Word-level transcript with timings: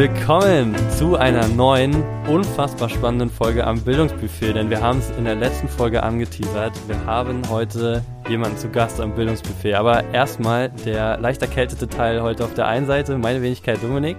willkommen 0.00 0.74
zu 0.88 1.16
einer 1.16 1.46
neuen, 1.46 2.02
unfassbar 2.26 2.88
spannenden 2.88 3.28
Folge 3.28 3.66
am 3.66 3.82
Bildungsbuffet, 3.82 4.54
denn 4.54 4.70
wir 4.70 4.80
haben 4.80 5.00
es 5.00 5.10
in 5.10 5.26
der 5.26 5.34
letzten 5.34 5.68
Folge 5.68 6.02
angeteasert. 6.02 6.72
Wir 6.88 7.04
haben 7.04 7.42
heute 7.50 8.02
jemanden 8.26 8.56
zu 8.56 8.70
Gast 8.70 8.98
am 8.98 9.14
Bildungsbuffet, 9.14 9.74
aber 9.74 10.04
erstmal 10.14 10.70
der 10.86 11.18
leicht 11.18 11.42
erkältete 11.42 11.86
Teil 11.86 12.22
heute 12.22 12.46
auf 12.46 12.54
der 12.54 12.66
einen 12.66 12.86
Seite, 12.86 13.18
meine 13.18 13.42
Wenigkeit 13.42 13.82
Dominik, 13.82 14.16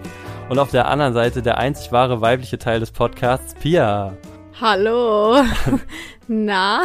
und 0.50 0.60
auf 0.60 0.70
der 0.70 0.88
anderen 0.88 1.16
Seite 1.16 1.42
der 1.42 1.58
einzig 1.58 1.92
wahre 1.92 2.22
weibliche 2.22 2.60
Teil 2.60 2.80
des 2.80 2.92
Podcasts, 2.92 3.56
Pia. 3.56 4.14
Hallo. 4.62 5.38
Na, 6.34 6.84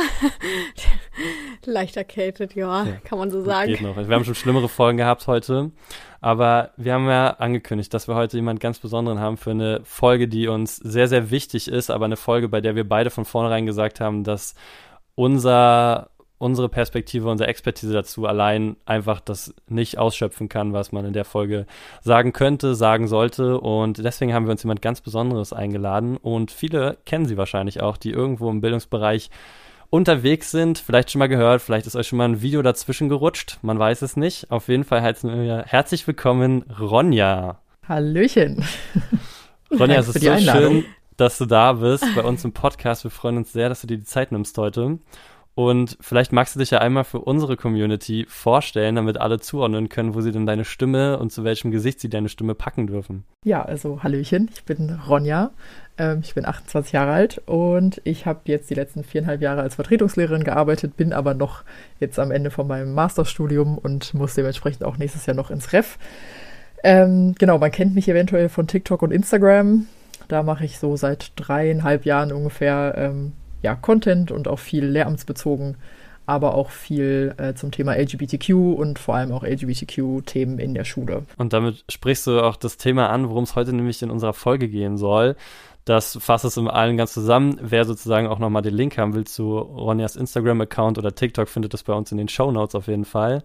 leicht 1.65 1.97
erkältet, 1.97 2.57
ja, 2.57 2.85
ja, 2.85 2.97
kann 3.05 3.17
man 3.17 3.31
so 3.31 3.45
sagen. 3.45 3.71
Geht 3.71 3.81
noch. 3.81 3.97
Wir 3.97 4.13
haben 4.13 4.25
schon 4.25 4.35
schlimmere 4.35 4.69
Folgen 4.69 4.99
gehabt 4.99 5.29
heute, 5.29 5.71
aber 6.21 6.73
wir 6.77 6.95
haben 6.95 7.07
ja 7.07 7.29
angekündigt, 7.29 7.95
dass 7.95 8.09
wir 8.09 8.17
heute 8.17 8.39
jemanden 8.39 8.59
ganz 8.59 8.81
Besonderen 8.81 9.21
haben 9.21 9.37
für 9.37 9.53
eine 9.53 9.83
Folge, 9.85 10.27
die 10.27 10.49
uns 10.49 10.75
sehr, 10.79 11.07
sehr 11.07 11.31
wichtig 11.31 11.69
ist, 11.69 11.91
aber 11.91 12.07
eine 12.07 12.17
Folge, 12.17 12.49
bei 12.49 12.61
der 12.61 12.75
wir 12.75 12.89
beide 12.89 13.09
von 13.11 13.25
vornherein 13.25 13.67
gesagt 13.67 14.01
haben, 14.01 14.25
dass 14.25 14.57
unser 15.15 16.11
unsere 16.39 16.69
Perspektive, 16.69 17.29
unsere 17.29 17.49
Expertise 17.49 17.93
dazu 17.93 18.27
allein 18.27 18.77
einfach 18.85 19.21
das 19.21 19.55
nicht 19.69 19.99
ausschöpfen 19.99 20.49
kann, 20.49 20.73
was 20.73 20.93
man 20.93 21.05
in 21.07 21.13
der 21.13 21.25
Folge 21.25 21.67
sagen 22.03 22.33
könnte, 22.33 22.75
sagen 22.75 23.09
sollte. 23.09 23.59
Und 23.59 23.99
deswegen 24.05 24.35
haben 24.35 24.47
wir 24.47 24.53
uns 24.53 24.63
jemand 24.63 24.83
ganz 24.83 25.01
Besonderes 25.01 25.53
eingeladen. 25.53 26.17
Und 26.17 26.51
viele 26.51 26.99
kennen 27.07 27.27
sie 27.27 27.37
wahrscheinlich 27.37 27.81
auch, 27.81 27.97
die 27.97 28.11
irgendwo 28.11 28.51
im 28.51 28.61
Bildungsbereich 28.61 29.31
unterwegs 29.89 30.51
sind. 30.51 30.79
Vielleicht 30.79 31.11
schon 31.11 31.21
mal 31.21 31.29
gehört, 31.29 31.63
vielleicht 31.63 31.87
ist 31.87 31.97
euch 31.97 32.09
schon 32.09 32.19
mal 32.19 32.29
ein 32.29 32.43
Video 32.43 32.61
dazwischen 32.61 33.09
gerutscht. 33.09 33.59
Man 33.63 33.79
weiß 33.79 34.03
es 34.03 34.17
nicht. 34.17 34.51
Auf 34.51 34.69
jeden 34.69 34.85
Fall 34.85 35.03
wir 35.03 35.65
herzlich 35.67 36.07
willkommen, 36.07 36.65
Ronja. 36.79 37.61
Hallöchen. 37.89 38.65
Ronja, 39.71 40.01
es 40.01 40.09
ist 40.09 40.23
so 40.23 40.37
schön, 40.39 40.85
dass 41.17 41.39
du 41.39 41.47
da 41.47 41.73
bist 41.75 42.05
bei 42.15 42.23
uns 42.23 42.45
im 42.45 42.53
Podcast. 42.53 43.05
Wir 43.05 43.11
freuen 43.11 43.39
uns 43.39 43.53
sehr, 43.53 43.69
dass 43.69 43.81
du 43.81 43.87
dir 43.87 43.97
die 43.97 44.05
Zeit 44.05 44.33
nimmst 44.33 44.59
heute. 44.59 44.99
Und 45.57 45.97
vielleicht 46.03 46.33
magst 46.33 46.55
du 46.55 46.59
dich 46.59 46.71
ja 46.71 46.81
einmal 46.81 47.05
für 47.05 47.19
unsere 47.19 47.57
Community 47.57 48.27
vorstellen, 48.29 48.97
damit 48.97 49.17
alle 49.17 49.41
zuordnen 49.41 49.89
können, 49.89 50.15
wo 50.15 50.21
sie 50.21 50.31
denn 50.31 50.45
deine 50.45 50.67
Stimme 50.67 51.19
und 51.19 51.33
zu 51.33 51.45
welchem 51.45 51.71
Gesicht 51.71 51.99
sie 51.99 52.11
deine 52.11 52.29
Stimme 52.29 52.55
packen 52.55 52.87
dürfen. 52.87 53.25
Ja, 53.43 53.63
also 53.63 54.03
Hallöchen, 54.03 54.51
ich 54.53 54.65
bin 54.65 55.01
Ronja, 55.09 55.53
ähm, 55.97 56.21
ich 56.23 56.35
bin 56.35 56.45
28 56.45 56.93
Jahre 56.93 57.13
alt 57.13 57.41
und 57.47 58.03
ich 58.05 58.27
habe 58.27 58.41
jetzt 58.45 58.69
die 58.69 58.75
letzten 58.75 59.03
viereinhalb 59.03 59.41
Jahre 59.41 59.63
als 59.63 59.77
Vertretungslehrerin 59.77 60.45
gearbeitet, 60.45 60.99
bin 60.99 61.15
aber 61.15 61.33
noch 61.33 61.65
jetzt 62.01 62.19
am 62.19 62.33
Ende 62.33 62.51
von 62.51 62.67
meinem 62.67 62.93
Masterstudium 62.93 63.79
und 63.79 64.13
muss 64.13 64.35
dementsprechend 64.35 64.85
auch 64.85 64.99
nächstes 64.99 65.25
Jahr 65.25 65.37
noch 65.37 65.51
ins 65.51 65.73
Ref. 65.73 65.97
Ähm, 66.85 67.35
genau, 67.39 67.57
man 67.57 67.71
kennt 67.71 67.95
mich 67.95 68.11
eventuell 68.11 68.51
von 68.51 68.67
TikTok 68.67 69.01
und 69.01 69.11
Instagram. 69.11 69.87
Da 70.29 70.43
mache 70.43 70.67
ich 70.67 70.79
so 70.79 70.97
seit 70.97 71.33
dreieinhalb 71.37 72.05
Jahren 72.05 72.31
ungefähr 72.31 72.95
ähm, 72.99 73.33
ja, 73.67 73.75
Content 73.75 74.31
und 74.31 74.47
auch 74.47 74.61
viel 74.61 74.85
lehramtsbezogen, 74.87 75.77
aber 76.25 76.55
auch 76.55 76.71
viel 76.71 77.35
äh, 77.37 77.55
zum 77.55 77.73
Thema 77.73 77.97
LGBTQ 77.97 78.51
und 78.77 79.01
vor 79.01 79.17
allem 79.17 79.33
auch 79.33 79.43
LGBTQ-Themen 79.43 80.61
in 80.61 80.73
der 80.73 80.85
Schule. 80.85 81.25
Und 81.37 81.53
damit 81.53 81.85
sprichst 81.91 82.29
du 82.29 82.41
auch 82.41 82.55
das 82.55 82.77
Thema 82.77 83.11
an, 83.11 83.29
worum 83.29 83.43
es 83.43 83.57
heute 83.57 83.73
nämlich 83.73 84.01
in 84.03 84.11
unserer 84.11 84.35
Folge 84.35 84.69
gehen 84.69 84.97
soll. 84.97 85.35
Das 85.85 86.17
fasst 86.21 86.45
es 86.45 86.57
im 86.57 86.69
allen 86.69 86.97
ganz 86.97 87.13
zusammen. 87.13 87.59
Wer 87.61 87.85
sozusagen 87.85 88.29
auch 88.29 88.39
nochmal 88.39 88.63
den 88.63 88.75
Link 88.75 88.99
haben 88.99 89.15
will 89.15 89.27
zu 89.27 89.59
Ronjas 89.59 90.15
Instagram-Account 90.15 90.97
oder 90.99 91.13
TikTok, 91.13 91.49
findet 91.49 91.75
das 91.75 91.83
bei 91.83 91.93
uns 91.93 92.13
in 92.13 92.19
den 92.19 92.29
Show 92.29 92.53
Notes 92.53 92.77
auf 92.77 92.87
jeden 92.87 93.05
Fall. 93.05 93.43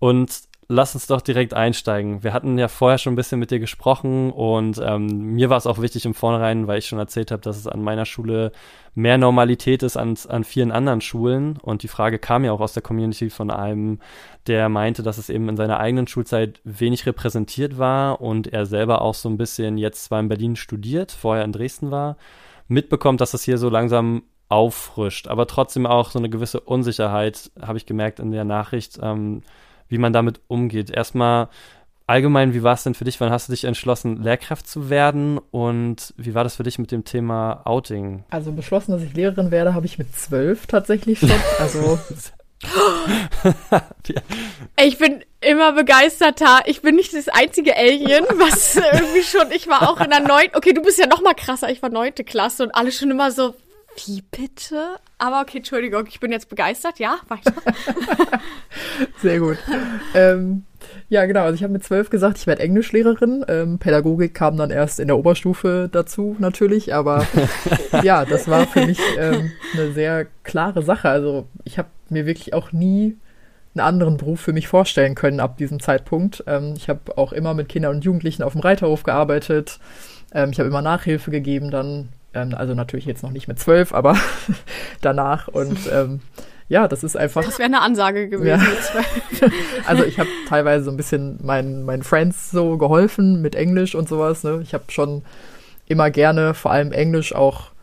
Und 0.00 0.32
lass 0.68 0.94
uns 0.94 1.06
doch 1.06 1.20
direkt 1.20 1.54
einsteigen. 1.54 2.22
Wir 2.22 2.32
hatten 2.32 2.58
ja 2.58 2.68
vorher 2.68 2.98
schon 2.98 3.12
ein 3.12 3.16
bisschen 3.16 3.38
mit 3.38 3.50
dir 3.50 3.58
gesprochen 3.58 4.30
und 4.30 4.80
ähm, 4.82 5.06
mir 5.34 5.50
war 5.50 5.56
es 5.56 5.66
auch 5.66 5.80
wichtig 5.80 6.04
im 6.06 6.14
Vornherein, 6.14 6.66
weil 6.66 6.78
ich 6.78 6.86
schon 6.86 6.98
erzählt 6.98 7.30
habe, 7.30 7.42
dass 7.42 7.56
es 7.56 7.66
an 7.66 7.82
meiner 7.82 8.04
Schule 8.04 8.52
mehr 8.94 9.18
Normalität 9.18 9.82
ist 9.82 9.96
als 9.96 10.26
an 10.26 10.44
vielen 10.44 10.72
anderen 10.72 11.00
Schulen. 11.00 11.58
Und 11.60 11.82
die 11.82 11.88
Frage 11.88 12.18
kam 12.18 12.44
ja 12.44 12.52
auch 12.52 12.60
aus 12.60 12.72
der 12.72 12.82
Community 12.82 13.30
von 13.30 13.50
einem, 13.50 13.98
der 14.46 14.68
meinte, 14.68 15.02
dass 15.02 15.18
es 15.18 15.28
eben 15.28 15.48
in 15.48 15.56
seiner 15.56 15.80
eigenen 15.80 16.06
Schulzeit 16.06 16.60
wenig 16.64 17.06
repräsentiert 17.06 17.78
war 17.78 18.20
und 18.20 18.46
er 18.52 18.66
selber 18.66 19.02
auch 19.02 19.14
so 19.14 19.28
ein 19.28 19.36
bisschen 19.36 19.78
jetzt 19.78 20.04
zwar 20.04 20.20
in 20.20 20.28
Berlin 20.28 20.56
studiert, 20.56 21.12
vorher 21.12 21.44
in 21.44 21.52
Dresden 21.52 21.90
war, 21.90 22.16
mitbekommt, 22.68 23.20
dass 23.20 23.34
es 23.34 23.42
hier 23.42 23.58
so 23.58 23.68
langsam 23.68 24.22
auffrischt, 24.48 25.26
aber 25.26 25.46
trotzdem 25.46 25.86
auch 25.86 26.10
so 26.10 26.18
eine 26.18 26.30
gewisse 26.30 26.60
Unsicherheit, 26.60 27.50
habe 27.60 27.78
ich 27.78 27.86
gemerkt 27.86 28.20
in 28.20 28.30
der 28.30 28.44
Nachricht. 28.44 28.98
Ähm, 29.02 29.42
wie 29.88 29.98
man 29.98 30.12
damit 30.12 30.40
umgeht. 30.48 30.90
Erstmal 30.90 31.48
allgemein, 32.06 32.54
wie 32.54 32.62
war 32.62 32.74
es 32.74 32.84
denn 32.84 32.94
für 32.94 33.04
dich? 33.04 33.20
Wann 33.20 33.30
hast 33.30 33.48
du 33.48 33.52
dich 33.52 33.64
entschlossen, 33.64 34.22
Lehrkraft 34.22 34.68
zu 34.68 34.90
werden? 34.90 35.38
Und 35.50 36.14
wie 36.16 36.34
war 36.34 36.44
das 36.44 36.56
für 36.56 36.62
dich 36.62 36.78
mit 36.78 36.92
dem 36.92 37.04
Thema 37.04 37.62
Outing? 37.64 38.24
Also 38.30 38.52
beschlossen, 38.52 38.92
dass 38.92 39.02
ich 39.02 39.14
Lehrerin 39.14 39.50
werde, 39.50 39.74
habe 39.74 39.86
ich 39.86 39.98
mit 39.98 40.14
zwölf 40.14 40.66
tatsächlich 40.66 41.20
schon. 41.20 41.32
Also 41.58 41.98
ich 44.80 44.98
bin 44.98 45.24
immer 45.40 45.72
begeisterter. 45.72 46.62
Ich 46.66 46.82
bin 46.82 46.96
nicht 46.96 47.14
das 47.14 47.28
einzige 47.28 47.76
Alien, 47.76 48.24
was 48.36 48.76
irgendwie 48.76 49.22
schon, 49.22 49.50
ich 49.52 49.68
war 49.68 49.88
auch 49.88 50.00
in 50.00 50.10
der 50.10 50.20
neunten, 50.20 50.56
okay, 50.56 50.72
du 50.72 50.82
bist 50.82 50.98
ja 50.98 51.06
noch 51.06 51.22
mal 51.22 51.34
krasser, 51.34 51.70
ich 51.70 51.82
war 51.82 51.90
neunte 51.90 52.24
Klasse 52.24 52.64
und 52.64 52.74
alle 52.74 52.92
schon 52.92 53.10
immer 53.10 53.30
so, 53.30 53.54
wie 54.04 54.22
bitte? 54.22 54.96
Aber 55.18 55.40
okay, 55.40 55.58
Entschuldigung, 55.58 56.06
ich 56.08 56.20
bin 56.20 56.32
jetzt 56.32 56.48
begeistert. 56.48 56.98
Ja, 56.98 57.18
weiter. 57.28 57.52
Sehr 59.22 59.38
gut. 59.38 59.58
ähm, 60.14 60.64
ja, 61.08 61.24
genau. 61.26 61.42
Also 61.42 61.54
ich 61.54 61.62
habe 61.62 61.72
mit 61.72 61.84
zwölf 61.84 62.10
gesagt, 62.10 62.38
ich 62.38 62.46
werde 62.46 62.62
Englischlehrerin. 62.62 63.44
Ähm, 63.48 63.78
Pädagogik 63.78 64.34
kam 64.34 64.56
dann 64.56 64.70
erst 64.70 65.00
in 65.00 65.08
der 65.08 65.18
Oberstufe 65.18 65.88
dazu 65.90 66.36
natürlich, 66.38 66.94
aber 66.94 67.26
ja, 68.02 68.24
das 68.24 68.48
war 68.48 68.66
für 68.66 68.86
mich 68.86 68.98
ähm, 69.18 69.52
eine 69.72 69.92
sehr 69.92 70.26
klare 70.42 70.82
Sache. 70.82 71.08
Also 71.08 71.46
ich 71.64 71.78
habe 71.78 71.88
mir 72.10 72.26
wirklich 72.26 72.54
auch 72.54 72.72
nie 72.72 73.16
einen 73.74 73.86
anderen 73.86 74.16
Beruf 74.16 74.40
für 74.40 74.52
mich 74.52 74.68
vorstellen 74.68 75.14
können 75.14 75.40
ab 75.40 75.56
diesem 75.56 75.80
Zeitpunkt. 75.80 76.44
Ähm, 76.46 76.74
ich 76.76 76.88
habe 76.88 77.16
auch 77.18 77.32
immer 77.32 77.54
mit 77.54 77.68
Kindern 77.68 77.96
und 77.96 78.04
Jugendlichen 78.04 78.42
auf 78.42 78.52
dem 78.52 78.60
Reiterhof 78.60 79.02
gearbeitet. 79.02 79.78
Ähm, 80.32 80.50
ich 80.50 80.58
habe 80.58 80.68
immer 80.68 80.82
Nachhilfe 80.82 81.30
gegeben 81.30 81.70
dann 81.70 82.10
ähm, 82.34 82.54
also 82.54 82.74
natürlich 82.74 83.06
jetzt 83.06 83.22
noch 83.22 83.30
nicht 83.30 83.48
mit 83.48 83.58
zwölf, 83.58 83.92
aber 83.92 84.16
danach. 85.00 85.48
Und 85.48 85.78
ähm, 85.92 86.20
ja, 86.68 86.88
das 86.88 87.04
ist 87.04 87.16
einfach. 87.16 87.44
Das 87.44 87.58
wäre 87.58 87.66
eine 87.66 87.82
Ansage 87.82 88.28
gewesen. 88.28 88.46
Ja. 89.40 89.48
also 89.86 90.04
ich 90.04 90.18
habe 90.18 90.28
teilweise 90.48 90.84
so 90.84 90.90
ein 90.90 90.96
bisschen 90.96 91.38
meinen, 91.44 91.84
meinen 91.84 92.02
Friends 92.02 92.50
so 92.50 92.78
geholfen 92.78 93.42
mit 93.42 93.54
Englisch 93.54 93.94
und 93.94 94.08
sowas. 94.08 94.44
Ne? 94.44 94.60
Ich 94.62 94.74
habe 94.74 94.84
schon 94.88 95.22
immer 95.86 96.10
gerne, 96.10 96.54
vor 96.54 96.70
allem 96.70 96.92
Englisch 96.92 97.34
auch 97.34 97.73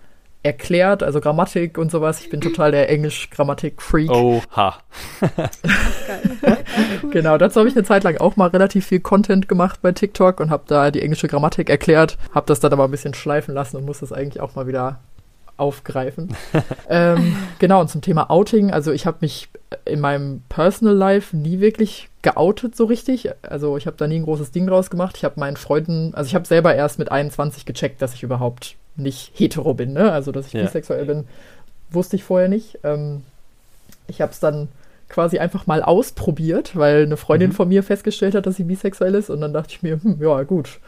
erklärt, 0.44 1.03
also 1.03 1.22
Grammatik 1.22 1.78
und 1.78 1.91
sowas. 1.91 2.22
Ich 2.22 2.29
bin 2.29 2.41
total 2.41 2.72
der 2.72 2.90
Englisch-Grammatik-Freak. 2.90 4.09
Oha. 4.09 4.78
genau, 7.12 7.38
dazu 7.38 7.59
habe 7.59 7.69
ich 7.69 7.75
eine 7.75 7.85
Zeit 7.85 8.03
lang 8.03 8.18
auch 8.18 8.35
mal 8.35 8.47
relativ 8.47 8.88
viel 8.88 9.00
Content 9.00 9.47
gemacht 9.47 9.79
bei 9.81 9.91
TikTok 9.91 10.40
und 10.40 10.50
habe 10.50 10.63
da 10.68 10.90
die 10.90 11.02
englische 11.02 11.28
Grammatik 11.28 11.69
erklärt, 11.69 12.18
habe 12.34 12.47
das 12.47 12.59
dann 12.59 12.74
aber 12.74 12.85
ein 12.85 12.91
bisschen 12.91 13.13
schleifen 13.13 13.53
lassen 13.53 13.78
und 13.78 13.85
muss 13.85 14.00
das 14.00 14.12
eigentlich 14.12 14.41
auch 14.41 14.56
mal 14.56 14.66
wieder 14.66 15.00
aufgreifen. 15.57 16.35
ähm, 16.90 17.35
genau, 17.59 17.81
und 17.81 17.90
zum 17.90 18.02
Thema 18.02 18.31
Outing, 18.31 18.72
also 18.72 18.91
ich 18.91 19.06
habe 19.06 19.18
mich 19.22 19.47
in 19.85 20.00
meinem 20.00 20.41
Personal 20.50 20.96
Life 20.96 21.38
nie 21.38 21.59
wirklich 21.59 22.09
geoutet 22.23 22.75
so 22.75 22.85
richtig. 22.85 23.29
Also 23.44 23.78
ich 23.78 23.85
habe 23.85 23.97
da 23.97 24.08
nie 24.08 24.18
ein 24.18 24.23
großes 24.23 24.52
Ding 24.52 24.66
draus 24.66 24.90
gemacht. 24.90 25.18
Ich 25.18 25.23
habe 25.23 25.40
meinen 25.40 25.58
Freunden, 25.58 26.13
also 26.16 26.28
ich 26.28 26.35
habe 26.35 26.47
selber 26.47 26.73
erst 26.73 26.97
mit 26.97 27.12
21 27.12 27.66
gecheckt, 27.66 28.02
dass 28.02 28.16
ich 28.16 28.23
überhaupt 28.23 28.75
nicht 28.96 29.31
hetero 29.35 29.74
bin, 29.74 29.94
ne? 29.94 30.12
Also, 30.12 30.31
dass 30.31 30.47
ich 30.47 30.53
ja. 30.53 30.63
bisexuell 30.63 31.06
bin, 31.06 31.28
wusste 31.90 32.16
ich 32.16 32.24
vorher 32.24 32.47
nicht. 32.47 32.79
Ähm, 32.84 33.24
ich 34.08 34.22
habe 34.22 34.32
es 34.32 34.40
dann 34.40 34.67
quasi 35.09 35.40
einfach 35.40 35.67
mal 35.67 35.84
ausprobiert, 35.84 36.76
weil 36.76 37.03
eine 37.03 37.17
Freundin 37.17 37.49
mhm. 37.49 37.55
von 37.55 37.70
mir 37.70 37.84
festgestellt 37.84 38.34
hat, 38.34 38.46
dass 38.46 38.55
sie 38.55 38.64
bisexuell 38.64 39.16
ist. 39.16 39.29
Und 39.29 39.41
dann 39.41 39.53
dachte 39.53 39.73
ich 39.73 39.84
mir, 39.84 39.99
hm, 40.02 40.17
ja, 40.22 40.43
gut. 40.43 40.79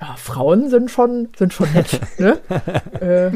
Ja, 0.00 0.14
Frauen 0.16 0.68
sind 0.68 0.90
schon, 0.90 1.28
sind 1.36 1.52
schon 1.52 1.72
nett. 1.72 2.00
ne? 2.18 2.38
äh, 3.00 3.30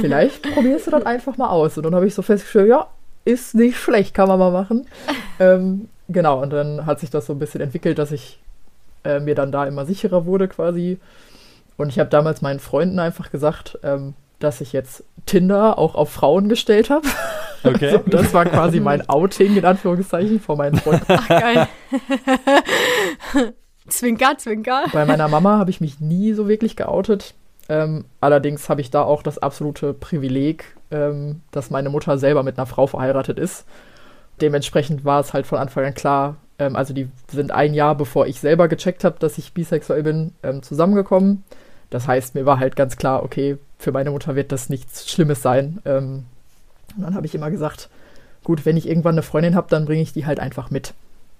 vielleicht 0.00 0.42
probierst 0.54 0.86
du 0.86 0.90
das 0.92 1.04
einfach 1.04 1.36
mal 1.36 1.50
aus. 1.50 1.76
Und 1.76 1.84
dann 1.84 1.94
habe 1.94 2.06
ich 2.06 2.14
so 2.14 2.22
festgestellt, 2.22 2.68
ja, 2.68 2.86
ist 3.24 3.54
nicht 3.54 3.76
schlecht, 3.76 4.14
kann 4.14 4.28
man 4.28 4.38
mal 4.38 4.50
machen. 4.50 4.86
Ähm, 5.38 5.88
genau, 6.08 6.42
und 6.42 6.50
dann 6.50 6.86
hat 6.86 7.00
sich 7.00 7.10
das 7.10 7.26
so 7.26 7.32
ein 7.32 7.38
bisschen 7.38 7.60
entwickelt, 7.60 7.98
dass 7.98 8.12
ich 8.12 8.38
äh, 9.04 9.20
mir 9.20 9.34
dann 9.34 9.52
da 9.52 9.66
immer 9.66 9.84
sicherer 9.86 10.26
wurde 10.26 10.48
quasi. 10.48 10.98
Und 11.76 11.88
ich 11.88 11.98
habe 11.98 12.10
damals 12.10 12.42
meinen 12.42 12.60
Freunden 12.60 12.98
einfach 12.98 13.30
gesagt, 13.30 13.78
ähm, 13.82 14.14
dass 14.38 14.60
ich 14.60 14.72
jetzt 14.72 15.04
Tinder 15.26 15.78
auch 15.78 15.94
auf 15.94 16.10
Frauen 16.10 16.48
gestellt 16.48 16.90
habe. 16.90 17.06
Okay. 17.66 17.86
Also, 17.86 18.02
das 18.10 18.34
war 18.34 18.44
quasi 18.44 18.78
mein 18.78 19.08
Outing 19.08 19.56
in 19.56 19.64
Anführungszeichen 19.64 20.38
vor 20.38 20.54
meinen 20.58 20.76
Freunden. 20.76 21.06
Ach, 21.08 21.26
geil. 21.26 21.66
zwinker, 23.88 24.36
zwinker. 24.36 24.84
Bei 24.92 25.06
meiner 25.06 25.28
Mama 25.28 25.56
habe 25.56 25.70
ich 25.70 25.80
mich 25.80 25.98
nie 25.98 26.34
so 26.34 26.46
wirklich 26.46 26.76
geoutet. 26.76 27.32
Ähm, 27.70 28.04
allerdings 28.20 28.68
habe 28.68 28.82
ich 28.82 28.90
da 28.90 29.00
auch 29.02 29.22
das 29.22 29.38
absolute 29.38 29.94
Privileg, 29.94 30.76
ähm, 30.90 31.40
dass 31.52 31.70
meine 31.70 31.88
Mutter 31.88 32.18
selber 32.18 32.42
mit 32.42 32.58
einer 32.58 32.66
Frau 32.66 32.86
verheiratet 32.86 33.38
ist. 33.38 33.64
Dementsprechend 34.42 35.06
war 35.06 35.20
es 35.20 35.32
halt 35.32 35.46
von 35.46 35.58
Anfang 35.58 35.86
an 35.86 35.94
klar, 35.94 36.36
ähm, 36.58 36.76
also 36.76 36.92
die 36.92 37.08
sind 37.30 37.50
ein 37.50 37.74
Jahr 37.74 37.94
bevor 37.94 38.26
ich 38.26 38.40
selber 38.40 38.68
gecheckt 38.68 39.04
habe, 39.04 39.16
dass 39.18 39.38
ich 39.38 39.54
bisexuell 39.54 40.02
bin, 40.02 40.32
ähm, 40.42 40.62
zusammengekommen. 40.62 41.44
Das 41.94 42.08
heißt, 42.08 42.34
mir 42.34 42.44
war 42.44 42.58
halt 42.58 42.74
ganz 42.74 42.96
klar, 42.96 43.22
okay, 43.22 43.56
für 43.78 43.92
meine 43.92 44.10
Mutter 44.10 44.34
wird 44.34 44.50
das 44.50 44.68
nichts 44.68 45.08
Schlimmes 45.08 45.42
sein. 45.42 45.78
Ähm, 45.84 46.24
und 46.96 47.04
dann 47.04 47.14
habe 47.14 47.24
ich 47.24 47.36
immer 47.36 47.52
gesagt, 47.52 47.88
gut, 48.42 48.66
wenn 48.66 48.76
ich 48.76 48.88
irgendwann 48.88 49.14
eine 49.14 49.22
Freundin 49.22 49.54
habe, 49.54 49.68
dann 49.70 49.84
bringe 49.84 50.02
ich 50.02 50.12
die 50.12 50.26
halt 50.26 50.40
einfach 50.40 50.72
mit. 50.72 50.92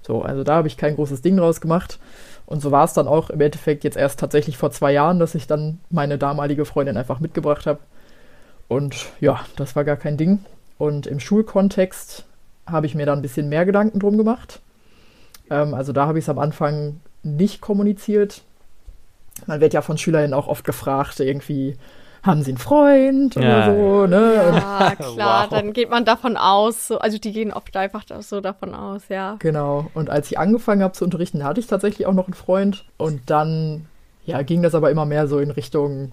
So, 0.02 0.22
also 0.22 0.44
da 0.44 0.54
habe 0.54 0.68
ich 0.68 0.76
kein 0.76 0.94
großes 0.94 1.22
Ding 1.22 1.36
draus 1.36 1.60
gemacht. 1.60 1.98
Und 2.46 2.62
so 2.62 2.70
war 2.70 2.84
es 2.84 2.92
dann 2.92 3.08
auch 3.08 3.30
im 3.30 3.40
Endeffekt 3.40 3.82
jetzt 3.82 3.96
erst 3.96 4.20
tatsächlich 4.20 4.56
vor 4.56 4.70
zwei 4.70 4.92
Jahren, 4.92 5.18
dass 5.18 5.34
ich 5.34 5.48
dann 5.48 5.80
meine 5.90 6.18
damalige 6.18 6.66
Freundin 6.66 6.96
einfach 6.96 7.18
mitgebracht 7.18 7.66
habe. 7.66 7.80
Und 8.68 9.06
ja, 9.18 9.40
das 9.56 9.74
war 9.74 9.82
gar 9.82 9.96
kein 9.96 10.16
Ding. 10.16 10.38
Und 10.78 11.08
im 11.08 11.18
Schulkontext 11.18 12.26
habe 12.64 12.86
ich 12.86 12.94
mir 12.94 13.06
da 13.06 13.12
ein 13.12 13.22
bisschen 13.22 13.48
mehr 13.48 13.66
Gedanken 13.66 13.98
drum 13.98 14.16
gemacht. 14.16 14.60
Ähm, 15.50 15.74
also 15.74 15.92
da 15.92 16.06
habe 16.06 16.20
ich 16.20 16.26
es 16.26 16.28
am 16.28 16.38
Anfang 16.38 17.00
nicht 17.24 17.60
kommuniziert. 17.60 18.42
Man 19.46 19.60
wird 19.60 19.74
ja 19.74 19.82
von 19.82 19.98
SchülerInnen 19.98 20.34
auch 20.34 20.46
oft 20.48 20.64
gefragt, 20.64 21.20
irgendwie, 21.20 21.76
haben 22.22 22.42
sie 22.42 22.52
einen 22.52 22.58
Freund 22.58 23.34
Ja, 23.34 23.40
oder 23.40 23.64
so, 23.66 24.06
ne? 24.06 24.34
Ja, 24.54 24.94
klar, 24.96 25.42
Wow. 25.50 25.50
dann 25.50 25.72
geht 25.72 25.90
man 25.90 26.04
davon 26.04 26.36
aus, 26.36 26.88
so, 26.88 26.98
also 26.98 27.18
die 27.18 27.32
gehen 27.32 27.52
oft 27.52 27.76
einfach 27.76 28.04
so 28.20 28.40
davon 28.40 28.74
aus, 28.74 29.02
ja. 29.08 29.36
Genau. 29.40 29.90
Und 29.94 30.08
als 30.08 30.30
ich 30.30 30.38
angefangen 30.38 30.82
habe 30.82 30.94
zu 30.94 31.04
unterrichten, 31.04 31.44
hatte 31.44 31.60
ich 31.60 31.66
tatsächlich 31.66 32.06
auch 32.06 32.14
noch 32.14 32.26
einen 32.26 32.34
Freund. 32.34 32.84
Und 32.96 33.20
dann, 33.26 33.86
ja, 34.24 34.40
ging 34.42 34.62
das 34.62 34.74
aber 34.74 34.90
immer 34.90 35.04
mehr 35.04 35.28
so 35.28 35.38
in 35.38 35.50
Richtung 35.50 36.12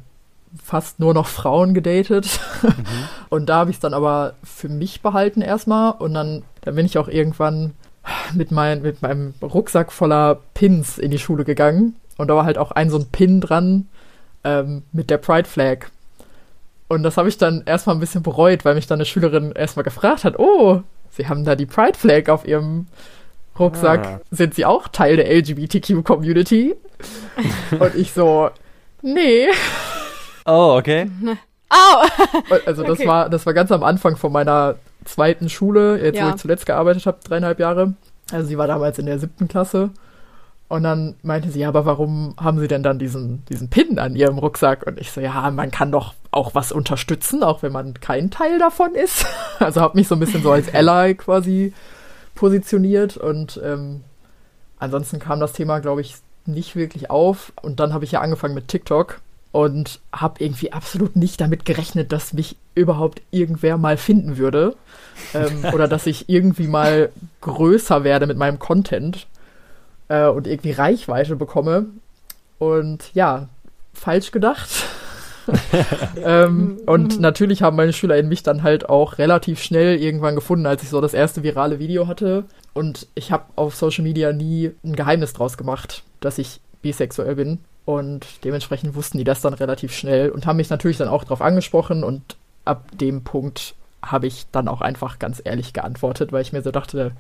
fast 0.62 1.00
nur 1.00 1.14
noch 1.14 1.28
Frauen 1.28 1.74
gedatet. 1.74 2.42
Und 3.30 3.48
da 3.48 3.60
habe 3.60 3.70
ich 3.70 3.78
es 3.78 3.80
dann 3.80 3.94
aber 3.94 4.34
für 4.44 4.68
mich 4.68 5.02
behalten 5.02 5.42
erstmal. 5.42 5.94
Und 5.94 6.14
dann, 6.14 6.44
dann 6.62 6.76
bin 6.76 6.86
ich 6.86 6.98
auch 6.98 7.08
irgendwann 7.08 7.72
mit, 8.34 8.52
mein, 8.52 8.82
mit 8.82 9.02
meinem 9.02 9.34
Rucksack 9.42 9.94
voller 9.94 10.40
Pins 10.54 10.98
in 10.98 11.10
die 11.12 11.20
Schule 11.20 11.46
gegangen. 11.46 11.96
Und 12.22 12.28
da 12.28 12.36
war 12.36 12.46
halt 12.46 12.58
auch 12.58 12.72
ein 12.72 12.90
so 12.90 12.98
ein 12.98 13.08
Pin 13.12 13.42
dran 13.42 13.88
ähm, 14.44 14.84
mit 14.92 15.10
der 15.10 15.18
Pride 15.18 15.48
Flag. 15.50 15.88
Und 16.88 17.04
das 17.04 17.18
habe 17.18 17.30
ich 17.30 17.38
dann 17.38 17.64
erstmal 17.66 17.96
ein 17.96 18.00
bisschen 18.00 18.22
bereut, 18.24 18.64
weil 18.66 18.76
mich 18.76 18.86
dann 18.88 18.98
eine 18.98 19.06
Schülerin 19.06 19.52
erstmal 19.54 19.84
gefragt 19.84 20.24
hat, 20.24 20.38
oh, 20.40 20.82
Sie 21.10 21.28
haben 21.28 21.44
da 21.46 21.56
die 21.56 21.66
Pride 21.66 21.98
Flag 21.98 22.30
auf 22.30 22.48
Ihrem 22.48 22.88
Rucksack. 23.60 24.06
Ah. 24.06 24.22
Sind 24.32 24.54
Sie 24.56 24.66
auch 24.66 24.88
Teil 24.88 25.18
der 25.18 25.30
LGBTQ-Community? 25.30 26.76
Und 27.80 27.96
ich 27.96 28.14
so, 28.14 28.50
nee. 29.02 29.48
Oh, 30.46 30.76
okay. 30.78 31.10
Au! 31.70 32.06
Also 32.66 32.84
das 32.84 33.00
Okay. 33.00 33.08
war, 33.08 33.30
das 33.30 33.46
war 33.46 33.54
ganz 33.54 33.72
am 33.72 33.84
Anfang 33.84 34.18
von 34.18 34.32
meiner 34.32 34.76
zweiten 35.06 35.50
Schule, 35.50 36.02
jetzt 36.04 36.16
wo 36.16 36.26
Ja. 36.26 36.30
ich 36.32 36.36
zuletzt 36.38 36.66
gearbeitet 36.66 37.06
habe, 37.06 37.20
dreieinhalb 37.24 37.60
Jahre. 37.60 37.94
Also 38.32 38.48
sie 38.48 38.58
war 38.58 38.68
damals 38.68 39.00
in 39.00 39.06
der 39.06 39.20
siebten 39.20 39.48
Klasse. 39.48 39.90
Und 40.72 40.84
dann 40.84 41.16
meinte 41.22 41.52
sie, 41.52 41.60
ja, 41.60 41.68
aber 41.68 41.86
warum 41.86 42.34
haben 42.40 42.58
sie 42.58 42.70
denn 42.70 42.82
dann 42.82 42.98
diesen, 42.98 43.44
diesen 43.48 43.68
Pin 43.68 44.00
an 44.00 44.16
ihrem 44.16 44.38
Rucksack? 44.38 44.88
Und 44.88 45.02
ich 45.02 45.12
so, 45.12 45.20
ja, 45.20 45.52
man 45.52 45.70
kann 45.70 45.92
doch 45.92 46.14
auch 46.32 46.56
was 46.56 46.72
unterstützen, 46.72 47.44
auch 47.44 47.62
wenn 47.62 47.74
man 47.74 47.96
kein 47.96 48.32
Teil 48.32 48.58
davon 48.58 48.96
ist. 48.96 49.26
Also 49.60 49.82
habe 49.82 49.98
mich 49.98 50.08
so 50.08 50.16
ein 50.16 50.22
bisschen 50.22 50.42
so 50.42 50.50
als 50.50 50.74
Ally 50.74 51.16
quasi 51.16 51.74
positioniert. 52.36 53.18
Und 53.18 53.60
ähm, 53.62 54.06
ansonsten 54.80 55.20
kam 55.20 55.42
das 55.42 55.52
Thema, 55.52 55.80
glaube 55.80 56.00
ich, 56.00 56.16
nicht 56.46 56.78
wirklich 56.78 57.10
auf. 57.10 57.52
Und 57.62 57.82
dann 57.82 57.94
habe 57.94 58.06
ich 58.06 58.14
ja 58.14 58.22
angefangen 58.22 58.56
mit 58.56 58.70
TikTok 58.70 59.20
und 59.52 60.00
habe 60.14 60.42
irgendwie 60.42 60.72
absolut 60.72 61.18
nicht 61.18 61.42
damit 61.42 61.66
gerechnet, 61.66 62.14
dass 62.14 62.32
mich 62.32 62.56
überhaupt 62.76 63.22
irgendwer 63.30 63.78
mal 63.78 63.98
finden 63.98 64.38
würde. 64.38 64.78
Ähm, 65.34 65.66
oder 65.74 65.90
dass 65.90 66.08
ich 66.08 66.30
irgendwie 66.30 66.68
mal 66.68 67.10
größer 67.42 68.06
werde 68.06 68.26
mit 68.26 68.38
meinem 68.38 68.58
Content 68.58 69.28
äh, 70.12 70.28
und 70.28 70.46
irgendwie 70.46 70.72
Reichweite 70.72 71.36
bekomme. 71.36 71.86
Und 72.60 73.14
ja, 73.14 73.48
falsch 73.94 74.32
gedacht. 74.32 74.70
ähm, 76.24 76.80
und 76.86 77.20
natürlich 77.20 77.64
haben 77.64 77.78
meine 77.78 77.94
SchülerInnen 77.94 78.30
mich 78.30 78.44
dann 78.44 78.62
halt 78.62 78.90
auch 78.90 79.18
relativ 79.18 79.64
schnell 79.64 79.98
irgendwann 79.98 80.36
gefunden, 80.36 80.68
als 80.68 80.84
ich 80.84 80.90
so 80.90 81.02
das 81.02 81.14
erste 81.14 81.44
virale 81.44 81.80
Video 81.80 82.08
hatte. 82.08 82.44
Und 82.74 83.08
ich 83.16 83.32
habe 83.32 83.46
auf 83.56 83.76
Social 83.76 84.04
Media 84.04 84.34
nie 84.34 84.72
ein 84.84 84.96
Geheimnis 84.96 85.34
draus 85.34 85.58
gemacht, 85.58 86.04
dass 86.20 86.38
ich 86.38 86.60
bisexuell 86.82 87.36
bin. 87.36 87.60
Und 87.86 88.26
dementsprechend 88.44 88.96
wussten 88.96 89.18
die 89.18 89.24
das 89.24 89.42
dann 89.42 89.54
relativ 89.54 89.94
schnell 89.94 90.30
und 90.30 90.46
haben 90.46 90.58
mich 90.58 90.70
natürlich 90.70 90.98
dann 90.98 91.08
auch 91.08 91.24
darauf 91.24 91.42
angesprochen. 91.42 92.04
Und 92.04 92.36
ab 92.66 92.86
dem 92.94 93.24
Punkt 93.24 93.76
habe 94.04 94.28
ich 94.28 94.46
dann 94.52 94.68
auch 94.68 94.82
einfach 94.82 95.20
ganz 95.20 95.42
ehrlich 95.44 95.74
geantwortet, 95.74 96.32
weil 96.32 96.42
ich 96.42 96.54
mir 96.54 96.62
so 96.62 96.72
dachte, 96.72 97.14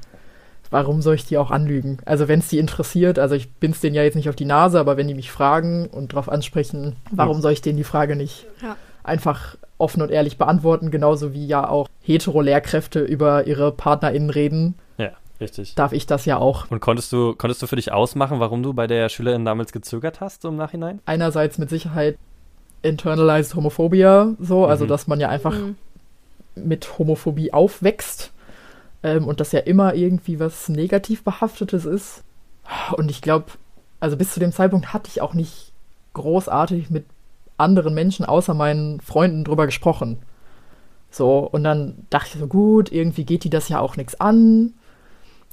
warum 0.71 1.01
soll 1.01 1.15
ich 1.15 1.25
die 1.25 1.37
auch 1.37 1.51
anlügen? 1.51 1.97
Also 2.05 2.27
wenn 2.27 2.39
es 2.39 2.47
die 2.47 2.57
interessiert, 2.57 3.19
also 3.19 3.35
ich 3.35 3.51
bin's 3.53 3.79
denen 3.81 3.95
ja 3.95 4.03
jetzt 4.03 4.15
nicht 4.15 4.29
auf 4.29 4.35
die 4.35 4.45
Nase, 4.45 4.79
aber 4.79 4.97
wenn 4.97 5.07
die 5.07 5.13
mich 5.13 5.29
fragen 5.31 5.87
und 5.87 6.13
darauf 6.13 6.29
ansprechen, 6.29 6.95
warum 7.11 7.41
soll 7.41 7.51
ich 7.51 7.61
denen 7.61 7.77
die 7.77 7.83
Frage 7.83 8.15
nicht 8.15 8.45
Ja. 8.63 8.75
einfach 9.03 9.57
offen 9.77 10.01
und 10.01 10.11
ehrlich 10.11 10.37
beantworten, 10.37 10.89
genauso 10.91 11.33
wie 11.33 11.45
ja 11.45 11.67
auch 11.69 11.87
hetero-Lehrkräfte 12.03 12.99
über 13.01 13.47
ihre 13.47 13.71
PartnerInnen 13.71 14.29
reden, 14.29 14.75
Ja, 14.97 15.09
richtig. 15.39 15.75
darf 15.75 15.91
ich 15.91 16.05
das 16.05 16.25
ja 16.25 16.37
auch. 16.37 16.69
Und 16.71 16.79
konntest 16.81 17.11
du, 17.11 17.33
konntest 17.35 17.61
du 17.63 17.67
für 17.67 17.75
dich 17.75 17.91
ausmachen, 17.91 18.39
warum 18.39 18.61
du 18.63 18.73
bei 18.73 18.87
der 18.87 19.09
Schülerin 19.09 19.43
damals 19.43 19.71
gezögert 19.71 20.21
hast, 20.21 20.43
so 20.43 20.49
im 20.49 20.55
Nachhinein? 20.55 20.99
Einerseits 21.05 21.57
mit 21.57 21.69
Sicherheit 21.69 22.17
internalized 22.83 23.55
Homophobia, 23.55 24.33
so, 24.39 24.65
also 24.65 24.85
Mhm. 24.85 24.89
dass 24.89 25.07
man 25.07 25.19
ja 25.19 25.29
einfach 25.29 25.51
Mhm. 25.53 25.75
mit 26.55 26.97
Homophobie 26.97 27.53
aufwächst 27.53 28.31
ähm, 29.03 29.27
und 29.27 29.39
das 29.39 29.51
ja 29.51 29.59
immer 29.61 29.93
irgendwie 29.95 30.39
was 30.39 30.69
negativ 30.69 31.23
behaftetes 31.23 31.85
ist. 31.85 32.23
Und 32.93 33.09
ich 33.11 33.21
glaube, 33.21 33.45
also 33.99 34.17
bis 34.17 34.33
zu 34.33 34.39
dem 34.39 34.51
Zeitpunkt 34.51 34.93
hatte 34.93 35.09
ich 35.09 35.21
auch 35.21 35.33
nicht 35.33 35.73
großartig 36.13 36.89
mit 36.89 37.05
anderen 37.57 37.93
Menschen 37.93 38.25
außer 38.25 38.53
meinen 38.53 38.99
Freunden 39.01 39.43
drüber 39.43 39.65
gesprochen. 39.65 40.19
So, 41.09 41.39
und 41.39 41.63
dann 41.63 42.05
dachte 42.09 42.31
ich 42.33 42.39
so, 42.39 42.47
gut, 42.47 42.91
irgendwie 42.91 43.25
geht 43.25 43.43
die 43.43 43.49
das 43.49 43.69
ja 43.69 43.79
auch 43.79 43.97
nichts 43.97 44.19
an. 44.19 44.73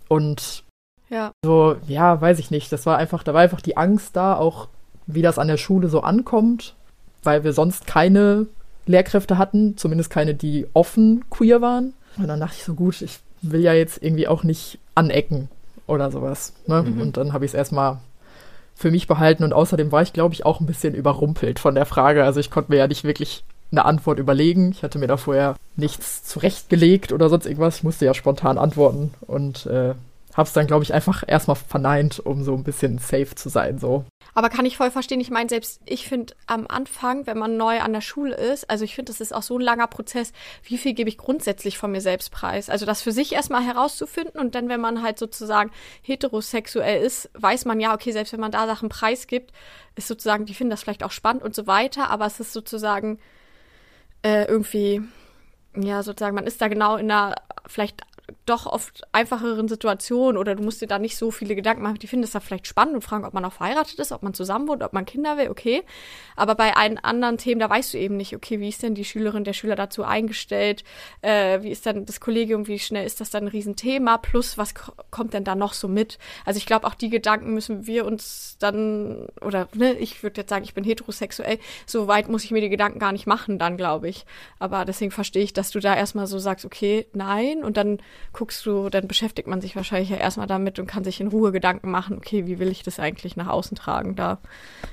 Und 0.08 0.64
Ja. 1.10 1.32
so, 1.44 1.76
ja, 1.86 2.20
weiß 2.20 2.38
ich 2.38 2.50
nicht. 2.50 2.72
Das 2.72 2.86
war 2.86 2.96
einfach, 2.98 3.22
da 3.22 3.34
war 3.34 3.42
einfach 3.42 3.60
die 3.60 3.76
Angst 3.76 4.16
da, 4.16 4.36
auch 4.36 4.68
wie 5.06 5.22
das 5.22 5.38
an 5.38 5.48
der 5.48 5.56
Schule 5.56 5.88
so 5.88 6.00
ankommt, 6.00 6.74
weil 7.22 7.44
wir 7.44 7.52
sonst 7.52 7.86
keine 7.86 8.46
Lehrkräfte 8.86 9.36
hatten, 9.38 9.76
zumindest 9.76 10.10
keine, 10.10 10.34
die 10.34 10.66
offen 10.74 11.24
queer 11.30 11.60
waren. 11.60 11.94
Und 12.16 12.28
dann 12.28 12.40
dachte 12.40 12.56
ich 12.58 12.64
so, 12.64 12.74
gut, 12.74 13.02
ich 13.02 13.20
will 13.42 13.62
ja 13.62 13.72
jetzt 13.72 14.02
irgendwie 14.02 14.28
auch 14.28 14.44
nicht 14.44 14.78
anecken 14.94 15.48
oder 15.86 16.10
sowas. 16.10 16.52
Ne? 16.66 16.82
Mhm. 16.82 17.00
Und 17.00 17.16
dann 17.16 17.32
habe 17.32 17.44
ich 17.44 17.50
es 17.52 17.54
erstmal 17.54 17.98
für 18.74 18.90
mich 18.90 19.08
behalten 19.08 19.42
und 19.42 19.52
außerdem 19.52 19.90
war 19.90 20.02
ich, 20.02 20.12
glaube 20.12 20.34
ich, 20.34 20.46
auch 20.46 20.60
ein 20.60 20.66
bisschen 20.66 20.94
überrumpelt 20.94 21.58
von 21.58 21.74
der 21.74 21.86
Frage. 21.86 22.24
Also 22.24 22.38
ich 22.38 22.50
konnte 22.50 22.70
mir 22.70 22.78
ja 22.78 22.86
nicht 22.86 23.04
wirklich 23.04 23.42
eine 23.72 23.84
Antwort 23.84 24.18
überlegen. 24.18 24.70
Ich 24.70 24.82
hatte 24.82 24.98
mir 24.98 25.08
da 25.08 25.16
vorher 25.16 25.56
nichts 25.76 26.24
zurechtgelegt 26.24 27.12
oder 27.12 27.28
sonst 27.28 27.46
irgendwas. 27.46 27.78
Ich 27.78 27.82
musste 27.82 28.04
ja 28.04 28.14
spontan 28.14 28.56
antworten 28.56 29.12
und 29.26 29.66
äh, 29.66 29.94
hab's 30.34 30.52
dann, 30.52 30.66
glaube 30.66 30.84
ich, 30.84 30.94
einfach 30.94 31.24
erstmal 31.26 31.56
verneint, 31.56 32.20
um 32.24 32.44
so 32.44 32.54
ein 32.54 32.64
bisschen 32.64 32.98
safe 32.98 33.34
zu 33.34 33.48
sein. 33.48 33.78
So. 33.78 34.04
Aber 34.38 34.50
kann 34.50 34.66
ich 34.66 34.76
voll 34.76 34.92
verstehen. 34.92 35.18
Ich 35.18 35.32
meine, 35.32 35.48
selbst 35.48 35.80
ich 35.84 36.06
finde 36.06 36.32
am 36.46 36.68
Anfang, 36.68 37.26
wenn 37.26 37.38
man 37.38 37.56
neu 37.56 37.80
an 37.80 37.92
der 37.92 38.00
Schule 38.00 38.36
ist, 38.36 38.70
also 38.70 38.84
ich 38.84 38.94
finde, 38.94 39.10
das 39.10 39.20
ist 39.20 39.34
auch 39.34 39.42
so 39.42 39.58
ein 39.58 39.62
langer 39.62 39.88
Prozess, 39.88 40.32
wie 40.62 40.78
viel 40.78 40.94
gebe 40.94 41.08
ich 41.08 41.18
grundsätzlich 41.18 41.76
von 41.76 41.90
mir 41.90 42.00
selbst 42.00 42.30
preis? 42.30 42.70
Also 42.70 42.86
das 42.86 43.02
für 43.02 43.10
sich 43.10 43.32
erstmal 43.32 43.64
herauszufinden 43.64 44.40
und 44.40 44.54
dann, 44.54 44.68
wenn 44.68 44.80
man 44.80 45.02
halt 45.02 45.18
sozusagen 45.18 45.72
heterosexuell 46.02 47.02
ist, 47.02 47.28
weiß 47.34 47.64
man 47.64 47.80
ja, 47.80 47.92
okay, 47.92 48.12
selbst 48.12 48.32
wenn 48.32 48.38
man 48.38 48.52
da 48.52 48.68
Sachen 48.68 48.88
preisgibt, 48.88 49.50
ist 49.96 50.06
sozusagen, 50.06 50.46
die 50.46 50.54
finden 50.54 50.70
das 50.70 50.82
vielleicht 50.82 51.02
auch 51.02 51.10
spannend 51.10 51.42
und 51.42 51.56
so 51.56 51.66
weiter, 51.66 52.08
aber 52.08 52.26
es 52.26 52.38
ist 52.38 52.52
sozusagen 52.52 53.18
äh, 54.22 54.44
irgendwie, 54.44 55.02
ja, 55.74 56.04
sozusagen, 56.04 56.36
man 56.36 56.46
ist 56.46 56.62
da 56.62 56.68
genau 56.68 56.94
in 56.94 57.10
einer 57.10 57.34
vielleicht 57.66 58.02
doch 58.48 58.66
oft 58.66 59.02
einfacheren 59.12 59.68
Situation 59.68 60.36
oder 60.36 60.54
du 60.54 60.62
musst 60.62 60.80
dir 60.80 60.86
da 60.86 60.98
nicht 60.98 61.16
so 61.16 61.30
viele 61.30 61.54
Gedanken 61.54 61.82
machen. 61.82 61.98
Die 61.98 62.06
finden 62.06 62.24
es 62.24 62.32
da 62.32 62.40
vielleicht 62.40 62.66
spannend 62.66 62.94
und 62.94 63.02
fragen, 63.02 63.24
ob 63.24 63.34
man 63.34 63.44
auch 63.44 63.52
verheiratet 63.52 63.98
ist, 63.98 64.12
ob 64.12 64.22
man 64.22 64.34
zusammen 64.34 64.68
wohnt, 64.68 64.82
ob 64.82 64.92
man 64.92 65.04
Kinder 65.04 65.36
will, 65.36 65.48
okay. 65.50 65.82
Aber 66.36 66.54
bei 66.54 66.76
allen 66.76 66.98
anderen 66.98 67.38
Themen, 67.38 67.60
da 67.60 67.68
weißt 67.68 67.94
du 67.94 67.98
eben 67.98 68.16
nicht, 68.16 68.34
okay, 68.34 68.60
wie 68.60 68.68
ist 68.68 68.82
denn 68.82 68.94
die 68.94 69.04
Schülerin, 69.04 69.44
der 69.44 69.52
Schüler 69.52 69.76
dazu 69.76 70.04
eingestellt, 70.04 70.84
äh, 71.22 71.62
wie 71.62 71.70
ist 71.70 71.86
dann 71.86 72.06
das 72.06 72.20
Kollegium, 72.20 72.66
wie 72.66 72.78
schnell 72.78 73.06
ist 73.06 73.20
das 73.20 73.30
dann 73.30 73.44
ein 73.44 73.48
Riesenthema, 73.48 74.18
plus 74.18 74.58
was 74.58 74.74
ko- 74.74 74.92
kommt 75.10 75.34
denn 75.34 75.44
da 75.44 75.54
noch 75.54 75.72
so 75.72 75.88
mit? 75.88 76.18
Also 76.44 76.58
ich 76.58 76.66
glaube, 76.66 76.86
auch 76.86 76.94
die 76.94 77.10
Gedanken 77.10 77.54
müssen 77.54 77.86
wir 77.86 78.06
uns 78.06 78.56
dann, 78.58 79.26
oder 79.40 79.68
ne, 79.74 79.92
ich 79.94 80.22
würde 80.22 80.40
jetzt 80.40 80.50
sagen, 80.50 80.64
ich 80.64 80.74
bin 80.74 80.84
heterosexuell, 80.84 81.58
so 81.86 82.06
weit 82.08 82.28
muss 82.28 82.44
ich 82.44 82.50
mir 82.50 82.60
die 82.60 82.68
Gedanken 82.68 82.98
gar 82.98 83.12
nicht 83.12 83.26
machen 83.26 83.58
dann, 83.58 83.76
glaube 83.76 84.08
ich. 84.08 84.24
Aber 84.58 84.84
deswegen 84.84 85.10
verstehe 85.10 85.42
ich, 85.42 85.52
dass 85.52 85.70
du 85.70 85.80
da 85.80 85.94
erstmal 85.94 86.26
so 86.26 86.38
sagst, 86.38 86.64
okay, 86.64 87.06
nein, 87.12 87.64
und 87.64 87.76
dann 87.76 87.98
guckst 88.38 88.64
du, 88.66 88.88
dann 88.88 89.08
beschäftigt 89.08 89.48
man 89.48 89.60
sich 89.60 89.74
wahrscheinlich 89.74 90.10
ja 90.10 90.16
erstmal 90.16 90.46
damit 90.46 90.78
und 90.78 90.86
kann 90.86 91.02
sich 91.02 91.20
in 91.20 91.26
Ruhe 91.26 91.50
Gedanken 91.50 91.90
machen, 91.90 92.18
okay, 92.18 92.46
wie 92.46 92.60
will 92.60 92.68
ich 92.68 92.84
das 92.84 93.00
eigentlich 93.00 93.34
nach 93.34 93.48
außen 93.48 93.76
tragen, 93.76 94.14
da 94.14 94.38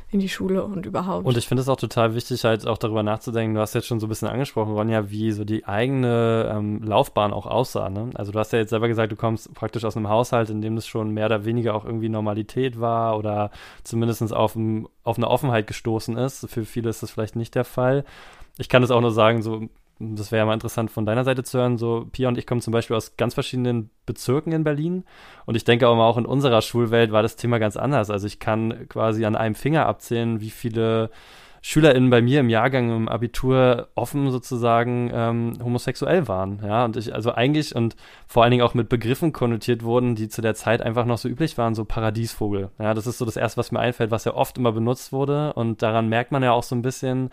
in 0.10 0.20
die 0.20 0.30
Schule 0.30 0.64
und 0.64 0.88
überhaupt. 0.88 1.28
Und 1.28 1.38
ich 1.38 1.48
finde 1.48 1.62
es 1.62 1.70
auch 1.70 1.76
total 1.78 2.16
wichtig, 2.16 2.44
halt 2.44 2.66
auch 2.66 2.80
darüber 2.80 3.04
nachzudenken, 3.04 3.54
du 3.54 3.62
hast 3.62 3.76
jetzt 3.76 3.86
schon 3.86 4.00
so 4.00 4.08
ein 4.08 4.10
bisschen 4.10 4.30
angesprochen, 4.30 4.74
Ronja, 4.74 5.12
wie 5.12 5.32
so 5.32 5.44
die 5.46 5.64
eigene 5.64 6.52
ähm, 6.52 6.82
Laufbahn 6.82 7.34
auch 7.34 7.46
aussah. 7.46 7.92
Ne? 7.92 8.10
Also 8.16 8.32
du 8.32 8.40
hast 8.40 8.52
ja 8.52 8.58
jetzt 8.58 8.72
selber 8.72 8.88
gesagt, 8.88 9.12
du 9.12 9.16
kommst 9.16 9.54
praktisch 9.54 9.86
aus 9.86 9.96
einem 9.96 10.10
Haushalt, 10.10 10.50
in 10.50 10.64
dem 10.64 10.76
das 10.76 10.88
schon 10.88 11.12
mehr 11.12 11.28
oder 11.28 11.46
weniger 11.46 11.76
auch 11.76 11.86
irgendwie 11.86 12.10
Normalität 12.10 12.80
war 12.80 13.16
oder 13.16 13.52
zumindest 13.84 14.34
auf, 14.34 14.56
ein, 14.56 14.88
auf 15.04 15.18
eine 15.18 15.30
Offenheit 15.30 15.68
gestoßen 15.68 16.18
ist. 16.18 16.50
Für 16.50 16.66
viele 16.66 16.90
ist 16.90 17.04
das 17.04 17.12
vielleicht 17.12 17.36
nicht 17.36 17.54
der 17.54 17.66
Fall. 17.66 18.06
Ich 18.58 18.70
kann 18.70 18.82
das 18.82 18.90
auch 18.90 19.02
nur 19.02 19.12
sagen, 19.12 19.44
so 19.44 19.70
das 20.00 20.32
wäre 20.32 20.40
ja 20.40 20.46
mal 20.46 20.54
interessant 20.54 20.92
von 20.92 21.06
deiner 21.06 21.24
Seite 21.24 21.44
zu 21.44 21.58
hören, 21.58 21.78
so 21.78 22.08
Pia 22.12 22.28
und 22.28 22.38
ich 22.38 22.46
kommen 22.46 22.62
zum 22.62 22.74
Beispiel 22.74 22.96
aus 22.96 23.16
ganz 23.18 23.34
verschiedenen 23.34 23.90
Bezirken 24.06 24.52
in 24.52 24.64
Berlin 24.64 25.06
und 25.46 25.56
ich 25.56 25.64
denke 25.64 25.88
auch 25.88 25.96
mal, 25.96 26.08
auch 26.08 26.18
in 26.18 26.26
unserer 26.26 26.62
Schulwelt 26.62 27.12
war 27.12 27.22
das 27.22 27.36
Thema 27.36 27.60
ganz 27.60 27.78
anders. 27.78 28.10
Also 28.10 28.28
ich 28.28 28.40
kann 28.40 28.88
quasi 28.90 29.26
an 29.26 29.36
einem 29.36 29.56
Finger 29.56 29.86
abzählen, 29.86 30.42
wie 30.42 30.50
viele 30.50 31.10
SchülerInnen 31.68 32.12
bei 32.12 32.22
mir 32.22 32.42
im 32.42 32.50
Jahrgang 32.50 32.96
im 32.96 33.10
Abitur 33.10 33.88
offen 33.96 34.30
sozusagen 34.30 35.10
ähm, 35.12 35.54
homosexuell 35.64 36.28
waren. 36.28 36.60
Ja, 36.64 36.86
und 36.86 36.96
ich, 36.96 37.16
also 37.16 37.34
eigentlich 37.34 37.76
und 37.76 37.96
vor 38.28 38.44
allen 38.44 38.52
Dingen 38.52 38.62
auch 38.62 38.76
mit 38.76 38.88
Begriffen 38.88 39.34
konnotiert 39.34 39.82
wurden, 39.82 40.14
die 40.14 40.30
zu 40.30 40.44
der 40.44 40.54
Zeit 40.54 40.84
einfach 40.84 41.06
noch 41.06 41.18
so 41.18 41.28
üblich 41.28 41.58
waren, 41.58 41.74
so 41.74 41.84
Paradiesvogel. 41.84 42.70
Ja, 42.78 42.94
das 42.94 43.08
ist 43.08 43.18
so 43.18 43.26
das 43.26 43.36
erste, 43.36 43.58
was 43.58 43.72
mir 43.72 43.80
einfällt, 43.80 44.12
was 44.12 44.26
ja 44.26 44.36
oft 44.36 44.60
immer 44.60 44.74
benutzt 44.74 45.12
wurde. 45.12 45.54
Und 45.54 45.82
daran 45.82 46.08
merkt 46.08 46.32
man 46.32 46.44
ja 46.44 46.52
auch 46.52 46.62
so 46.62 46.76
ein 46.76 46.84
bisschen, 46.84 47.32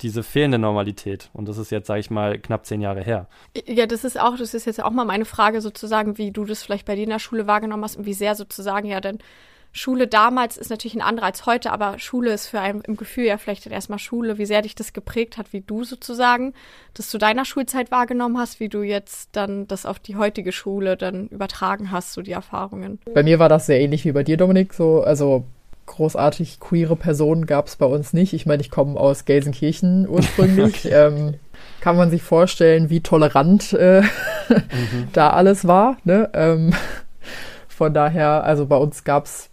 diese 0.00 0.22
fehlende 0.22 0.58
Normalität. 0.58 1.30
Und 1.32 1.48
das 1.48 1.58
ist 1.58 1.70
jetzt, 1.70 1.86
sage 1.86 2.00
ich 2.00 2.10
mal, 2.10 2.38
knapp 2.38 2.66
zehn 2.66 2.80
Jahre 2.80 3.02
her. 3.02 3.28
Ja, 3.66 3.86
das 3.86 4.04
ist 4.04 4.18
auch, 4.18 4.36
das 4.36 4.54
ist 4.54 4.66
jetzt 4.66 4.82
auch 4.82 4.90
mal 4.90 5.04
meine 5.04 5.24
Frage 5.24 5.60
sozusagen, 5.60 6.18
wie 6.18 6.32
du 6.32 6.44
das 6.44 6.62
vielleicht 6.62 6.86
bei 6.86 6.96
dir 6.96 7.04
in 7.04 7.10
der 7.10 7.18
Schule 7.18 7.46
wahrgenommen 7.46 7.84
hast 7.84 7.96
und 7.96 8.06
wie 8.06 8.14
sehr 8.14 8.34
sozusagen 8.34 8.86
ja 8.86 9.00
denn 9.00 9.18
Schule 9.76 10.06
damals 10.06 10.56
ist 10.56 10.70
natürlich 10.70 10.94
ein 10.94 11.02
anderer 11.02 11.26
als 11.26 11.46
heute, 11.46 11.72
aber 11.72 11.98
Schule 11.98 12.32
ist 12.32 12.46
für 12.46 12.60
einen 12.60 12.80
im 12.82 12.96
Gefühl 12.96 13.24
ja 13.24 13.38
vielleicht 13.38 13.66
erstmal 13.66 13.98
Schule, 13.98 14.38
wie 14.38 14.46
sehr 14.46 14.62
dich 14.62 14.76
das 14.76 14.92
geprägt 14.92 15.36
hat, 15.36 15.52
wie 15.52 15.62
du 15.62 15.82
sozusagen 15.82 16.54
das 16.94 17.08
zu 17.08 17.18
deiner 17.18 17.44
Schulzeit 17.44 17.90
wahrgenommen 17.90 18.38
hast, 18.38 18.60
wie 18.60 18.68
du 18.68 18.82
jetzt 18.82 19.30
dann 19.32 19.66
das 19.66 19.84
auf 19.84 19.98
die 19.98 20.14
heutige 20.14 20.52
Schule 20.52 20.96
dann 20.96 21.26
übertragen 21.26 21.90
hast, 21.90 22.12
so 22.12 22.22
die 22.22 22.30
Erfahrungen. 22.30 23.00
Bei 23.12 23.24
mir 23.24 23.40
war 23.40 23.48
das 23.48 23.66
sehr 23.66 23.80
ähnlich 23.80 24.04
wie 24.04 24.12
bei 24.12 24.22
dir, 24.22 24.36
Dominik, 24.36 24.72
so, 24.72 25.02
also 25.02 25.44
großartig 25.86 26.60
queere 26.60 26.96
Personen 26.96 27.46
gab 27.46 27.66
es 27.66 27.76
bei 27.76 27.86
uns 27.86 28.12
nicht. 28.12 28.32
Ich 28.32 28.46
meine, 28.46 28.62
ich 28.62 28.70
komme 28.70 28.98
aus 28.98 29.24
Gelsenkirchen 29.24 30.08
ursprünglich. 30.08 30.84
Okay. 30.84 31.06
Ähm, 31.06 31.34
kann 31.80 31.96
man 31.96 32.10
sich 32.10 32.22
vorstellen, 32.22 32.88
wie 32.88 33.00
tolerant 33.00 33.72
äh, 33.74 34.00
mhm. 34.00 35.08
da 35.12 35.30
alles 35.30 35.66
war. 35.66 35.98
Ne? 36.04 36.30
Ähm, 36.32 36.72
von 37.68 37.92
daher, 37.92 38.44
also 38.44 38.66
bei 38.66 38.76
uns 38.76 39.04
gab 39.04 39.26
es, 39.26 39.50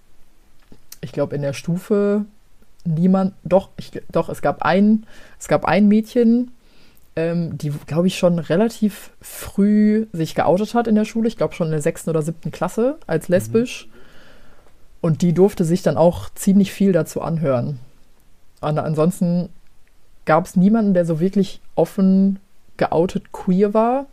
ich 1.02 1.12
glaube, 1.12 1.36
in 1.36 1.42
der 1.42 1.54
Stufe 1.54 2.26
niemand, 2.86 3.34
doch, 3.44 3.70
ich, 3.78 3.92
doch, 4.12 4.30
es 4.30 4.42
gab 4.42 4.64
ein, 4.64 5.06
es 5.40 5.48
gab 5.48 5.66
ein 5.66 5.88
Mädchen, 5.88 6.52
ähm, 7.16 7.58
die, 7.58 7.72
glaube 7.86 8.08
ich, 8.08 8.18
schon 8.18 8.40
relativ 8.40 9.12
früh 9.22 10.08
sich 10.14 10.36
geoutet 10.36 10.74
hat 10.74 10.88
in 10.88 10.96
der 10.96 11.06
Schule. 11.06 11.28
Ich 11.28 11.38
glaube 11.38 11.54
schon 11.54 11.68
in 11.68 11.74
der 11.74 11.82
sechsten 11.82 12.10
oder 12.10 12.22
siebten 12.22 12.52
Klasse 12.52 12.98
als 13.08 13.28
lesbisch. 13.28 13.88
Mhm. 13.88 13.91
Und 15.02 15.24
die 15.24 15.34
durfte 15.34 15.66
sich 15.66 15.82
dann 15.82 15.98
auch 15.98 16.30
ziemlich 16.36 16.72
viel 16.72 16.92
dazu 16.92 17.22
anhören. 17.22 17.80
Und 18.62 18.78
ansonsten 18.78 19.50
gab 20.26 20.46
es 20.46 20.56
niemanden, 20.56 20.94
der 20.94 21.06
so 21.06 21.20
wirklich 21.20 21.60
offen 21.76 22.40
geoutet 22.78 23.32
queer 23.32 23.74
war. 23.74 24.06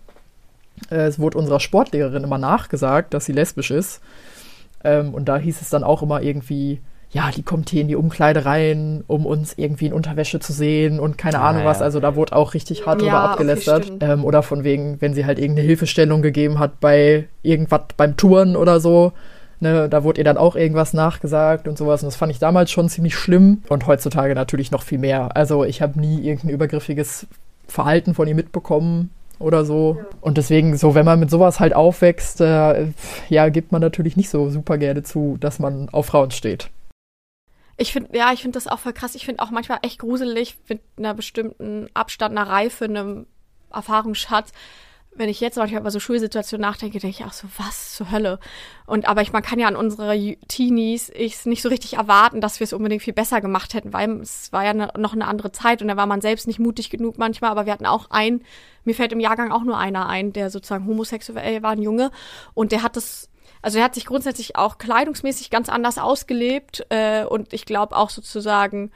Äh, 0.90 1.06
es 1.06 1.18
wurde 1.18 1.38
unserer 1.38 1.60
Sportlehrerin 1.60 2.24
immer 2.24 2.38
nachgesagt, 2.38 3.14
dass 3.14 3.26
sie 3.26 3.32
lesbisch 3.32 3.70
ist. 3.70 4.00
Ähm, 4.82 5.12
und 5.14 5.28
da 5.28 5.36
hieß 5.36 5.60
es 5.60 5.70
dann 5.70 5.84
auch 5.84 6.02
immer 6.02 6.22
irgendwie, 6.22 6.80
ja, 7.10 7.30
die 7.30 7.42
kommt 7.42 7.70
hier 7.70 7.80
in 7.80 7.88
die 7.88 7.96
Umkleide 7.96 8.44
rein, 8.44 9.02
um 9.06 9.26
uns 9.26 9.54
irgendwie 9.56 9.86
in 9.86 9.92
Unterwäsche 9.92 10.40
zu 10.40 10.52
sehen 10.52 11.00
und 11.00 11.16
keine 11.16 11.40
ah, 11.40 11.48
Ahnung 11.48 11.64
was. 11.64 11.80
Also 11.80 12.00
da 12.00 12.16
wurde 12.16 12.36
auch 12.36 12.54
richtig 12.54 12.86
hart 12.86 13.00
ja, 13.00 13.06
drüber 13.08 13.30
abgelästert. 13.30 13.90
Okay, 13.90 14.12
ähm, 14.12 14.24
oder 14.24 14.42
von 14.42 14.64
wegen, 14.64 15.00
wenn 15.00 15.14
sie 15.14 15.24
halt 15.24 15.38
irgendeine 15.38 15.66
Hilfestellung 15.66 16.22
gegeben 16.22 16.58
hat 16.58 16.80
bei 16.80 17.28
irgendwas 17.42 17.82
beim 17.96 18.16
Touren 18.16 18.56
oder 18.56 18.80
so, 18.80 19.12
Ne, 19.60 19.88
da 19.88 20.04
wurde 20.04 20.20
ihr 20.20 20.24
dann 20.24 20.36
auch 20.36 20.54
irgendwas 20.54 20.92
nachgesagt 20.92 21.66
und 21.66 21.76
sowas. 21.76 22.02
Und 22.02 22.06
das 22.06 22.16
fand 22.16 22.30
ich 22.30 22.38
damals 22.38 22.70
schon 22.70 22.88
ziemlich 22.88 23.16
schlimm 23.16 23.62
und 23.68 23.86
heutzutage 23.86 24.34
natürlich 24.34 24.70
noch 24.70 24.82
viel 24.82 24.98
mehr. 24.98 25.36
Also 25.36 25.64
ich 25.64 25.82
habe 25.82 25.98
nie 25.98 26.20
irgendein 26.20 26.50
übergriffiges 26.50 27.26
Verhalten 27.66 28.14
von 28.14 28.28
ihr 28.28 28.36
mitbekommen 28.36 29.10
oder 29.40 29.64
so. 29.64 29.98
Und 30.20 30.38
deswegen, 30.38 30.76
so 30.76 30.94
wenn 30.94 31.04
man 31.04 31.18
mit 31.18 31.30
sowas 31.30 31.58
halt 31.58 31.74
aufwächst, 31.74 32.40
äh, 32.40 32.88
ja, 33.28 33.48
gibt 33.48 33.72
man 33.72 33.80
natürlich 33.80 34.16
nicht 34.16 34.30
so 34.30 34.48
super 34.48 34.78
gerne 34.78 35.02
zu, 35.02 35.36
dass 35.40 35.58
man 35.58 35.88
auf 35.90 36.06
Frauen 36.06 36.30
steht. 36.30 36.70
Ich 37.76 37.92
finde, 37.92 38.16
ja, 38.16 38.32
ich 38.32 38.42
finde 38.42 38.56
das 38.56 38.66
auch 38.66 38.80
voll 38.80 38.92
krass. 38.92 39.14
Ich 39.14 39.24
finde 39.24 39.42
auch 39.42 39.50
manchmal 39.50 39.78
echt 39.82 40.00
gruselig 40.00 40.56
mit 40.68 40.80
einer 40.96 41.14
bestimmten 41.14 41.88
Abstand, 41.94 42.36
einer 42.36 42.48
Reife, 42.48 42.84
einem 42.86 43.26
Erfahrungsschatz, 43.72 44.50
wenn 45.18 45.28
ich 45.28 45.40
jetzt 45.40 45.56
manchmal 45.56 45.80
über 45.80 45.90
so 45.90 46.00
Schulsituationen 46.00 46.62
nachdenke, 46.62 46.98
denke 46.98 47.16
ich 47.18 47.24
auch 47.24 47.32
so, 47.32 47.48
was 47.56 47.94
zur 47.94 48.10
Hölle? 48.10 48.38
Und 48.86 49.06
aber 49.06 49.22
ich, 49.22 49.32
man 49.32 49.42
kann 49.42 49.58
ja 49.58 49.66
an 49.66 49.76
unsere 49.76 50.36
Teenies 50.48 51.10
ich 51.14 51.44
nicht 51.46 51.62
so 51.62 51.68
richtig 51.68 51.94
erwarten, 51.94 52.40
dass 52.40 52.60
wir 52.60 52.64
es 52.64 52.72
unbedingt 52.72 53.02
viel 53.02 53.12
besser 53.12 53.40
gemacht 53.40 53.74
hätten, 53.74 53.92
weil 53.92 54.20
es 54.20 54.52
war 54.52 54.64
ja 54.64 54.74
ne, 54.74 54.92
noch 54.96 55.12
eine 55.12 55.26
andere 55.26 55.52
Zeit 55.52 55.82
und 55.82 55.88
da 55.88 55.96
war 55.96 56.06
man 56.06 56.20
selbst 56.20 56.46
nicht 56.46 56.58
mutig 56.58 56.90
genug 56.90 57.18
manchmal, 57.18 57.50
aber 57.50 57.66
wir 57.66 57.72
hatten 57.72 57.86
auch 57.86 58.10
einen, 58.10 58.44
mir 58.84 58.94
fällt 58.94 59.12
im 59.12 59.20
Jahrgang 59.20 59.52
auch 59.52 59.64
nur 59.64 59.76
einer 59.76 60.08
ein, 60.08 60.32
der 60.32 60.50
sozusagen 60.50 60.86
homosexuell 60.86 61.62
war, 61.62 61.72
ein 61.72 61.82
Junge, 61.82 62.10
und 62.54 62.72
der 62.72 62.82
hat 62.82 62.96
das 62.96 63.28
also 63.60 63.78
er 63.78 63.84
hat 63.84 63.94
sich 63.94 64.06
grundsätzlich 64.06 64.54
auch 64.56 64.78
kleidungsmäßig 64.78 65.50
ganz 65.50 65.68
anders 65.68 65.98
ausgelebt 65.98 66.86
äh, 66.90 67.24
und 67.24 67.52
ich 67.52 67.64
glaube 67.64 67.96
auch 67.96 68.10
sozusagen 68.10 68.92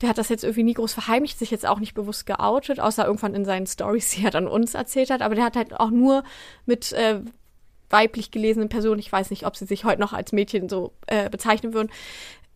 der 0.00 0.10
hat 0.10 0.18
das 0.18 0.28
jetzt 0.28 0.44
irgendwie 0.44 0.62
nie 0.62 0.74
groß 0.74 0.92
verheimlicht, 0.92 1.38
sich 1.38 1.50
jetzt 1.50 1.66
auch 1.66 1.80
nicht 1.80 1.94
bewusst 1.94 2.26
geoutet, 2.26 2.80
außer 2.80 3.04
irgendwann 3.04 3.34
in 3.34 3.44
seinen 3.44 3.66
Stories, 3.66 4.10
die 4.14 4.24
er 4.24 4.30
dann 4.30 4.46
uns 4.46 4.74
erzählt 4.74 5.10
hat. 5.10 5.22
Aber 5.22 5.34
der 5.34 5.44
hat 5.44 5.56
halt 5.56 5.78
auch 5.78 5.90
nur 5.90 6.24
mit 6.66 6.92
äh, 6.92 7.20
weiblich 7.90 8.30
gelesenen 8.30 8.68
Personen, 8.68 9.00
ich 9.00 9.10
weiß 9.10 9.30
nicht, 9.30 9.46
ob 9.46 9.56
sie 9.56 9.64
sich 9.64 9.84
heute 9.84 10.00
noch 10.00 10.12
als 10.12 10.32
Mädchen 10.32 10.68
so 10.68 10.92
äh, 11.06 11.30
bezeichnen 11.30 11.72
würden, 11.72 11.90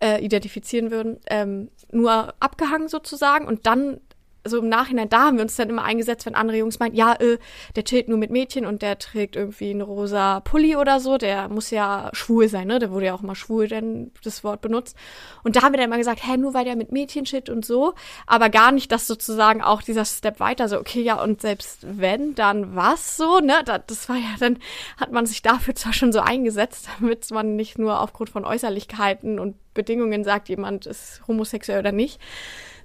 äh, 0.02 0.22
identifizieren 0.22 0.90
würden, 0.90 1.18
ähm, 1.26 1.70
nur 1.90 2.34
abgehangen 2.40 2.88
sozusagen 2.88 3.46
und 3.46 3.66
dann 3.66 4.00
so 4.44 4.58
im 4.58 4.68
Nachhinein, 4.68 5.08
da 5.08 5.26
haben 5.26 5.36
wir 5.36 5.42
uns 5.42 5.56
dann 5.56 5.70
immer 5.70 5.84
eingesetzt, 5.84 6.26
wenn 6.26 6.34
andere 6.34 6.58
Jungs 6.58 6.78
meinen, 6.78 6.94
ja, 6.94 7.14
äh, 7.14 7.38
der 7.76 7.84
chillt 7.84 8.08
nur 8.08 8.18
mit 8.18 8.30
Mädchen 8.30 8.66
und 8.66 8.82
der 8.82 8.98
trägt 8.98 9.36
irgendwie 9.36 9.70
einen 9.70 9.82
rosa 9.82 10.40
Pulli 10.40 10.76
oder 10.76 11.00
so, 11.00 11.16
der 11.16 11.48
muss 11.48 11.70
ja 11.70 12.10
schwul 12.12 12.48
sein, 12.48 12.66
ne? 12.66 12.78
Der 12.78 12.90
wurde 12.90 13.06
ja 13.06 13.14
auch 13.14 13.22
immer 13.22 13.36
schwul, 13.36 13.68
denn 13.68 14.10
das 14.24 14.42
Wort 14.42 14.60
benutzt. 14.60 14.96
Und 15.44 15.56
da 15.56 15.62
haben 15.62 15.72
wir 15.72 15.78
dann 15.78 15.86
immer 15.86 15.98
gesagt, 15.98 16.26
hä, 16.26 16.36
nur 16.36 16.54
weil 16.54 16.64
der 16.64 16.76
mit 16.76 16.90
Mädchen 16.90 17.24
chillt 17.24 17.50
und 17.50 17.64
so, 17.64 17.94
aber 18.26 18.50
gar 18.50 18.72
nicht, 18.72 18.90
dass 18.90 19.06
sozusagen 19.06 19.62
auch 19.62 19.82
dieser 19.82 20.04
Step 20.04 20.40
weiter, 20.40 20.68
so, 20.68 20.78
okay, 20.78 21.02
ja, 21.02 21.22
und 21.22 21.40
selbst 21.40 21.86
wenn, 21.88 22.34
dann 22.34 22.74
was 22.74 23.16
so, 23.16 23.38
ne? 23.38 23.62
Das 23.64 24.08
war 24.08 24.16
ja, 24.16 24.34
dann 24.40 24.58
hat 24.96 25.12
man 25.12 25.26
sich 25.26 25.42
dafür 25.42 25.74
zwar 25.74 25.92
schon 25.92 26.12
so 26.12 26.20
eingesetzt, 26.20 26.88
damit 27.00 27.30
man 27.30 27.54
nicht 27.54 27.78
nur 27.78 28.00
aufgrund 28.00 28.30
von 28.30 28.44
Äußerlichkeiten 28.44 29.38
und 29.38 29.56
Bedingungen 29.74 30.24
sagt, 30.24 30.48
jemand 30.48 30.86
ist 30.86 31.22
homosexuell 31.26 31.78
oder 31.78 31.92
nicht, 31.92 32.20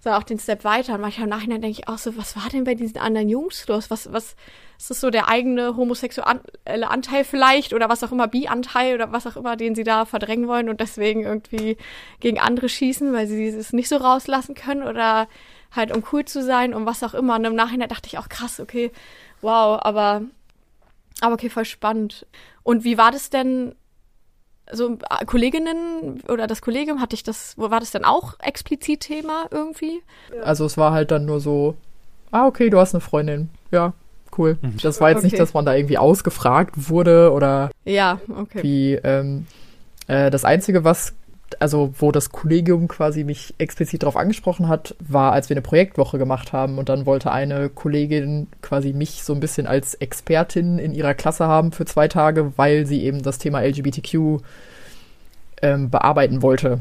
sondern 0.07 0.21
auch 0.21 0.25
den 0.25 0.39
Step 0.39 0.63
weiter. 0.63 0.95
Und 0.95 1.01
manchmal 1.01 1.25
im 1.25 1.29
Nachhinein 1.29 1.61
denke 1.61 1.79
ich 1.79 1.87
auch 1.87 1.97
so, 1.97 2.15
was 2.15 2.35
war 2.35 2.49
denn 2.49 2.63
bei 2.63 2.75
diesen 2.75 2.97
anderen 2.97 3.27
Jungs 3.27 3.67
los? 3.67 3.89
Was, 3.89 4.11
was, 4.13 4.35
ist 4.77 4.89
das 4.89 5.01
so 5.01 5.09
der 5.09 5.27
eigene 5.27 5.75
homosexuelle 5.75 6.41
Anteil 6.65 7.23
vielleicht 7.23 7.73
oder 7.73 7.89
was 7.89 8.03
auch 8.03 8.11
immer, 8.11 8.27
Bi-Anteil 8.27 8.95
oder 8.95 9.11
was 9.11 9.27
auch 9.27 9.35
immer, 9.35 9.57
den 9.57 9.75
sie 9.75 9.83
da 9.83 10.05
verdrängen 10.05 10.47
wollen 10.47 10.69
und 10.69 10.79
deswegen 10.79 11.23
irgendwie 11.23 11.77
gegen 12.19 12.39
andere 12.39 12.69
schießen, 12.69 13.11
weil 13.11 13.27
sie 13.27 13.47
es 13.47 13.73
nicht 13.73 13.89
so 13.89 13.97
rauslassen 13.97 14.55
können 14.55 14.83
oder 14.83 15.27
halt 15.75 15.95
um 15.95 16.03
cool 16.11 16.23
zu 16.25 16.43
sein 16.43 16.73
und 16.73 16.85
was 16.85 17.03
auch 17.03 17.13
immer. 17.13 17.35
Und 17.35 17.45
im 17.45 17.55
Nachhinein 17.55 17.89
dachte 17.89 18.07
ich 18.07 18.17
auch 18.17 18.29
krass, 18.29 18.59
okay, 18.59 18.91
wow, 19.41 19.79
aber, 19.83 20.21
aber 21.19 21.33
okay, 21.33 21.49
voll 21.49 21.65
spannend. 21.65 22.25
Und 22.63 22.83
wie 22.83 22.97
war 22.97 23.11
das 23.11 23.29
denn 23.29 23.75
so 24.71 24.97
äh, 25.09 25.25
Kolleginnen 25.25 26.21
oder 26.27 26.47
das 26.47 26.62
Kollegium, 26.62 27.01
hatte 27.01 27.15
ich 27.15 27.24
das, 27.24 27.57
war 27.57 27.79
das 27.79 27.91
denn 27.91 28.05
auch 28.05 28.36
explizit 28.39 29.01
Thema 29.01 29.45
irgendwie? 29.51 30.01
Also 30.43 30.65
es 30.65 30.77
war 30.77 30.91
halt 30.91 31.12
dann 31.12 31.25
nur 31.25 31.39
so, 31.39 31.75
ah, 32.31 32.47
okay, 32.47 32.69
du 32.69 32.79
hast 32.79 32.93
eine 32.93 33.01
Freundin. 33.01 33.50
Ja, 33.71 33.93
cool. 34.38 34.57
Mhm. 34.62 34.77
Das 34.81 35.01
war 35.01 35.09
jetzt 35.09 35.19
okay. 35.19 35.27
nicht, 35.27 35.39
dass 35.39 35.53
man 35.53 35.65
da 35.65 35.75
irgendwie 35.75 35.97
ausgefragt 35.97 36.89
wurde 36.89 37.31
oder 37.31 37.71
ja, 37.86 38.19
okay. 38.29 38.63
wie 38.63 38.93
ähm, 38.95 39.47
äh, 40.07 40.29
das 40.29 40.45
Einzige, 40.45 40.83
was 40.83 41.13
also 41.59 41.93
wo 41.97 42.11
das 42.11 42.31
Kollegium 42.31 42.87
quasi 42.87 43.23
mich 43.23 43.53
explizit 43.57 44.03
darauf 44.03 44.17
angesprochen 44.17 44.67
hat, 44.67 44.95
war, 44.99 45.31
als 45.31 45.49
wir 45.49 45.55
eine 45.55 45.61
Projektwoche 45.61 46.17
gemacht 46.17 46.53
haben 46.53 46.77
und 46.77 46.89
dann 46.89 47.05
wollte 47.05 47.31
eine 47.31 47.69
Kollegin 47.69 48.47
quasi 48.61 48.93
mich 48.93 49.23
so 49.23 49.33
ein 49.33 49.39
bisschen 49.39 49.67
als 49.67 49.93
Expertin 49.95 50.79
in 50.79 50.93
ihrer 50.93 51.13
Klasse 51.13 51.47
haben 51.47 51.71
für 51.71 51.85
zwei 51.85 52.07
Tage, 52.07 52.53
weil 52.57 52.85
sie 52.85 53.03
eben 53.03 53.21
das 53.23 53.37
Thema 53.37 53.61
LGBTQ 53.61 54.41
ähm, 55.61 55.89
bearbeiten 55.89 56.41
wollte. 56.41 56.79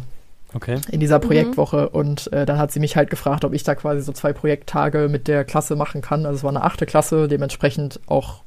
Okay. 0.55 0.81
In 0.91 1.01
dieser 1.01 1.19
mhm. 1.19 1.23
Projektwoche. 1.23 1.91
Mhm. 1.93 1.99
Und 1.99 2.33
äh, 2.33 2.47
dann 2.47 2.59
hat 2.59 2.73
sie 2.73 2.81
mich 2.81 2.97
halt 2.97 3.11
gefragt, 3.11 3.45
ob 3.45 3.53
ich 3.53 3.63
da 3.63 3.75
quasi 3.75 4.01
so 4.01 4.13
zwei 4.13 4.33
Projekttage 4.33 5.09
mit 5.09 5.29
der 5.29 5.45
Klasse 5.45 5.77
machen 5.77 6.01
kann. 6.01 6.25
Also 6.25 6.39
es 6.39 6.43
war 6.45 6.51
eine 6.51 6.63
achte 6.63 6.87
Klasse, 6.87 7.29
dementsprechend 7.29 8.01
auch 8.07 8.43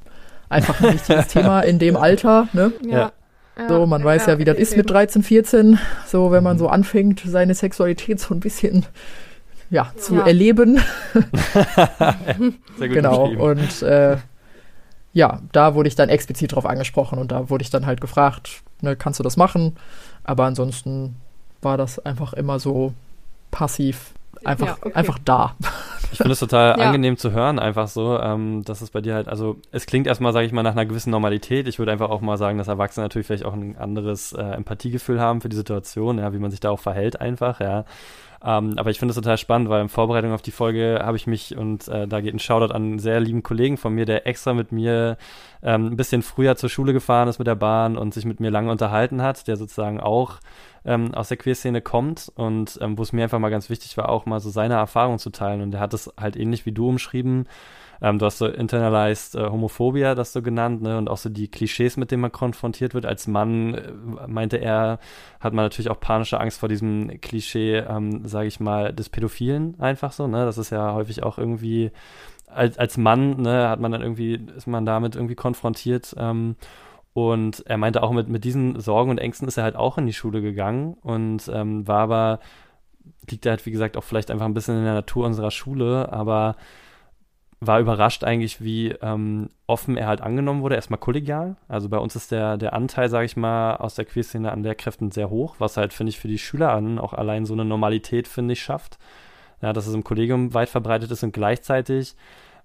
einfach 0.50 0.82
ein 0.82 0.94
wichtiges 0.94 1.28
Thema 1.30 1.62
in 1.62 1.80
dem 1.80 1.96
Alter, 1.96 2.48
ne? 2.54 2.72
Ja. 2.86 3.12
So, 3.68 3.86
man 3.86 4.04
weiß 4.04 4.28
ja, 4.28 4.38
wie 4.38 4.46
das 4.46 4.58
ist 4.58 4.78
mit 4.78 4.90
13, 4.90 5.24
14, 5.24 5.80
so 6.06 6.32
wenn 6.32 6.44
man 6.44 6.58
so 6.58 6.68
anfängt, 6.70 7.22
seine 7.26 7.54
Sexualität 7.54 8.20
so 8.20 8.34
ein 8.34 8.40
bisschen 8.40 8.86
ja, 9.70 9.92
zu 9.98 10.16
Ja. 10.16 10.26
erleben. 10.26 10.80
Sehr 12.78 12.88
gut 12.88 12.94
genau. 12.94 13.26
Und 13.28 13.82
äh, 13.82 14.18
ja, 15.14 15.42
da 15.52 15.76
wurde 15.76 15.88
ich 15.90 15.96
dann 15.96 16.10
explizit 16.10 16.54
drauf 16.54 16.66
angesprochen 16.66 17.20
und 17.20 17.32
da 17.32 17.50
wurde 17.50 17.64
ich 17.64 17.70
dann 17.70 17.86
halt 17.86 18.02
gefragt, 18.02 18.62
ne, 18.82 18.96
kannst 18.96 19.20
du 19.20 19.24
das 19.24 19.38
machen? 19.38 19.76
Aber 20.24 20.46
ansonsten 20.46 21.16
war 21.62 21.78
das 21.78 22.00
einfach 22.00 22.34
immer 22.34 22.60
so 22.60 22.94
passiv, 23.52 24.12
einfach, 24.46 24.68
Ja, 24.68 24.78
okay. 24.82 24.94
einfach 24.94 25.20
da. 25.24 25.56
Ich 26.12 26.18
finde 26.18 26.34
es 26.34 26.40
total 26.40 26.70
Ja. 26.80 26.86
angenehm 26.86 27.18
zu 27.18 27.32
hören, 27.32 27.60
einfach 27.60 27.88
so, 27.88 28.20
ähm, 28.20 28.64
dass 28.66 28.82
es 28.82 28.90
bei 28.90 29.02
dir 29.02 29.14
halt, 29.16 29.28
also 29.28 29.58
es 29.72 29.86
klingt 29.86 30.08
erstmal, 30.08 30.34
sage 30.34 30.46
ich 30.46 30.52
mal, 30.52 30.64
nach 30.64 30.72
einer 30.72 30.86
gewissen 30.86 31.12
Normalität. 31.12 31.68
Ich 31.68 31.78
würde 31.80 31.92
einfach 31.92 32.10
auch 32.10 32.22
mal 32.22 32.38
sagen, 32.38 32.58
dass 32.58 32.68
Erwachsene 32.68 33.06
natürlich 33.06 33.28
vielleicht 33.28 33.46
auch 33.46 33.54
ein 33.54 33.78
anderes 33.78 34.34
äh, 34.34 34.42
Empathiegefühl 34.42 35.20
haben 35.20 35.42
für 35.42 35.50
die 35.50 35.56
Situation, 35.56 36.18
ja, 36.18 36.34
wie 36.34 36.40
man 36.40 36.52
sich 36.52 36.60
da 36.60 36.70
auch 36.72 36.80
verhält 36.80 37.20
einfach, 37.22 37.60
ja. 37.60 37.86
Ähm, 38.42 38.76
aber 38.78 38.90
ich 38.90 39.00
finde 39.00 39.12
es 39.12 39.18
total 39.18 39.38
spannend, 39.38 39.70
weil 39.70 39.82
in 39.82 39.90
Vorbereitung 39.90 40.32
auf 40.32 40.42
die 40.42 40.52
Folge 40.52 41.02
habe 41.04 41.18
ich 41.18 41.28
mich, 41.28 41.58
und 41.58 41.90
äh, 41.90 42.08
da 42.08 42.22
geht 42.22 42.34
ein 42.34 42.40
Shoutout 42.40 42.74
an 42.74 42.84
einen 42.84 43.00
sehr 43.00 43.20
lieben 43.20 43.44
Kollegen 43.44 43.76
von 43.76 43.94
mir, 43.94 44.06
der 44.06 44.26
extra 44.28 44.54
mit 44.54 44.72
mir 44.72 45.18
ähm, 45.62 45.88
ein 45.88 45.98
bisschen 45.98 46.22
früher 46.22 46.56
zur 46.56 46.70
Schule 46.70 46.94
gefahren 46.94 47.28
ist 47.28 47.40
mit 47.40 47.48
der 47.48 47.56
Bahn 47.56 47.98
und 47.98 48.14
sich 48.14 48.26
mit 48.26 48.40
mir 48.40 48.50
lange 48.50 48.72
unterhalten 48.72 49.22
hat, 49.22 49.48
der 49.48 49.58
sozusagen 49.58 50.00
auch 50.00 50.40
ähm, 50.86 51.14
aus 51.14 51.28
der 51.28 51.38
Queerszene 51.38 51.82
kommt 51.82 52.32
und 52.36 52.78
ähm, 52.82 52.98
wo 52.98 53.02
es 53.02 53.14
mir 53.14 53.24
einfach 53.24 53.40
mal 53.40 53.50
ganz 53.50 53.70
wichtig 53.70 53.98
war, 53.98 54.10
auch 54.10 54.26
mal 54.26 54.40
so 54.40 54.50
seine 54.50 54.76
Erfahrungen 54.76 55.20
zu 55.20 55.30
teilen. 55.30 55.62
Und 55.62 55.74
er 55.74 55.80
hat 55.80 55.94
es 55.94 56.12
halt 56.20 56.36
ähnlich 56.36 56.66
wie 56.66 56.72
du 56.72 56.88
umschrieben. 56.90 57.48
Ähm, 58.02 58.18
du 58.18 58.26
hast 58.26 58.38
so 58.38 58.48
internalized 58.48 59.36
äh, 59.36 59.50
Homophobia, 59.50 60.16
das 60.16 60.32
so 60.32 60.42
genannt, 60.42 60.82
ne? 60.82 60.98
Und 60.98 61.10
auch 61.10 61.18
so 61.18 61.30
die 61.30 61.50
Klischees, 61.50 61.98
mit 61.98 62.12
denen 62.12 62.22
man 62.22 62.32
konfrontiert 62.32 62.94
wird. 62.94 63.06
Als 63.06 63.28
Mann, 63.28 63.74
äh, 63.74 63.92
meinte 64.28 64.58
er, 64.58 65.00
hat 65.40 65.54
man 65.54 65.66
natürlich 65.66 65.90
auch 65.90 66.00
panische 66.00 66.40
Angst 66.40 66.60
vor 66.60 66.70
diesem 66.70 67.20
Klischee, 67.20 67.78
ähm, 67.78 68.26
sage 68.26 68.48
ich 68.48 68.60
mal, 68.60 68.94
des 68.94 69.10
Pädophilen 69.10 69.80
einfach 69.82 70.14
so, 70.14 70.28
ne? 70.28 70.46
Das 70.46 70.58
ist 70.58 70.70
ja 70.70 70.94
häufig 70.94 71.24
auch 71.24 71.38
irgendwie 71.38 71.92
als, 72.54 72.78
als 72.78 72.98
Mann, 72.98 73.42
ne, 73.42 73.70
hat 73.70 73.80
man 73.80 73.92
dann 73.92 74.02
irgendwie, 74.02 74.36
ist 74.56 74.68
man 74.68 74.86
damit 74.86 75.16
irgendwie 75.16 75.36
konfrontiert. 75.36 76.16
Ähm, 76.18 76.56
und 77.14 77.66
er 77.66 77.78
meinte 77.78 78.04
auch, 78.04 78.12
mit, 78.12 78.30
mit 78.30 78.44
diesen 78.44 78.80
Sorgen 78.80 79.12
und 79.12 79.18
Ängsten 79.18 79.48
ist 79.48 79.58
er 79.58 79.64
halt 79.64 79.76
auch 79.76 79.98
in 79.98 80.06
die 80.06 80.14
Schule 80.14 80.42
gegangen 80.42 80.94
und 81.02 81.50
ähm, 81.54 81.88
war 81.88 82.02
aber, 82.02 82.40
liegt 83.30 83.46
halt, 83.46 83.66
wie 83.66 83.72
gesagt, 83.72 83.98
auch 83.98 84.04
vielleicht 84.04 84.32
einfach 84.32 84.46
ein 84.46 84.54
bisschen 84.54 84.78
in 84.78 84.84
der 84.84 84.94
Natur 84.94 85.26
unserer 85.26 85.52
Schule, 85.52 86.12
aber 86.12 86.56
war 87.62 87.80
überrascht 87.80 88.24
eigentlich, 88.24 88.62
wie 88.64 88.92
ähm, 89.02 89.50
offen 89.68 89.98
er 89.98 90.08
halt 90.08 90.22
angenommen 90.22 90.62
wurde. 90.62 90.76
Erstmal 90.76 91.00
kollegial. 91.00 91.58
Also 91.68 91.90
bei 91.90 91.98
uns 91.98 92.16
ist 92.16 92.32
der, 92.32 92.58
der 92.58 92.74
Anteil, 92.74 93.10
sage 93.10 93.26
ich 93.26 93.36
mal, 93.36 93.76
aus 93.76 93.96
der 93.96 94.06
Queerszene 94.06 94.52
an 94.52 94.64
Lehrkräften 94.64 95.12
sehr 95.12 95.30
hoch, 95.30 95.56
was 95.60 95.76
halt, 95.76 95.92
finde 95.92 96.12
ich, 96.12 96.20
für 96.20 96.30
die 96.30 96.38
SchülerInnen 96.38 97.00
auch 97.00 97.14
allein 97.14 97.46
so 97.46 97.54
eine 97.54 97.66
Normalität, 97.66 98.28
finde 98.30 98.54
ich, 98.54 98.62
schafft. 98.62 98.98
Ja, 99.62 99.74
dass 99.74 99.88
es 99.88 99.94
im 99.94 100.04
Kollegium 100.04 100.54
weit 100.54 100.70
verbreitet 100.70 101.12
ist 101.12 101.24
und 101.24 101.34
gleichzeitig 101.34 102.16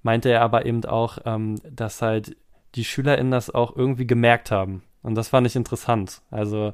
meinte 0.02 0.28
er 0.28 0.42
aber 0.42 0.66
eben 0.66 0.84
auch, 0.84 1.18
ähm, 1.24 1.56
dass 1.68 2.02
halt 2.02 2.36
die 2.74 2.84
SchülerInnen 2.84 3.30
das 3.30 3.50
auch 3.50 3.74
irgendwie 3.76 4.06
gemerkt 4.06 4.50
haben. 4.50 4.82
Und 5.02 5.14
das 5.14 5.28
fand 5.28 5.46
ich 5.46 5.56
interessant. 5.56 6.22
Also 6.30 6.72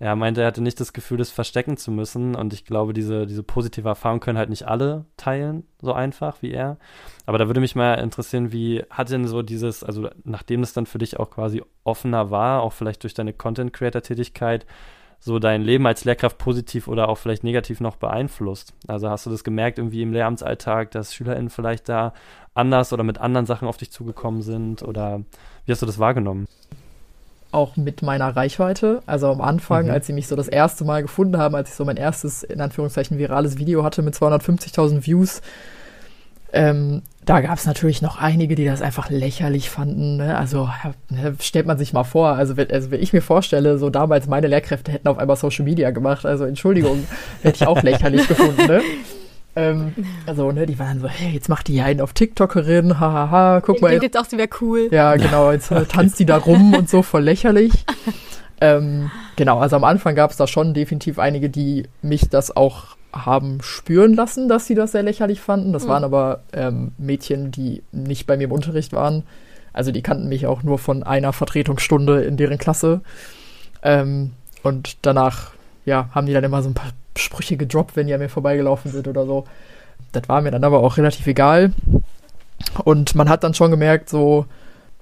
er 0.00 0.16
meinte, 0.16 0.40
er 0.40 0.46
hatte 0.46 0.62
nicht 0.62 0.80
das 0.80 0.94
Gefühl, 0.94 1.18
das 1.18 1.30
verstecken 1.30 1.76
zu 1.76 1.90
müssen. 1.90 2.34
Und 2.34 2.54
ich 2.54 2.64
glaube, 2.64 2.94
diese, 2.94 3.26
diese 3.26 3.42
positive 3.42 3.88
Erfahrung 3.88 4.20
können 4.20 4.38
halt 4.38 4.48
nicht 4.48 4.66
alle 4.66 5.04
teilen, 5.18 5.64
so 5.82 5.92
einfach 5.92 6.40
wie 6.40 6.52
er. 6.52 6.78
Aber 7.26 7.36
da 7.36 7.46
würde 7.48 7.60
mich 7.60 7.76
mal 7.76 7.94
interessieren, 7.94 8.50
wie 8.50 8.82
hat 8.88 9.10
denn 9.10 9.28
so 9.28 9.42
dieses, 9.42 9.84
also 9.84 10.08
nachdem 10.24 10.62
es 10.62 10.72
dann 10.72 10.86
für 10.86 10.96
dich 10.96 11.20
auch 11.20 11.30
quasi 11.30 11.62
offener 11.84 12.30
war, 12.30 12.62
auch 12.62 12.72
vielleicht 12.72 13.02
durch 13.02 13.12
deine 13.12 13.34
Content-Creator-Tätigkeit, 13.34 14.64
so 15.22 15.38
dein 15.38 15.62
Leben 15.62 15.86
als 15.86 16.04
Lehrkraft 16.04 16.38
positiv 16.38 16.88
oder 16.88 17.08
auch 17.08 17.18
vielleicht 17.18 17.44
negativ 17.44 17.80
noch 17.80 17.96
beeinflusst? 17.96 18.72
Also 18.88 19.10
hast 19.10 19.26
du 19.26 19.30
das 19.30 19.44
gemerkt 19.44 19.78
irgendwie 19.78 20.02
im 20.02 20.12
Lehramtsalltag, 20.12 20.90
dass 20.92 21.14
SchülerInnen 21.14 21.50
vielleicht 21.50 21.88
da 21.88 22.14
anders 22.54 22.92
oder 22.92 23.04
mit 23.04 23.18
anderen 23.18 23.46
Sachen 23.46 23.68
auf 23.68 23.76
dich 23.76 23.90
zugekommen 23.90 24.42
sind? 24.42 24.82
Oder 24.82 25.20
wie 25.66 25.72
hast 25.72 25.82
du 25.82 25.86
das 25.86 25.98
wahrgenommen? 25.98 26.46
Auch 27.52 27.76
mit 27.76 28.00
meiner 28.02 28.34
Reichweite. 28.34 29.02
Also 29.06 29.28
am 29.28 29.40
Anfang, 29.40 29.86
Mhm. 29.86 29.90
als 29.90 30.06
sie 30.06 30.12
mich 30.12 30.26
so 30.28 30.36
das 30.36 30.48
erste 30.48 30.84
Mal 30.84 31.02
gefunden 31.02 31.36
haben, 31.36 31.54
als 31.54 31.70
ich 31.70 31.74
so 31.74 31.84
mein 31.84 31.96
erstes, 31.96 32.42
in 32.42 32.60
Anführungszeichen, 32.60 33.18
virales 33.18 33.58
Video 33.58 33.82
hatte 33.84 34.02
mit 34.02 34.14
250.000 34.14 35.04
Views, 35.06 35.42
ähm, 36.52 37.02
da 37.26 37.40
gab 37.40 37.58
es 37.58 37.66
natürlich 37.66 38.02
noch 38.02 38.18
einige, 38.18 38.54
die 38.54 38.64
das 38.64 38.80
einfach 38.80 39.10
lächerlich 39.10 39.68
fanden. 39.68 40.16
Ne? 40.16 40.36
Also 40.36 40.70
ne, 41.10 41.34
stellt 41.40 41.66
man 41.66 41.78
sich 41.78 41.92
mal 41.92 42.04
vor, 42.04 42.30
also 42.30 42.56
wenn, 42.56 42.70
also 42.70 42.90
wenn 42.90 43.02
ich 43.02 43.12
mir 43.12 43.20
vorstelle, 43.20 43.78
so 43.78 43.90
damals 43.90 44.26
meine 44.26 44.46
Lehrkräfte 44.46 44.90
hätten 44.90 45.08
auf 45.08 45.18
einmal 45.18 45.36
Social 45.36 45.64
Media 45.64 45.90
gemacht, 45.90 46.24
also 46.24 46.44
Entschuldigung, 46.44 47.06
hätte 47.42 47.62
ich 47.62 47.68
auch 47.68 47.82
lächerlich 47.82 48.26
gefunden. 48.26 48.66
Ne? 48.66 48.80
Ähm, 49.56 49.92
also, 50.26 50.52
ne, 50.52 50.64
die 50.64 50.78
waren 50.78 51.00
so, 51.00 51.08
hey, 51.08 51.32
jetzt 51.32 51.48
macht 51.48 51.68
die 51.68 51.74
ja 51.74 51.84
einen 51.84 52.00
auf 52.00 52.12
TikTokerin, 52.12 53.00
hahaha, 53.00 53.60
guck 53.60 53.82
mal, 53.82 53.88
Denkt 53.88 54.04
jetzt 54.04 54.16
auch, 54.16 54.24
sie 54.24 54.38
wäre 54.38 54.48
cool. 54.60 54.88
ja, 54.92 55.16
genau, 55.16 55.50
jetzt 55.50 55.70
äh, 55.72 55.84
tanzt 55.88 56.20
die 56.20 56.26
da 56.26 56.36
rum 56.36 56.74
und 56.74 56.88
so, 56.88 57.02
voll 57.02 57.22
lächerlich. 57.22 57.72
Ähm, 58.60 59.10
genau, 59.36 59.58
also 59.58 59.76
am 59.76 59.84
Anfang 59.84 60.14
gab 60.14 60.30
es 60.30 60.36
da 60.36 60.46
schon 60.46 60.72
definitiv 60.72 61.18
einige, 61.18 61.50
die 61.50 61.88
mich 62.00 62.28
das 62.28 62.56
auch 62.56 62.96
haben 63.12 63.58
spüren 63.62 64.14
lassen, 64.14 64.48
dass 64.48 64.66
sie 64.66 64.74
das 64.74 64.92
sehr 64.92 65.02
lächerlich 65.02 65.40
fanden. 65.40 65.72
Das 65.72 65.84
Mhm. 65.84 65.88
waren 65.88 66.04
aber 66.04 66.40
ähm, 66.52 66.92
Mädchen, 66.98 67.50
die 67.50 67.82
nicht 67.92 68.26
bei 68.26 68.36
mir 68.36 68.44
im 68.44 68.52
Unterricht 68.52 68.92
waren. 68.92 69.24
Also 69.72 69.92
die 69.92 70.02
kannten 70.02 70.28
mich 70.28 70.46
auch 70.46 70.62
nur 70.62 70.78
von 70.78 71.02
einer 71.02 71.32
Vertretungsstunde 71.32 72.22
in 72.22 72.36
deren 72.36 72.58
Klasse. 72.58 73.00
Ähm, 73.82 74.32
und 74.62 74.98
danach, 75.02 75.52
ja, 75.84 76.08
haben 76.12 76.26
die 76.26 76.32
dann 76.32 76.44
immer 76.44 76.62
so 76.62 76.68
ein 76.68 76.74
paar 76.74 76.92
Sprüche 77.16 77.56
gedroppt, 77.56 77.96
wenn 77.96 78.06
die 78.06 78.14
an 78.14 78.20
mir 78.20 78.28
vorbeigelaufen 78.28 78.90
sind 78.90 79.08
oder 79.08 79.26
so. 79.26 79.44
Das 80.12 80.28
war 80.28 80.40
mir 80.40 80.50
dann 80.50 80.64
aber 80.64 80.80
auch 80.80 80.96
relativ 80.96 81.26
egal. 81.26 81.72
Und 82.84 83.14
man 83.14 83.28
hat 83.28 83.42
dann 83.42 83.54
schon 83.54 83.70
gemerkt, 83.70 84.08
so, 84.08 84.46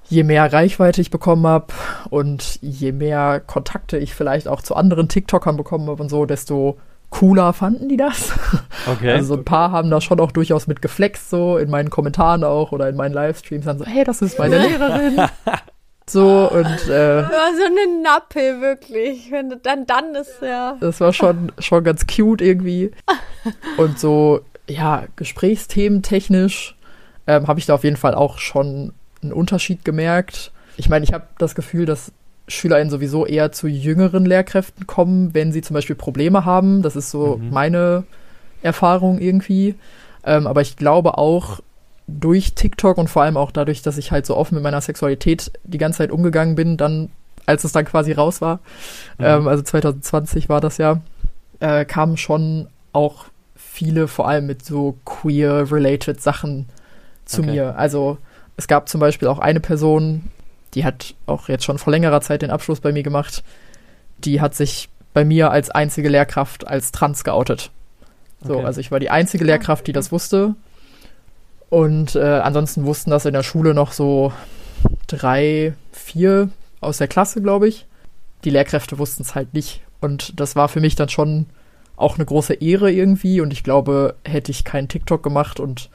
je 0.08 0.22
mehr 0.22 0.50
Reichweite 0.52 1.00
ich 1.00 1.10
bekommen 1.10 1.46
habe 1.46 1.66
und 2.08 2.58
je 2.62 2.92
mehr 2.92 3.40
Kontakte 3.40 3.98
ich 3.98 4.14
vielleicht 4.14 4.48
auch 4.48 4.62
zu 4.62 4.74
anderen 4.74 5.08
TikTokern 5.08 5.56
bekommen 5.56 5.88
habe 5.88 6.02
und 6.02 6.08
so, 6.08 6.24
desto 6.24 6.78
cooler 7.10 7.52
fanden 7.52 7.88
die 7.88 7.96
das. 7.96 8.32
Okay. 8.86 9.12
Also 9.12 9.34
so 9.34 9.40
ein 9.40 9.44
paar 9.44 9.70
haben 9.70 9.90
da 9.90 10.00
schon 10.00 10.18
auch 10.18 10.32
durchaus 10.32 10.66
mit 10.66 10.80
geflext, 10.80 11.28
so 11.28 11.58
in 11.58 11.68
meinen 11.68 11.90
Kommentaren 11.90 12.42
auch 12.42 12.72
oder 12.72 12.88
in 12.88 12.96
meinen 12.96 13.12
Livestreams 13.12 13.66
dann 13.66 13.78
so, 13.78 13.84
hey, 13.84 14.02
das 14.02 14.22
ist 14.22 14.38
meine 14.38 14.56
Lehrerin. 14.56 15.20
So 16.08 16.50
und 16.50 16.88
äh, 16.88 17.20
Ja, 17.20 17.50
so 17.54 17.64
eine 17.66 18.02
Nappe, 18.02 18.60
wirklich. 18.60 19.30
Wenn 19.30 19.50
du 19.50 19.56
dann, 19.58 19.84
dann 19.84 20.14
ist 20.14 20.40
ja. 20.40 20.78
das 20.80 21.00
war 21.00 21.12
schon, 21.12 21.52
schon 21.58 21.84
ganz 21.84 22.06
cute 22.06 22.40
irgendwie. 22.40 22.92
Und 23.76 23.98
so, 23.98 24.40
ja, 24.66 25.04
Gesprächsthemen 25.16 26.02
technisch 26.02 26.76
ähm, 27.26 27.46
habe 27.46 27.60
ich 27.60 27.66
da 27.66 27.74
auf 27.74 27.84
jeden 27.84 27.98
Fall 27.98 28.14
auch 28.14 28.38
schon 28.38 28.94
einen 29.22 29.32
Unterschied 29.32 29.84
gemerkt. 29.84 30.50
Ich 30.76 30.88
meine, 30.88 31.04
ich 31.04 31.12
habe 31.12 31.26
das 31.38 31.54
Gefühl, 31.54 31.84
dass 31.84 32.12
SchülerInnen 32.48 32.90
sowieso 32.90 33.26
eher 33.26 33.52
zu 33.52 33.68
jüngeren 33.68 34.24
Lehrkräften 34.26 34.86
kommen, 34.86 35.34
wenn 35.34 35.52
sie 35.52 35.62
zum 35.62 35.74
Beispiel 35.74 35.96
Probleme 35.96 36.44
haben. 36.44 36.82
Das 36.82 36.96
ist 36.96 37.10
so 37.10 37.36
Mhm. 37.36 37.50
meine 37.50 38.04
Erfahrung 38.62 39.18
irgendwie. 39.20 39.74
Ähm, 40.24 40.46
aber 40.46 40.60
ich 40.62 40.76
glaube 40.76 41.16
auch 41.18 41.60
durch 42.06 42.54
TikTok 42.54 42.98
und 42.98 43.08
vor 43.08 43.22
allem 43.22 43.36
auch 43.36 43.50
dadurch, 43.50 43.82
dass 43.82 43.98
ich 43.98 44.10
halt 44.10 44.26
so 44.26 44.36
offen 44.36 44.54
mit 44.54 44.64
meiner 44.64 44.80
Sexualität 44.80 45.52
die 45.64 45.78
ganze 45.78 45.98
Zeit 45.98 46.10
umgegangen 46.10 46.54
bin, 46.54 46.76
dann, 46.76 47.10
als 47.46 47.64
es 47.64 47.72
dann 47.72 47.84
quasi 47.84 48.12
raus 48.12 48.40
war, 48.40 48.60
Mhm. 49.18 49.24
ähm, 49.24 49.48
also 49.48 49.62
2020 49.62 50.48
war 50.48 50.60
das 50.60 50.78
ja, 50.78 51.00
äh, 51.60 51.84
kamen 51.84 52.16
schon 52.16 52.68
auch 52.92 53.26
viele, 53.56 54.08
vor 54.08 54.26
allem 54.26 54.46
mit 54.46 54.64
so 54.64 54.96
queer-related 55.04 56.20
Sachen 56.20 56.66
zu 57.24 57.42
Okay. 57.42 57.50
mir. 57.50 57.76
Also 57.78 58.18
es 58.56 58.66
gab 58.66 58.88
zum 58.88 59.00
Beispiel 59.00 59.28
auch 59.28 59.38
eine 59.38 59.60
Person, 59.60 60.30
die 60.78 60.84
hat 60.84 61.16
auch 61.26 61.48
jetzt 61.48 61.64
schon 61.64 61.76
vor 61.78 61.90
längerer 61.90 62.20
Zeit 62.20 62.42
den 62.42 62.52
Abschluss 62.52 62.78
bei 62.78 62.92
mir 62.92 63.02
gemacht, 63.02 63.42
die 64.18 64.40
hat 64.40 64.54
sich 64.54 64.88
bei 65.12 65.24
mir 65.24 65.50
als 65.50 65.70
einzige 65.70 66.08
Lehrkraft 66.08 66.68
als 66.68 66.92
trans 66.92 67.24
geoutet. 67.24 67.72
So, 68.44 68.54
Okay. 68.54 68.64
also 68.64 68.80
ich 68.80 68.92
war 68.92 69.00
die 69.00 69.10
einzige 69.10 69.44
Lehrkraft, 69.44 69.88
die 69.88 69.92
das 69.92 70.12
wusste. 70.12 70.54
Und 71.68 72.14
äh, 72.14 72.20
ansonsten 72.20 72.86
wussten 72.86 73.10
das 73.10 73.24
in 73.26 73.32
der 73.32 73.42
Schule 73.42 73.74
noch 73.74 73.90
so 73.90 74.32
drei, 75.08 75.74
vier 75.90 76.48
aus 76.80 76.98
der 76.98 77.08
Klasse, 77.08 77.42
glaube 77.42 77.66
ich. 77.66 77.86
Die 78.44 78.50
Lehrkräfte 78.50 78.98
wussten 78.98 79.24
es 79.24 79.34
halt 79.34 79.54
nicht. 79.54 79.80
Und 80.00 80.38
das 80.38 80.54
war 80.54 80.68
für 80.68 80.80
mich 80.80 80.94
dann 80.94 81.08
schon 81.08 81.46
auch 81.96 82.14
eine 82.14 82.24
große 82.24 82.54
Ehre 82.54 82.92
irgendwie. 82.92 83.40
Und 83.40 83.52
ich 83.52 83.64
glaube, 83.64 84.14
hätte 84.24 84.52
ich 84.52 84.62
keinen 84.62 84.86
TikTok 84.86 85.24
gemacht 85.24 85.58
und 85.58 85.90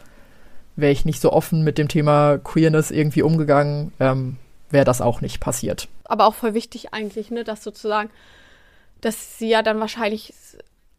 wäre 0.75 0.91
ich 0.91 1.05
nicht 1.05 1.21
so 1.21 1.31
offen 1.31 1.63
mit 1.63 1.77
dem 1.77 1.87
Thema 1.87 2.37
Queerness 2.39 2.91
irgendwie 2.91 3.21
umgegangen, 3.21 3.93
ähm, 4.01 4.35
wäre 4.73 4.85
das 4.85 5.01
auch 5.01 5.21
nicht 5.21 5.39
passiert. 5.39 5.87
Aber 6.05 6.25
auch 6.25 6.35
voll 6.35 6.53
wichtig 6.53 6.93
eigentlich, 6.93 7.31
ne, 7.31 7.43
dass 7.43 7.63
sozusagen, 7.63 8.09
dass 9.01 9.37
sie 9.37 9.49
ja 9.49 9.61
dann 9.61 9.79
wahrscheinlich 9.79 10.33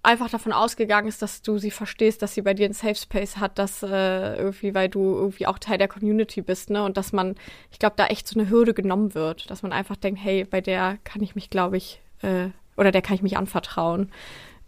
einfach 0.04 0.28
davon 0.28 0.52
ausgegangen 0.52 1.08
ist, 1.08 1.22
dass 1.22 1.42
du 1.42 1.58
sie 1.58 1.70
verstehst, 1.70 2.22
dass 2.22 2.34
sie 2.34 2.42
bei 2.42 2.54
dir 2.54 2.66
einen 2.66 2.74
Safe 2.74 2.94
Space 2.94 3.38
hat, 3.38 3.58
dass 3.58 3.82
äh, 3.82 4.36
irgendwie, 4.36 4.74
weil 4.74 4.88
du 4.88 5.00
irgendwie 5.00 5.46
auch 5.46 5.58
Teil 5.58 5.78
der 5.78 5.88
Community 5.88 6.42
bist, 6.42 6.70
ne? 6.70 6.84
Und 6.84 6.96
dass 6.96 7.12
man, 7.12 7.36
ich 7.72 7.78
glaube, 7.78 7.94
da 7.96 8.06
echt 8.06 8.28
so 8.28 8.38
eine 8.38 8.50
Hürde 8.50 8.74
genommen 8.74 9.14
wird, 9.14 9.50
dass 9.50 9.62
man 9.62 9.72
einfach 9.72 9.96
denkt, 9.96 10.20
hey, 10.22 10.44
bei 10.44 10.60
der 10.60 10.98
kann 11.04 11.22
ich 11.22 11.34
mich, 11.34 11.48
glaube 11.50 11.78
ich, 11.78 12.00
äh, 12.22 12.48
oder 12.76 12.92
der 12.92 13.02
kann 13.02 13.14
ich 13.14 13.22
mich 13.22 13.38
anvertrauen. 13.38 14.12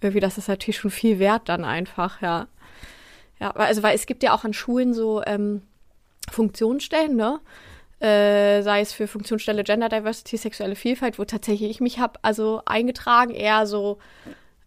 Irgendwie, 0.01 0.21
das 0.21 0.38
ist 0.38 0.49
natürlich 0.49 0.79
schon 0.79 0.90
viel 0.90 1.19
wert 1.19 1.49
dann 1.49 1.64
einfach, 1.64 2.23
ja. 2.23 2.49
Ja, 3.38 3.51
also 3.51 3.83
weil 3.83 3.95
es 3.95 4.07
gibt 4.07 4.23
ja 4.23 4.35
auch 4.35 4.45
an 4.45 4.55
Schulen 4.55 4.95
so 4.95 5.23
ähm, 5.27 5.62
Funktionsstellen, 6.31 7.16
ne? 7.16 7.40
Äh, 7.98 8.62
sei 8.62 8.80
es 8.82 8.92
für 8.92 9.09
Funktionsstelle 9.09 9.64
Gender 9.64 9.88
Diversity, 9.88 10.37
sexuelle 10.37 10.76
Vielfalt, 10.76 11.18
wo 11.18 11.24
tatsächlich 11.24 11.70
ich 11.70 11.80
mich 11.80 11.98
habe 11.98 12.18
also 12.22 12.61
eingetragen, 12.66 13.32
eher 13.32 13.66
so 13.66 13.98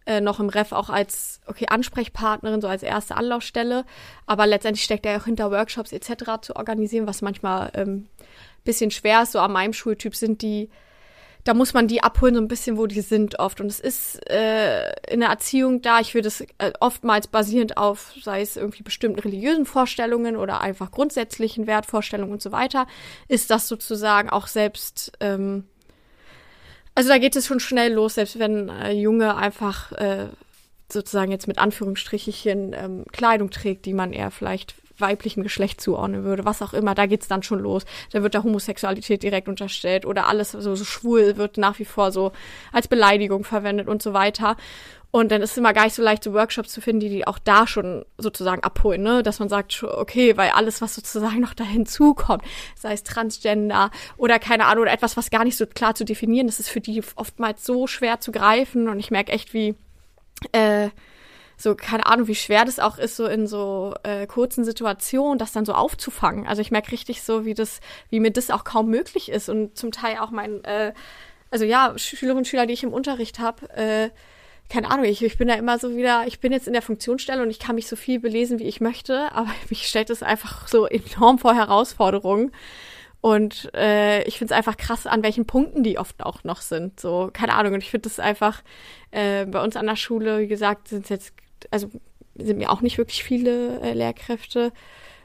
äh, 0.04 0.20
noch 0.20 0.40
im 0.40 0.48
Ref 0.48 0.72
auch 0.72 0.90
als 0.90 1.40
okay 1.46 1.66
Ansprechpartnerin, 1.68 2.60
so 2.60 2.66
als 2.66 2.82
erste 2.82 3.16
Anlaufstelle. 3.16 3.84
Aber 4.26 4.46
letztendlich 4.46 4.82
steckt 4.82 5.06
er 5.06 5.20
auch 5.20 5.26
hinter 5.26 5.52
Workshops 5.52 5.92
etc. 5.92 6.40
zu 6.40 6.56
organisieren, 6.56 7.06
was 7.06 7.22
manchmal 7.22 7.70
ähm, 7.74 8.08
bisschen 8.64 8.90
schwer 8.90 9.22
ist. 9.22 9.32
So 9.32 9.38
an 9.38 9.52
meinem 9.52 9.72
Schultyp 9.72 10.16
sind 10.16 10.42
die 10.42 10.68
da 11.44 11.54
muss 11.54 11.72
man 11.72 11.88
die 11.88 12.02
abholen, 12.02 12.34
so 12.34 12.40
ein 12.40 12.48
bisschen, 12.48 12.76
wo 12.76 12.86
die 12.86 13.00
sind 13.00 13.38
oft. 13.38 13.60
Und 13.60 13.68
es 13.68 13.80
ist 13.80 14.28
äh, 14.30 14.92
in 15.10 15.20
der 15.20 15.30
Erziehung 15.30 15.82
da, 15.82 16.00
ich 16.00 16.14
würde 16.14 16.28
es 16.28 16.42
äh, 16.58 16.72
oftmals 16.80 17.28
basierend 17.28 17.76
auf, 17.76 18.12
sei 18.22 18.42
es 18.42 18.56
irgendwie 18.56 18.82
bestimmten 18.82 19.20
religiösen 19.20 19.66
Vorstellungen 19.66 20.36
oder 20.36 20.60
einfach 20.60 20.90
grundsätzlichen 20.90 21.66
Wertvorstellungen 21.66 22.32
und 22.32 22.42
so 22.42 22.52
weiter, 22.52 22.86
ist 23.28 23.50
das 23.50 23.68
sozusagen 23.68 24.30
auch 24.30 24.46
selbst, 24.46 25.12
ähm, 25.20 25.64
also 26.94 27.08
da 27.08 27.18
geht 27.18 27.36
es 27.36 27.46
schon 27.46 27.60
schnell 27.60 27.92
los, 27.92 28.16
selbst 28.16 28.38
wenn 28.38 28.68
äh, 28.68 28.92
Junge 28.92 29.36
einfach 29.36 29.92
äh, 29.92 30.28
sozusagen 30.92 31.30
jetzt 31.30 31.48
mit 31.48 31.58
Anführungsstrichchen 31.58 32.74
ähm, 32.74 33.04
Kleidung 33.12 33.50
trägt, 33.50 33.86
die 33.86 33.94
man 33.94 34.12
eher 34.12 34.30
vielleicht 34.30 34.74
weiblichen 35.00 35.42
Geschlecht 35.42 35.80
zuordnen 35.80 36.24
würde, 36.24 36.44
was 36.44 36.62
auch 36.62 36.72
immer, 36.72 36.94
da 36.94 37.06
geht's 37.06 37.28
dann 37.28 37.42
schon 37.42 37.60
los. 37.60 37.84
Da 38.12 38.22
wird 38.22 38.34
da 38.34 38.42
Homosexualität 38.42 39.22
direkt 39.22 39.48
unterstellt 39.48 40.06
oder 40.06 40.26
alles 40.26 40.52
so, 40.52 40.74
so 40.74 40.84
schwul 40.84 41.36
wird 41.36 41.58
nach 41.58 41.78
wie 41.78 41.84
vor 41.84 42.12
so 42.12 42.32
als 42.72 42.88
Beleidigung 42.88 43.44
verwendet 43.44 43.88
und 43.88 44.02
so 44.02 44.12
weiter. 44.12 44.56
Und 45.12 45.32
dann 45.32 45.42
ist 45.42 45.52
es 45.52 45.58
immer 45.58 45.72
gar 45.72 45.84
nicht 45.84 45.96
so 45.96 46.02
leicht, 46.02 46.22
so 46.22 46.32
Workshops 46.34 46.70
zu 46.70 46.80
finden, 46.80 47.00
die 47.00 47.08
die 47.08 47.26
auch 47.26 47.38
da 47.40 47.66
schon 47.66 48.04
sozusagen 48.16 48.62
abholen, 48.62 49.02
ne? 49.02 49.24
Dass 49.24 49.40
man 49.40 49.48
sagt, 49.48 49.82
okay, 49.82 50.36
weil 50.36 50.50
alles, 50.50 50.80
was 50.80 50.94
sozusagen 50.94 51.40
noch 51.40 51.54
da 51.54 51.64
hinzukommt, 51.64 52.44
sei 52.76 52.92
es 52.92 53.02
Transgender 53.02 53.90
oder 54.16 54.38
keine 54.38 54.66
Ahnung, 54.66 54.82
oder 54.82 54.92
etwas, 54.92 55.16
was 55.16 55.30
gar 55.30 55.42
nicht 55.44 55.56
so 55.56 55.66
klar 55.66 55.96
zu 55.96 56.04
definieren, 56.04 56.46
das 56.46 56.60
ist 56.60 56.68
für 56.68 56.80
die 56.80 57.02
oftmals 57.16 57.64
so 57.64 57.88
schwer 57.88 58.20
zu 58.20 58.30
greifen. 58.30 58.88
Und 58.88 59.00
ich 59.00 59.10
merke 59.10 59.32
echt, 59.32 59.52
wie 59.52 59.74
äh, 60.52 60.90
so, 61.60 61.74
keine 61.74 62.06
Ahnung, 62.06 62.26
wie 62.26 62.34
schwer 62.34 62.64
das 62.64 62.78
auch 62.78 62.96
ist, 62.96 63.16
so 63.16 63.26
in 63.26 63.46
so 63.46 63.94
äh, 64.02 64.26
kurzen 64.26 64.64
Situationen, 64.64 65.38
das 65.38 65.52
dann 65.52 65.66
so 65.66 65.74
aufzufangen. 65.74 66.46
Also 66.46 66.62
ich 66.62 66.70
merke 66.70 66.92
richtig 66.92 67.22
so, 67.22 67.44
wie 67.44 67.52
das, 67.52 67.80
wie 68.08 68.18
mir 68.18 68.30
das 68.30 68.50
auch 68.50 68.64
kaum 68.64 68.88
möglich 68.88 69.28
ist 69.30 69.50
und 69.50 69.76
zum 69.76 69.92
Teil 69.92 70.18
auch 70.18 70.30
mein, 70.30 70.64
äh, 70.64 70.94
also 71.50 71.66
ja, 71.66 71.92
Schülerinnen 71.96 72.38
und 72.38 72.48
Schüler, 72.48 72.64
die 72.64 72.72
ich 72.72 72.82
im 72.82 72.94
Unterricht 72.94 73.40
habe, 73.40 73.68
äh, 73.76 74.10
keine 74.70 74.90
Ahnung, 74.90 75.04
ich, 75.04 75.22
ich 75.22 75.36
bin 75.36 75.48
da 75.48 75.54
immer 75.54 75.78
so 75.78 75.96
wieder, 75.96 76.26
ich 76.26 76.40
bin 76.40 76.52
jetzt 76.52 76.66
in 76.66 76.72
der 76.72 76.80
Funktionsstelle 76.80 77.42
und 77.42 77.50
ich 77.50 77.58
kann 77.58 77.74
mich 77.74 77.88
so 77.88 77.96
viel 77.96 78.20
belesen, 78.20 78.58
wie 78.58 78.68
ich 78.68 78.80
möchte, 78.80 79.30
aber 79.32 79.50
mich 79.68 79.86
stellt 79.86 80.08
es 80.08 80.22
einfach 80.22 80.66
so 80.66 80.86
enorm 80.86 81.38
vor 81.38 81.54
Herausforderungen. 81.54 82.52
Und 83.20 83.70
äh, 83.74 84.22
ich 84.22 84.38
finde 84.38 84.54
es 84.54 84.56
einfach 84.56 84.78
krass, 84.78 85.06
an 85.06 85.22
welchen 85.22 85.44
Punkten 85.44 85.82
die 85.82 85.98
oft 85.98 86.22
auch 86.24 86.42
noch 86.42 86.62
sind. 86.62 86.98
So, 86.98 87.28
keine 87.30 87.54
Ahnung. 87.54 87.74
Und 87.74 87.82
ich 87.82 87.90
finde 87.90 88.08
das 88.08 88.18
einfach 88.18 88.62
äh, 89.10 89.44
bei 89.44 89.62
uns 89.62 89.76
an 89.76 89.84
der 89.84 89.96
Schule, 89.96 90.38
wie 90.38 90.46
gesagt, 90.46 90.88
sind 90.88 91.10
jetzt 91.10 91.34
also 91.70 91.90
sind 92.36 92.58
mir 92.58 92.70
auch 92.70 92.80
nicht 92.80 92.98
wirklich 92.98 93.22
viele 93.24 93.80
äh, 93.80 93.92
Lehrkräfte, 93.92 94.72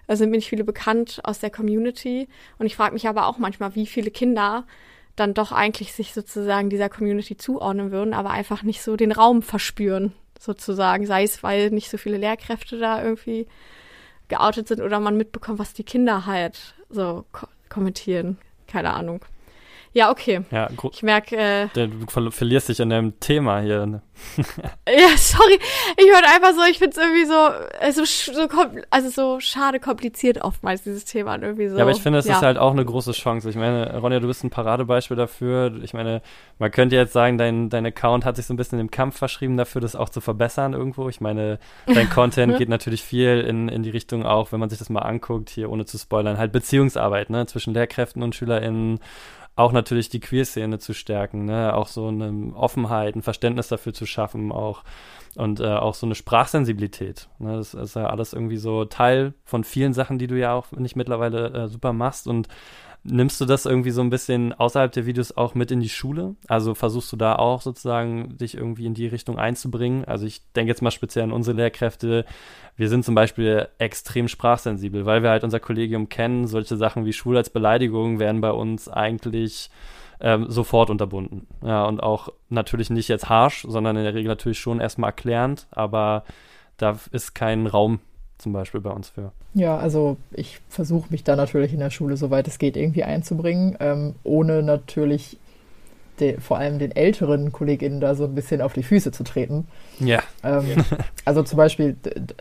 also 0.08 0.20
sind 0.22 0.32
mir 0.32 0.38
nicht 0.38 0.50
viele 0.50 0.64
bekannt 0.64 1.22
aus 1.24 1.40
der 1.40 1.50
Community. 1.50 2.28
Und 2.58 2.66
ich 2.66 2.76
frage 2.76 2.94
mich 2.94 3.08
aber 3.08 3.28
auch 3.28 3.38
manchmal, 3.38 3.76
wie 3.76 3.88
viele 3.88 4.12
Kinder 4.12 4.66
dann 5.16 5.34
doch 5.34 5.52
eigentlich 5.52 5.94
sich 5.94 6.14
sozusagen 6.14 6.70
dieser 6.70 6.90
Community 6.90 7.38
zuordnen 7.38 7.92
würden, 7.92 8.14
aber 8.14 8.32
einfach 8.32 8.64
nicht 8.64 8.82
so 8.82 8.96
den 8.98 9.12
Raum 9.12 9.42
verspüren, 9.42 10.14
sozusagen. 10.40 11.06
Sei 11.06 11.24
es, 11.24 11.42
weil 11.42 11.72
nicht 11.72 11.90
so 11.90 11.98
viele 11.98 12.18
Lehrkräfte 12.18 12.78
da 12.78 13.04
irgendwie 13.04 13.48
geoutet 14.28 14.68
sind 14.68 14.82
oder 14.82 15.00
man 15.00 15.18
mitbekommt, 15.18 15.60
was 15.60 15.74
die 15.74 15.84
Kinder 15.84 16.26
halt 16.26 16.76
so 16.90 17.26
ko 17.32 17.48
kommentieren. 17.70 18.38
Keine 18.68 18.94
Ahnung. 18.94 19.22
Ja, 19.96 20.12
okay. 20.12 20.42
Ja, 20.52 20.68
ich 20.92 21.04
merke. 21.04 21.38
Äh, 21.38 21.68
du 21.74 21.90
ver 22.10 22.30
verlierst 22.30 22.68
dich 22.68 22.82
in 22.82 22.90
deinem 22.90 23.18
Thema 23.22 23.62
hier. 23.62 23.86
Ne? 23.86 24.02
ja, 24.90 25.16
sorry. 25.16 25.58
Ich 25.96 26.06
höre 26.06 26.36
einfach 26.36 26.52
so, 26.54 26.70
ich 26.70 26.80
finde 26.80 26.92
es 26.92 26.98
irgendwie 26.98 27.24
so, 27.24 27.34
also, 27.80 28.04
so, 28.04 28.48
also 28.90 29.10
so 29.10 29.40
schade 29.40 29.80
kompliziert 29.80 30.42
oftmals, 30.42 30.84
dieses 30.84 31.06
Thema. 31.06 31.42
irgendwie 31.42 31.70
so. 31.70 31.78
Ja, 31.78 31.84
aber 31.84 31.92
ich 31.92 32.02
finde, 32.02 32.20
es 32.20 32.26
ja. 32.26 32.36
ist 32.36 32.42
halt 32.42 32.58
auch 32.58 32.74
eine 32.74 32.84
große 32.84 33.14
Chance. 33.14 33.50
Ich 33.50 33.56
meine, 33.56 33.98
Ronja, 33.98 34.20
du 34.20 34.28
bist 34.28 34.44
ein 34.44 34.50
Paradebeispiel 34.50 35.16
dafür. 35.16 35.72
Ich 35.82 35.94
meine, 35.94 36.22
man 36.60 36.72
könnte 36.72 36.98
jetzt 36.98 37.14
sagen, 37.14 37.38
dein, 37.38 37.70
dein 37.70 37.86
Account 37.86 38.26
hat 38.26 38.36
sich 38.36 38.48
so 38.48 38.54
ein 38.54 38.58
bisschen 38.58 38.80
im 38.80 38.92
Kampf 38.92 39.18
verschrieben 39.18 39.56
dafür, 39.56 39.80
das 39.80 39.96
auch 39.96 40.10
zu 40.10 40.20
verbessern 40.20 40.74
irgendwo. 40.74 41.08
Ich 41.08 41.22
meine, 41.22 41.58
dein 41.86 42.10
Content 42.14 42.58
geht 42.58 42.68
natürlich 42.68 43.02
viel 43.02 43.40
in, 43.40 43.70
in 43.70 43.82
die 43.82 43.92
Richtung 43.92 44.26
auch, 44.26 44.52
wenn 44.52 44.60
man 44.60 44.70
sich 44.70 44.80
das 44.80 44.90
mal 44.90 45.04
anguckt, 45.04 45.50
hier 45.50 45.70
ohne 45.70 45.86
zu 45.86 45.98
spoilern, 45.98 46.38
halt 46.38 46.52
Beziehungsarbeit, 46.52 47.30
ne, 47.30 47.46
zwischen 47.46 47.74
Lehrkräften 47.74 48.24
und 48.24 48.36
SchülerInnen 48.36 49.00
auch 49.56 49.72
natürlich 49.72 50.10
die 50.10 50.20
Queer-Szene 50.20 50.80
zu 50.80 50.94
stärken, 50.94 51.46
ne? 51.46 51.74
auch 51.74 51.88
so 51.88 52.08
eine 52.08 52.54
Offenheit, 52.56 53.16
ein 53.16 53.22
Verständnis 53.22 53.70
dafür 53.70 53.94
zu 53.94 54.06
schaffen, 54.06 54.52
auch 54.52 54.84
und 55.36 55.60
äh, 55.60 55.68
auch 55.68 55.94
so 55.94 56.06
eine 56.06 56.16
Sprachsensibilität. 56.16 57.30
Ne? 57.40 57.58
Das 57.58 57.74
ist 57.74 57.96
ja 57.96 58.08
alles 58.08 58.34
irgendwie 58.34 58.58
so 58.58 58.86
Teil 58.86 59.34
von 59.44 59.64
vielen 59.64 59.94
Sachen, 59.94 60.18
die 60.18 60.28
du 60.28 60.38
ja 60.38 60.54
auch 60.54 60.72
nicht 60.72 60.96
mittlerweile 60.96 61.48
äh, 61.54 61.68
super 61.68 61.94
machst 61.94 62.28
und 62.28 62.48
Nimmst 63.08 63.40
du 63.40 63.46
das 63.46 63.68
irgendwie 63.68 63.92
so 63.92 64.02
ein 64.02 64.10
bisschen 64.10 64.52
außerhalb 64.52 64.92
der 64.92 65.06
Videos 65.06 65.38
auch 65.38 65.54
mit 65.54 65.70
in 65.70 65.80
die 65.80 65.90
Schule? 65.90 66.36
Also 66.48 66.74
versuchst 66.74 67.12
du 67.12 67.18
da 67.18 67.36
auch 67.36 67.62
sozusagen 67.62 68.36
dich 68.38 68.56
irgendwie 68.56 68.88
in 68.88 68.96
die 68.96 69.06
Richtung 69.06 69.38
einzubringen? 69.38 70.06
Also 70.06 70.26
ich 70.26 70.42
denke 70.54 70.72
jetzt 70.72 70.82
mal 70.82 70.90
speziell 70.90 71.24
an 71.24 71.32
unsere 71.32 71.56
Lehrkräfte. 71.56 72.26
Wir 72.76 72.90
sind 72.90 73.06
zum 73.06 73.14
Beispiel 73.14 73.68
extrem 73.78 74.28
sprachsensibel, 74.28 75.06
weil 75.06 75.22
wir 75.22 75.30
halt 75.30 75.44
unser 75.44 75.60
Kollegium 75.60 76.10
kennen. 76.10 76.48
Solche 76.48 76.78
Sachen 76.78 77.06
wie 77.06 77.14
Schule 77.14 77.38
als 77.38 77.52
Beleidigung 77.52 78.18
werden 78.18 78.42
bei 78.42 78.52
uns 78.52 78.90
eigentlich 78.90 79.70
ähm, 80.20 80.50
sofort 80.50 80.90
unterbunden. 80.90 81.46
Ja, 81.64 81.86
und 81.86 82.02
auch 82.02 82.30
natürlich 82.50 82.90
nicht 82.90 83.08
jetzt 83.08 83.30
harsh, 83.30 83.66
sondern 83.68 83.98
in 83.98 84.04
der 84.04 84.16
Regel 84.16 84.30
natürlich 84.30 84.60
schon 84.60 84.80
erstmal 84.80 85.10
erklärend, 85.10 85.68
aber 85.70 86.24
da 86.78 86.98
ist 87.12 87.36
kein 87.36 87.68
Raum 87.68 88.00
zum 88.38 88.54
Beispiel 88.54 88.82
bei 88.82 88.90
uns 88.92 89.10
für. 89.10 89.32
Ja, 89.54 89.78
also 89.78 90.18
ich 90.32 90.60
versuche 90.70 91.08
mich 91.10 91.24
da 91.24 91.36
natürlich 91.36 91.74
in 91.74 91.80
der 91.80 91.90
Schule, 91.90 92.18
soweit 92.18 92.48
es 92.48 92.60
geht, 92.60 92.78
irgendwie 92.78 93.04
einzubringen, 93.04 93.78
ähm, 93.80 94.16
ohne 94.24 94.62
natürlich 94.62 95.38
de, 96.20 96.40
vor 96.40 96.58
allem 96.58 96.80
den 96.80 96.96
älteren 96.96 97.52
KollegInnen 97.52 98.00
da 98.00 98.16
so 98.16 98.26
ein 98.26 98.36
bisschen 98.36 98.62
auf 98.62 98.74
die 98.74 98.84
Füße 98.84 99.12
zu 99.12 99.24
treten. 99.24 99.68
Ja. 100.00 100.22
Ähm, 100.44 100.84
also 101.26 101.44
zum 101.44 101.58
Beispiel 101.58 101.96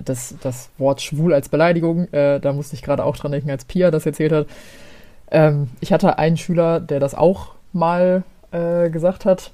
das, 0.05 0.35
das 0.43 0.71
Wort 0.79 1.01
schwul 1.01 1.33
als 1.33 1.49
Beleidigung, 1.49 2.13
äh, 2.13 2.41
da 2.41 2.53
musste 2.53 2.75
ich 2.75 2.83
gerade 2.83 3.05
auch 3.05 3.17
dran 3.17 3.33
denken, 3.33 3.51
als 3.51 3.65
Pia 3.65 3.91
das 3.91 4.07
erzählt 4.07 4.33
hat. 4.33 4.47
Ähm, 5.31 5.69
ich 5.81 5.93
hatte 5.93 6.19
einen 6.19 6.37
Schüler, 6.37 6.81
der 6.81 7.01
das 7.01 7.15
auch 7.15 7.53
mal 7.73 8.25
äh, 8.53 8.91
gesagt 8.91 9.25
hat. 9.25 9.53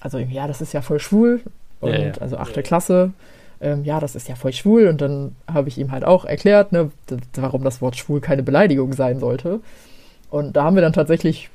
Also, 0.00 0.18
ja, 0.18 0.46
das 0.46 0.60
ist 0.60 0.72
ja 0.72 0.80
voll 0.80 1.00
schwul. 1.00 1.40
Und 1.80 1.92
ja, 1.92 1.98
ja. 1.98 2.12
also 2.20 2.36
achte 2.36 2.62
Klasse 2.62 3.12
ähm, 3.60 3.84
ja, 3.84 4.00
das 4.00 4.14
ist 4.14 4.28
ja 4.28 4.34
voll 4.34 4.52
schwul. 4.52 4.88
Und 4.88 5.00
dann 5.00 5.34
habe 5.52 5.68
ich 5.68 5.78
ihm 5.78 5.92
halt 5.92 6.04
auch 6.04 6.24
erklärt, 6.24 6.72
ne, 6.72 6.90
warum 7.34 7.64
das 7.64 7.80
Wort 7.80 7.96
schwul 7.96 8.20
keine 8.20 8.42
Beleidigung 8.42 8.92
sein 8.92 9.18
sollte. 9.18 9.60
Und 10.30 10.56
da 10.56 10.64
haben 10.64 10.76
wir 10.76 10.82
dann 10.82 10.92
tatsächlich 10.92 11.50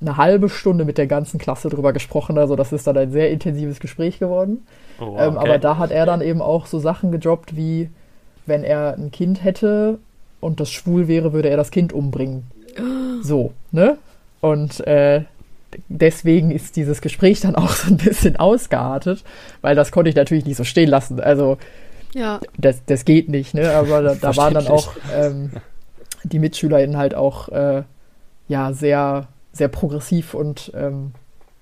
eine 0.00 0.16
halbe 0.16 0.48
Stunde 0.48 0.84
mit 0.84 0.98
der 0.98 1.06
ganzen 1.06 1.38
Klasse 1.38 1.68
drüber 1.68 1.92
gesprochen. 1.92 2.38
Also 2.38 2.56
das 2.56 2.72
ist 2.72 2.86
dann 2.86 2.96
ein 2.96 3.10
sehr 3.10 3.30
intensives 3.30 3.80
Gespräch 3.80 4.18
geworden. 4.18 4.66
Oh, 5.00 5.04
okay. 5.04 5.26
ähm, 5.26 5.38
aber 5.38 5.58
da 5.58 5.78
hat 5.78 5.90
er 5.90 6.06
dann 6.06 6.20
eben 6.20 6.40
auch 6.40 6.66
so 6.66 6.78
Sachen 6.78 7.10
gedroppt 7.10 7.56
wie, 7.56 7.90
wenn 8.46 8.64
er 8.64 8.94
ein 8.96 9.10
Kind 9.10 9.42
hätte 9.42 9.98
und 10.40 10.60
das 10.60 10.70
schwul 10.70 11.08
wäre, 11.08 11.32
würde 11.32 11.48
er 11.48 11.56
das 11.56 11.70
Kind 11.70 11.92
umbringen. 11.92 12.44
So, 13.22 13.52
ne? 13.72 13.98
Und 14.40 14.86
äh, 14.86 15.22
deswegen 15.88 16.50
ist 16.50 16.76
dieses 16.76 17.00
Gespräch 17.00 17.40
dann 17.40 17.54
auch 17.54 17.70
so 17.70 17.88
ein 17.88 17.96
bisschen 17.96 18.36
ausgeartet, 18.36 19.24
weil 19.60 19.74
das 19.74 19.92
konnte 19.92 20.10
ich 20.10 20.16
natürlich 20.16 20.44
nicht 20.44 20.56
so 20.56 20.64
stehen 20.64 20.88
lassen. 20.88 21.20
Also 21.20 21.58
ja. 22.14 22.40
das, 22.56 22.84
das 22.86 23.04
geht 23.04 23.28
nicht, 23.28 23.54
ne? 23.54 23.72
Aber 23.72 24.02
da, 24.02 24.14
da 24.14 24.36
waren 24.36 24.54
dann 24.54 24.66
auch 24.68 24.92
ähm, 25.14 25.50
die 26.24 26.38
MitschülerInnen 26.38 26.96
halt 26.96 27.14
auch 27.14 27.48
äh, 27.48 27.82
ja 28.48 28.72
sehr, 28.72 29.28
sehr 29.52 29.68
progressiv 29.68 30.34
und 30.34 30.72
ähm, 30.74 31.12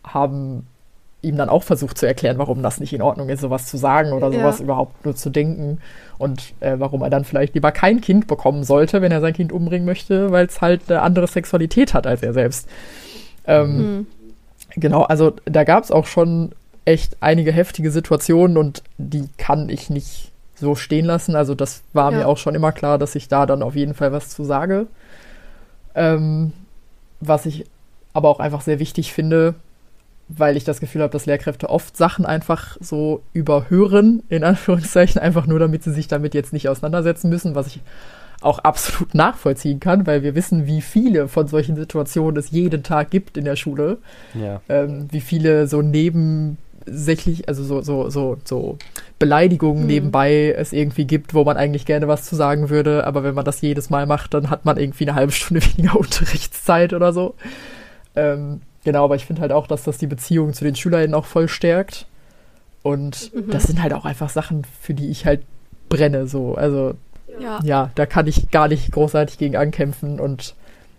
haben 0.05 0.67
ihm 1.23 1.37
dann 1.37 1.49
auch 1.49 1.63
versucht 1.63 1.99
zu 1.99 2.07
erklären, 2.07 2.39
warum 2.39 2.63
das 2.63 2.79
nicht 2.79 2.93
in 2.93 3.03
Ordnung 3.03 3.29
ist, 3.29 3.41
sowas 3.41 3.67
zu 3.67 3.77
sagen 3.77 4.13
oder 4.13 4.31
sowas 4.31 4.59
ja. 4.59 4.65
überhaupt 4.65 5.05
nur 5.05 5.17
zu 5.17 5.31
denken 5.31 5.79
und 6.19 6.55
äh, 6.61 6.79
warum 6.79 7.03
er 7.03 7.11
dann 7.11 7.25
vielleicht 7.25 7.55
lieber 7.55 7.73
kein 7.73 8.01
Kind 8.01 8.29
bekommen 8.29 8.63
sollte, 8.63 9.03
wenn 9.03 9.11
er 9.11 9.21
sein 9.21 9.33
Kind 9.33 9.53
umbringen 9.53 9.87
möchte, 9.87 10.31
weil 10.31 10.47
es 10.47 10.61
halt 10.61 10.83
eine 10.89 11.03
andere 11.03 11.27
Sexualität 11.27 11.95
hat 11.95 12.07
als 12.07 12.23
er 12.23 12.33
selbst. 12.33 12.69
Ähm, 13.47 13.77
mhm. 13.77 14.07
Genau, 14.77 15.03
also 15.03 15.35
da 15.45 15.65
gab 15.65 15.85
es 15.85 15.91
auch 15.91 16.07
schon 16.07 16.53
echt 16.85 17.17
einige 17.21 17.53
heftige 17.53 17.91
Situationen 17.91 18.57
und 18.57 18.83
die 18.99 19.29
kann 19.39 19.69
ich 19.69 19.91
nicht 19.91 20.33
so 20.55 20.75
stehen 20.75 21.05
lassen. 21.05 21.35
Also 21.37 21.55
das 21.55 21.83
war 21.93 22.13
ja. 22.13 22.19
mir 22.19 22.29
auch 22.29 22.39
schon 22.39 22.55
immer 22.55 22.73
klar, 22.73 22.99
dass 22.99 23.15
ich 23.15 23.29
da 23.29 23.47
dann 23.47 23.63
auf 23.63 23.75
jeden 23.75 23.95
Fall 23.95 24.13
was 24.13 24.31
zu 24.31 24.45
sage. 24.45 24.87
Ähm, 25.95 26.53
was 27.21 27.47
ich 27.47 27.67
aber 28.13 28.29
auch 28.29 28.41
einfach 28.41 28.61
sehr 28.61 28.79
wichtig 28.79 29.13
finde, 29.13 29.55
weil 30.29 30.57
ich 30.57 30.65
das 30.65 30.81
Gefühl 30.81 31.03
habe, 31.03 31.13
dass 31.13 31.27
Lehrkräfte 31.27 31.71
oft 31.71 31.97
Sachen 31.97 32.27
einfach 32.27 32.77
so 32.81 33.23
überhören, 33.33 34.23
in 34.29 34.45
Anführungszeichen, 34.45 35.21
einfach 35.21 35.47
nur 35.47 35.59
damit 35.59 35.85
sie 35.85 35.93
sich 35.93 36.09
damit 36.09 36.35
jetzt 36.35 36.53
nicht 36.53 36.69
auseinandersetzen 36.69 37.29
müssen, 37.29 37.55
was 37.55 37.69
ich 37.69 37.81
auch 38.41 38.59
absolut 38.61 39.15
nachvollziehen 39.15 39.81
kann, 39.81 40.07
weil 40.07 40.23
wir 40.23 40.35
wissen, 40.35 40.67
wie 40.67 40.81
viele 40.81 41.29
von 41.29 41.49
solchen 41.49 41.77
Situationen 41.77 42.39
es 42.39 42.51
jeden 42.51 42.83
Tag 42.83 43.11
gibt 43.11 43.37
in 43.37 43.45
der 43.45 43.57
Schule. 43.57 43.99
Ja. 44.35 44.61
Ähm, 44.69 45.09
wie 45.11 45.21
viele 45.21 45.67
so 45.67 45.83
nebensächlich, 45.83 47.49
also 47.49 47.65
so, 47.65 47.81
so, 47.83 48.11
so, 48.11 48.37
so 48.45 48.79
Beleidigungen 49.19 49.83
mhm. 49.83 49.89
nebenbei 49.89 50.55
es 50.57 50.73
irgendwie 50.73 51.07
gibt, 51.07 51.35
wo 51.35 51.45
man 51.45 51.57
eigentlich 51.57 51.87
gerne 51.87 52.09
was 52.09 52.25
zu 52.25 52.37
sagen 52.37 52.69
würde, 52.69 53.07
aber 53.07 53.25
wenn 53.25 53.35
man 53.35 53.45
das 53.45 53.61
jedes 53.61 53.89
Mal 53.91 54.07
macht, 54.07 54.35
dann 54.35 54.51
hat 54.51 54.65
man 54.65 54.77
irgendwie 54.77 55.09
eine 55.09 55.15
halbe 55.15 55.33
Stunde 55.33 55.63
weniger 55.77 55.99
Unterrichtszeit 55.99 56.93
oder 56.93 57.13
so. 57.13 57.35
Ähm, 58.15 58.61
genau, 58.85 59.05
aber 59.05 59.17
ich 59.17 59.27
finde 59.27 59.43
halt 59.43 59.53
auch, 59.53 59.67
dass 59.67 59.85
das 59.85 59.99
die 59.99 60.07
Beziehung 60.07 60.53
zu 60.53 60.65
den 60.65 60.77
SchülerInnen 60.77 61.15
auch 61.15 61.27
voll 61.27 61.49
stärkt. 61.49 62.07
Und 62.83 63.35
mhm. 63.35 63.51
das 63.51 63.65
sind 63.65 63.83
halt 63.83 63.95
auch 63.95 64.05
einfach 64.05 64.29
Sachen, 64.29 64.63
für 64.81 64.95
die 64.95 65.09
ich 65.09 65.27
halt 65.27 65.43
brenne, 65.89 66.27
so. 66.27 66.55
Also 66.55 66.95
ja. 67.39 67.61
ja, 67.63 67.91
da 67.95 68.07
kann 68.07 68.27
ich 68.27 68.51
gar 68.51 68.69
nicht 68.69 68.93
großartig 68.93 69.39
gegen 69.39 69.57
ankämpfen 69.57 70.21
und 70.21 70.55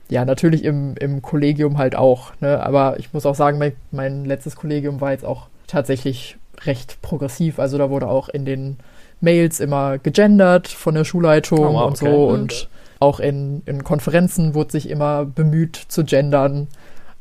ja, 0.10 0.24
natürlich 0.24 0.64
im, 0.64 0.96
im 0.98 1.22
Kollegium 1.22 1.78
halt 1.78 1.96
auch. 1.96 2.32
Ne? 2.40 2.64
Aber 2.64 2.98
ich 2.98 3.14
muss 3.14 3.26
auch 3.26 3.36
sagen, 3.36 3.58
mein, 3.58 3.74
mein 3.92 4.26
letztes 4.26 4.56
Kollegium 4.56 5.02
war 5.02 5.12
jetzt 5.12 5.26
auch 5.26 5.48
tatsächlich 5.68 6.38
recht 6.66 7.02
progressiv. 7.02 7.60
Also 7.60 7.78
da 7.78 7.90
wurde 7.90 8.08
auch 8.08 8.30
in 8.30 8.46
den 8.46 8.78
Mails 9.20 9.60
immer 9.60 9.98
gegendert 9.98 10.70
von 10.70 10.96
der 10.96 11.04
Schulleitung 11.04 11.60
oh, 11.60 11.74
wow, 11.74 11.88
und 11.88 12.02
okay. 12.02 12.06
so. 12.06 12.28
Und 12.28 12.70
auch 13.00 13.20
in, 13.20 13.62
in 13.66 13.84
Konferenzen 13.84 14.54
wurde 14.54 14.72
sich 14.72 14.90
immer 14.90 15.26
bemüht 15.26 15.76
zu 15.76 16.06
gendern. 16.06 16.68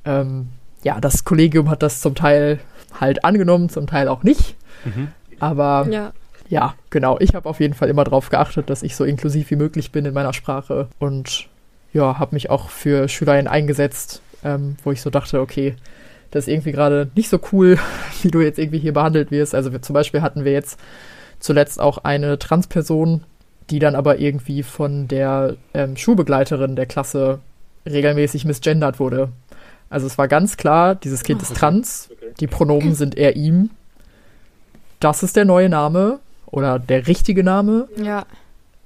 Ähm, 0.05 0.49
ja, 0.85 1.01
das 1.01 1.25
Kollegium 1.25 1.69
hat 1.71 1.83
das 1.83 2.01
zum 2.01 2.15
Teil 2.15 2.61
halt 3.01 3.25
angenommen, 3.25 3.69
zum 3.69 3.89
Teil 3.89 4.07
auch 4.07 4.23
nicht. 4.23 4.55
Mhm. 4.85 5.09
Aber 5.41 5.89
ja 5.91 6.13
ja, 6.49 6.75
genau. 6.91 7.19
Ich 7.21 7.35
habe 7.35 7.49
auf 7.49 7.61
jeden 7.61 7.75
Fall 7.75 7.89
immer 7.89 8.05
darauf 8.05 8.29
geachtet, 8.29 8.71
dass 8.71 8.83
ich 8.83 8.97
so 8.97 9.05
inklusiv 9.05 9.51
wie 9.51 9.57
möglich 9.57 9.93
bin 9.93 10.05
in 10.05 10.15
meiner 10.15 10.33
Sprache 10.33 10.89
und 10.99 11.49
ja, 11.93 12.19
habe 12.19 12.35
mich 12.35 12.51
auch 12.51 12.69
für 12.69 13.09
SchülerInnen 13.09 13.49
eingesetzt, 13.49 14.21
ähm, 14.45 14.77
wo 14.85 14.93
ich 14.93 15.01
so 15.01 15.11
dachte, 15.11 15.41
okay, 15.41 15.77
das 16.31 16.47
ist 16.47 16.53
irgendwie 16.53 16.73
gerade 16.73 17.11
nicht 17.15 17.29
so 17.29 17.41
cool, 17.53 17.79
wie 18.23 18.31
du 18.31 18.41
jetzt 18.41 18.59
irgendwie 18.59 18.79
hier 18.79 18.93
behandelt 18.93 19.31
wirst. 19.31 19.55
Also 19.55 19.73
wir, 19.73 19.83
zum 19.83 19.95
Beispiel 19.95 20.23
hatten 20.23 20.45
wir 20.45 20.53
jetzt 20.53 20.79
zuletzt 21.41 21.81
auch 21.81 21.99
eine 21.99 22.39
Transperson, 22.39 23.25
die 23.71 23.79
dann 23.79 23.95
aber 23.95 24.19
irgendwie 24.19 24.63
von 24.63 25.09
der 25.09 25.57
ähm, 25.75 25.97
Schulbegleiterin 25.97 26.77
der 26.77 26.87
Klasse 26.87 27.41
regelmäßig 27.85 28.45
misgendert 28.45 29.01
wurde. 29.01 29.31
Also 29.89 30.07
es 30.07 30.19
war 30.19 30.29
ganz 30.29 30.57
klar, 30.57 30.95
dieses 30.95 31.23
Kind 31.23 31.43
ist 31.43 31.57
trans, 31.57 32.11
die 32.41 32.47
Pronomen 32.47 32.95
sind 32.95 33.17
er 33.17 33.37
ihm. 33.37 33.71
Das 35.01 35.23
ist 35.23 35.37
der 35.37 35.45
neue 35.45 35.69
Name 35.69 36.21
oder 36.47 36.79
der 36.79 37.07
richtige 37.07 37.45
Name. 37.45 37.89
Ja. 38.03 38.25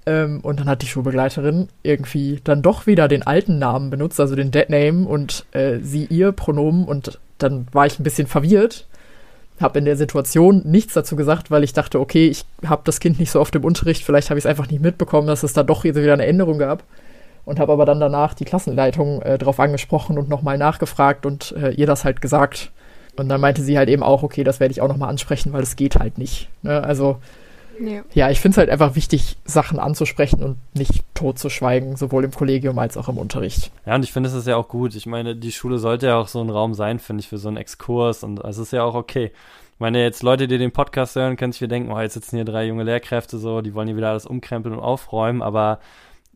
Ähm, 0.06 0.40
und 0.42 0.60
dann 0.60 0.68
hat 0.68 0.82
die 0.82 0.86
Schulbegleiterin 0.86 1.68
irgendwie 1.82 2.40
dann 2.42 2.62
doch 2.62 2.86
wieder 2.86 3.06
den 3.06 3.22
alten 3.22 3.58
Namen 3.58 3.90
benutzt, 3.90 4.18
also 4.18 4.34
den 4.34 4.50
Dead 4.50 4.68
Name 4.70 5.06
und 5.06 5.44
äh, 5.52 5.78
sie 5.80 6.06
ihr 6.06 6.32
Pronomen 6.32 6.84
und 6.84 7.18
dann 7.38 7.66
war 7.72 7.86
ich 7.86 7.98
ein 7.98 8.04
bisschen 8.04 8.26
verwirrt. 8.26 8.86
Habe 9.60 9.78
in 9.78 9.84
der 9.84 9.96
Situation 9.96 10.62
nichts 10.64 10.94
dazu 10.94 11.16
gesagt, 11.16 11.50
weil 11.50 11.64
ich 11.64 11.74
dachte, 11.74 12.00
okay, 12.00 12.28
ich 12.28 12.46
habe 12.64 12.80
das 12.84 12.98
Kind 12.98 13.18
nicht 13.18 13.30
so 13.30 13.40
oft 13.40 13.54
im 13.54 13.64
Unterricht, 13.64 14.04
vielleicht 14.04 14.30
habe 14.30 14.38
ich 14.38 14.46
es 14.46 14.50
einfach 14.50 14.70
nicht 14.70 14.80
mitbekommen, 14.80 15.26
dass 15.26 15.42
es 15.42 15.52
da 15.52 15.62
doch 15.62 15.84
wieder 15.84 16.12
eine 16.12 16.26
Änderung 16.26 16.58
gab. 16.58 16.82
Und 17.46 17.58
habe 17.58 17.72
aber 17.72 17.84
dann 17.84 18.00
danach 18.00 18.34
die 18.34 18.44
Klassenleitung 18.44 19.22
äh, 19.22 19.38
darauf 19.38 19.58
angesprochen 19.58 20.18
und 20.18 20.28
nochmal 20.28 20.58
nachgefragt 20.58 21.26
und 21.26 21.52
äh, 21.52 21.70
ihr 21.70 21.86
das 21.86 22.04
halt 22.04 22.20
gesagt. 22.20 22.70
Und 23.16 23.28
dann 23.28 23.40
meinte 23.40 23.62
sie 23.62 23.76
halt 23.76 23.88
eben 23.88 24.02
auch, 24.02 24.22
okay, 24.22 24.44
das 24.44 24.60
werde 24.60 24.72
ich 24.72 24.80
auch 24.80 24.88
nochmal 24.88 25.08
ansprechen, 25.08 25.52
weil 25.52 25.62
es 25.62 25.74
geht 25.74 25.96
halt 25.96 26.16
nicht. 26.16 26.48
Ne? 26.62 26.82
Also 26.82 27.18
Nee. 27.80 28.02
Ja, 28.12 28.30
ich 28.30 28.40
finde 28.40 28.54
es 28.54 28.58
halt 28.58 28.68
einfach 28.68 28.94
wichtig, 28.94 29.38
Sachen 29.44 29.78
anzusprechen 29.78 30.42
und 30.42 30.58
nicht 30.74 31.02
tot 31.14 31.38
zu 31.38 31.48
schweigen, 31.48 31.96
sowohl 31.96 32.24
im 32.24 32.30
Kollegium 32.30 32.78
als 32.78 32.98
auch 32.98 33.08
im 33.08 33.16
Unterricht. 33.16 33.72
Ja, 33.86 33.94
und 33.94 34.02
ich 34.02 34.12
finde, 34.12 34.28
es 34.28 34.34
ist 34.34 34.46
ja 34.46 34.56
auch 34.56 34.68
gut. 34.68 34.94
Ich 34.94 35.06
meine, 35.06 35.34
die 35.34 35.50
Schule 35.50 35.78
sollte 35.78 36.08
ja 36.08 36.16
auch 36.16 36.28
so 36.28 36.42
ein 36.42 36.50
Raum 36.50 36.74
sein, 36.74 36.98
finde 36.98 37.22
ich, 37.22 37.28
für 37.28 37.38
so 37.38 37.48
einen 37.48 37.56
Exkurs 37.56 38.22
und 38.22 38.44
es 38.44 38.58
ist 38.58 38.72
ja 38.72 38.84
auch 38.84 38.94
okay. 38.94 39.32
Ich 39.34 39.80
meine, 39.80 40.02
jetzt 40.02 40.22
Leute, 40.22 40.46
die 40.46 40.58
den 40.58 40.72
Podcast 40.72 41.16
hören, 41.16 41.38
können 41.38 41.52
sich 41.52 41.62
wieder 41.62 41.70
denken, 41.70 41.90
oh, 41.90 41.98
jetzt 41.98 42.12
sitzen 42.12 42.36
hier 42.36 42.44
drei 42.44 42.66
junge 42.66 42.84
Lehrkräfte 42.84 43.38
so, 43.38 43.62
die 43.62 43.72
wollen 43.72 43.88
hier 43.88 43.96
wieder 43.96 44.10
alles 44.10 44.26
umkrempeln 44.26 44.74
und 44.74 44.82
aufräumen, 44.82 45.40
aber 45.40 45.80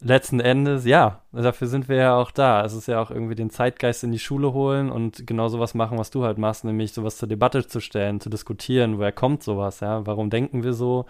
letzten 0.05 0.39
Endes, 0.39 0.85
ja, 0.85 1.21
dafür 1.33 1.67
sind 1.67 1.89
wir 1.89 1.97
ja 1.97 2.17
auch 2.17 2.31
da. 2.31 2.65
Es 2.65 2.75
ist 2.75 2.87
ja 2.87 3.01
auch 3.01 3.11
irgendwie 3.11 3.35
den 3.35 3.51
Zeitgeist 3.51 4.05
in 4.05 4.13
die 4.13 4.19
Schule 4.19 4.53
holen 4.53 4.91
und 4.91 5.27
genau 5.27 5.49
sowas 5.49 5.75
machen, 5.75 5.99
was 5.99 6.11
du 6.11 6.25
halt 6.25 6.39
machst, 6.39 6.65
nämlich 6.65 6.93
sowas 6.93 7.17
zur 7.17 7.29
Debatte 7.29 7.67
zu 7.67 7.81
stellen, 7.81 8.21
zu 8.21 8.31
diskutieren, 8.31 8.99
woher 8.99 9.13
kommt 9.13 9.43
sowas, 9.43 9.81
ja, 9.81 10.07
warum 10.07 10.31
denken 10.31 10.63
wir 10.63 10.75
so, 10.75 11.07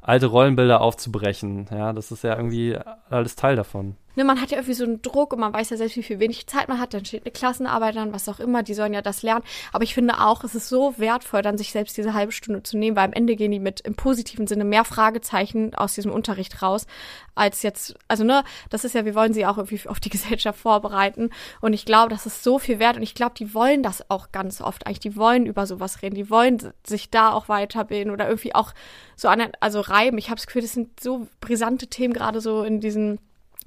alte 0.00 0.26
Rollenbilder 0.26 0.80
aufzubrechen, 0.80 1.66
ja, 1.70 1.92
das 1.92 2.10
ist 2.10 2.24
ja 2.24 2.36
irgendwie 2.36 2.76
alles 3.08 3.36
Teil 3.36 3.54
davon 3.54 3.96
ne, 4.16 4.24
man 4.24 4.40
hat 4.40 4.50
ja 4.50 4.58
irgendwie 4.58 4.74
so 4.74 4.84
einen 4.84 5.02
Druck 5.02 5.32
und 5.32 5.40
man 5.40 5.52
weiß 5.52 5.70
ja 5.70 5.76
selbst, 5.76 5.96
wie 5.96 6.02
viel 6.02 6.18
wenig 6.18 6.46
Zeit 6.46 6.68
man 6.68 6.80
hat. 6.80 6.94
Dann 6.94 7.04
steht 7.04 7.24
eine 7.24 7.32
Klassenarbeit 7.32 7.96
an, 7.96 8.12
was 8.12 8.28
auch 8.28 8.40
immer, 8.40 8.62
die 8.62 8.74
sollen 8.74 8.94
ja 8.94 9.02
das 9.02 9.22
lernen. 9.22 9.44
Aber 9.72 9.84
ich 9.84 9.94
finde 9.94 10.20
auch, 10.20 10.44
es 10.44 10.54
ist 10.54 10.68
so 10.68 10.94
wertvoll, 10.98 11.42
dann 11.42 11.58
sich 11.58 11.72
selbst 11.72 11.96
diese 11.96 12.14
halbe 12.14 12.32
Stunde 12.32 12.62
zu 12.62 12.76
nehmen, 12.76 12.96
weil 12.96 13.06
am 13.06 13.12
Ende 13.12 13.36
gehen 13.36 13.50
die 13.50 13.58
mit 13.58 13.80
im 13.80 13.94
positiven 13.94 14.46
Sinne 14.46 14.64
mehr 14.64 14.84
Fragezeichen 14.84 15.74
aus 15.74 15.94
diesem 15.94 16.12
Unterricht 16.12 16.62
raus, 16.62 16.86
als 17.34 17.62
jetzt, 17.62 17.94
also 18.08 18.24
ne, 18.24 18.44
das 18.70 18.84
ist 18.84 18.94
ja, 18.94 19.04
wir 19.04 19.14
wollen 19.14 19.32
sie 19.32 19.46
auch 19.46 19.58
irgendwie 19.58 19.88
auf 19.88 20.00
die 20.00 20.10
Gesellschaft 20.10 20.58
vorbereiten. 20.58 21.30
Und 21.60 21.72
ich 21.72 21.84
glaube, 21.84 22.10
das 22.10 22.26
ist 22.26 22.42
so 22.42 22.58
viel 22.58 22.78
wert 22.78 22.96
und 22.96 23.02
ich 23.02 23.14
glaube, 23.14 23.34
die 23.36 23.54
wollen 23.54 23.82
das 23.82 24.10
auch 24.10 24.32
ganz 24.32 24.60
oft 24.60 24.86
eigentlich. 24.86 25.00
Die 25.00 25.16
wollen 25.16 25.46
über 25.46 25.66
sowas 25.66 26.02
reden, 26.02 26.14
die 26.14 26.30
wollen 26.30 26.72
sich 26.86 27.10
da 27.10 27.32
auch 27.32 27.48
weiterbilden 27.48 28.12
oder 28.12 28.28
irgendwie 28.28 28.54
auch 28.54 28.72
so 29.16 29.28
an, 29.28 29.42
also 29.60 29.80
reiben. 29.80 30.18
Ich 30.18 30.28
habe 30.28 30.36
das 30.36 30.46
Gefühl, 30.46 30.62
das 30.62 30.72
sind 30.72 31.00
so 31.00 31.26
brisante 31.40 31.86
Themen 31.86 32.12
gerade 32.12 32.40
so 32.40 32.62
in 32.64 32.80
diesen 32.80 33.18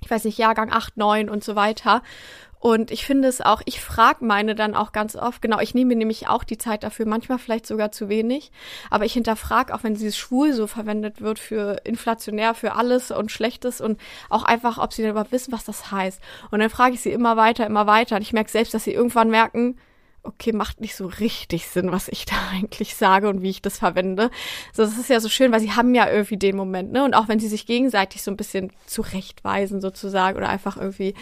ich 0.05 0.11
weiß 0.11 0.23
nicht, 0.23 0.37
Jahrgang 0.37 0.71
8, 0.71 0.97
9 0.97 1.29
und 1.29 1.43
so 1.43 1.55
weiter. 1.55 2.03
Und 2.59 2.89
ich 2.89 3.05
finde 3.05 3.27
es 3.27 3.41
auch, 3.41 3.61
ich 3.65 3.81
frage 3.81 4.23
meine 4.25 4.55
dann 4.55 4.75
auch 4.75 4.91
ganz 4.91 5.15
oft, 5.15 5.41
genau, 5.41 5.59
ich 5.59 5.75
nehme 5.75 5.89
mir 5.89 5.97
nämlich 5.97 6.27
auch 6.27 6.43
die 6.43 6.57
Zeit 6.57 6.83
dafür, 6.83 7.05
manchmal 7.05 7.37
vielleicht 7.37 7.67
sogar 7.67 7.91
zu 7.91 8.09
wenig, 8.09 8.51
aber 8.89 9.05
ich 9.05 9.13
hinterfrage, 9.13 9.73
auch 9.73 9.83
wenn 9.83 9.93
dieses 9.93 10.17
Schwul 10.17 10.53
so 10.53 10.65
verwendet 10.65 11.21
wird 11.21 11.37
für 11.37 11.81
inflationär, 11.83 12.55
für 12.55 12.73
alles 12.73 13.11
und 13.11 13.31
Schlechtes 13.31 13.81
und 13.81 13.99
auch 14.29 14.43
einfach, 14.43 14.77
ob 14.77 14.93
sie 14.93 15.03
dann 15.03 15.11
überhaupt 15.11 15.31
wissen, 15.31 15.51
was 15.51 15.63
das 15.63 15.91
heißt. 15.91 16.19
Und 16.49 16.59
dann 16.59 16.69
frage 16.69 16.95
ich 16.95 17.01
sie 17.01 17.11
immer 17.11 17.37
weiter, 17.37 17.65
immer 17.67 17.87
weiter 17.87 18.15
und 18.15 18.23
ich 18.23 18.33
merke 18.33 18.49
selbst, 18.49 18.73
dass 18.73 18.83
sie 18.83 18.93
irgendwann 18.93 19.29
merken, 19.29 19.77
okay, 20.25 20.51
macht 20.51 20.81
nicht 20.81 20.95
so 20.95 21.07
richtig 21.07 21.67
Sinn, 21.67 21.91
was 21.91 22.07
ich 22.07 22.25
da 22.25 22.35
eigentlich 22.51 22.95
sage 22.95 23.29
und 23.29 23.41
wie 23.41 23.49
ich 23.49 23.61
das 23.61 23.77
verwende. 23.77 24.29
So, 24.73 24.83
das 24.83 24.97
ist 24.97 25.09
ja 25.09 25.19
so 25.19 25.29
schön, 25.29 25.51
weil 25.51 25.59
sie 25.59 25.71
haben 25.71 25.95
ja 25.95 26.09
irgendwie 26.09 26.37
den 26.37 26.55
Moment, 26.55 26.91
ne? 26.91 27.03
Und 27.03 27.13
auch 27.13 27.27
wenn 27.27 27.39
sie 27.39 27.47
sich 27.47 27.65
gegenseitig 27.65 28.21
so 28.21 28.31
ein 28.31 28.37
bisschen 28.37 28.71
zurechtweisen 28.85 29.81
sozusagen 29.81 30.37
oder 30.37 30.49
einfach 30.49 30.77
irgendwie 30.77 31.13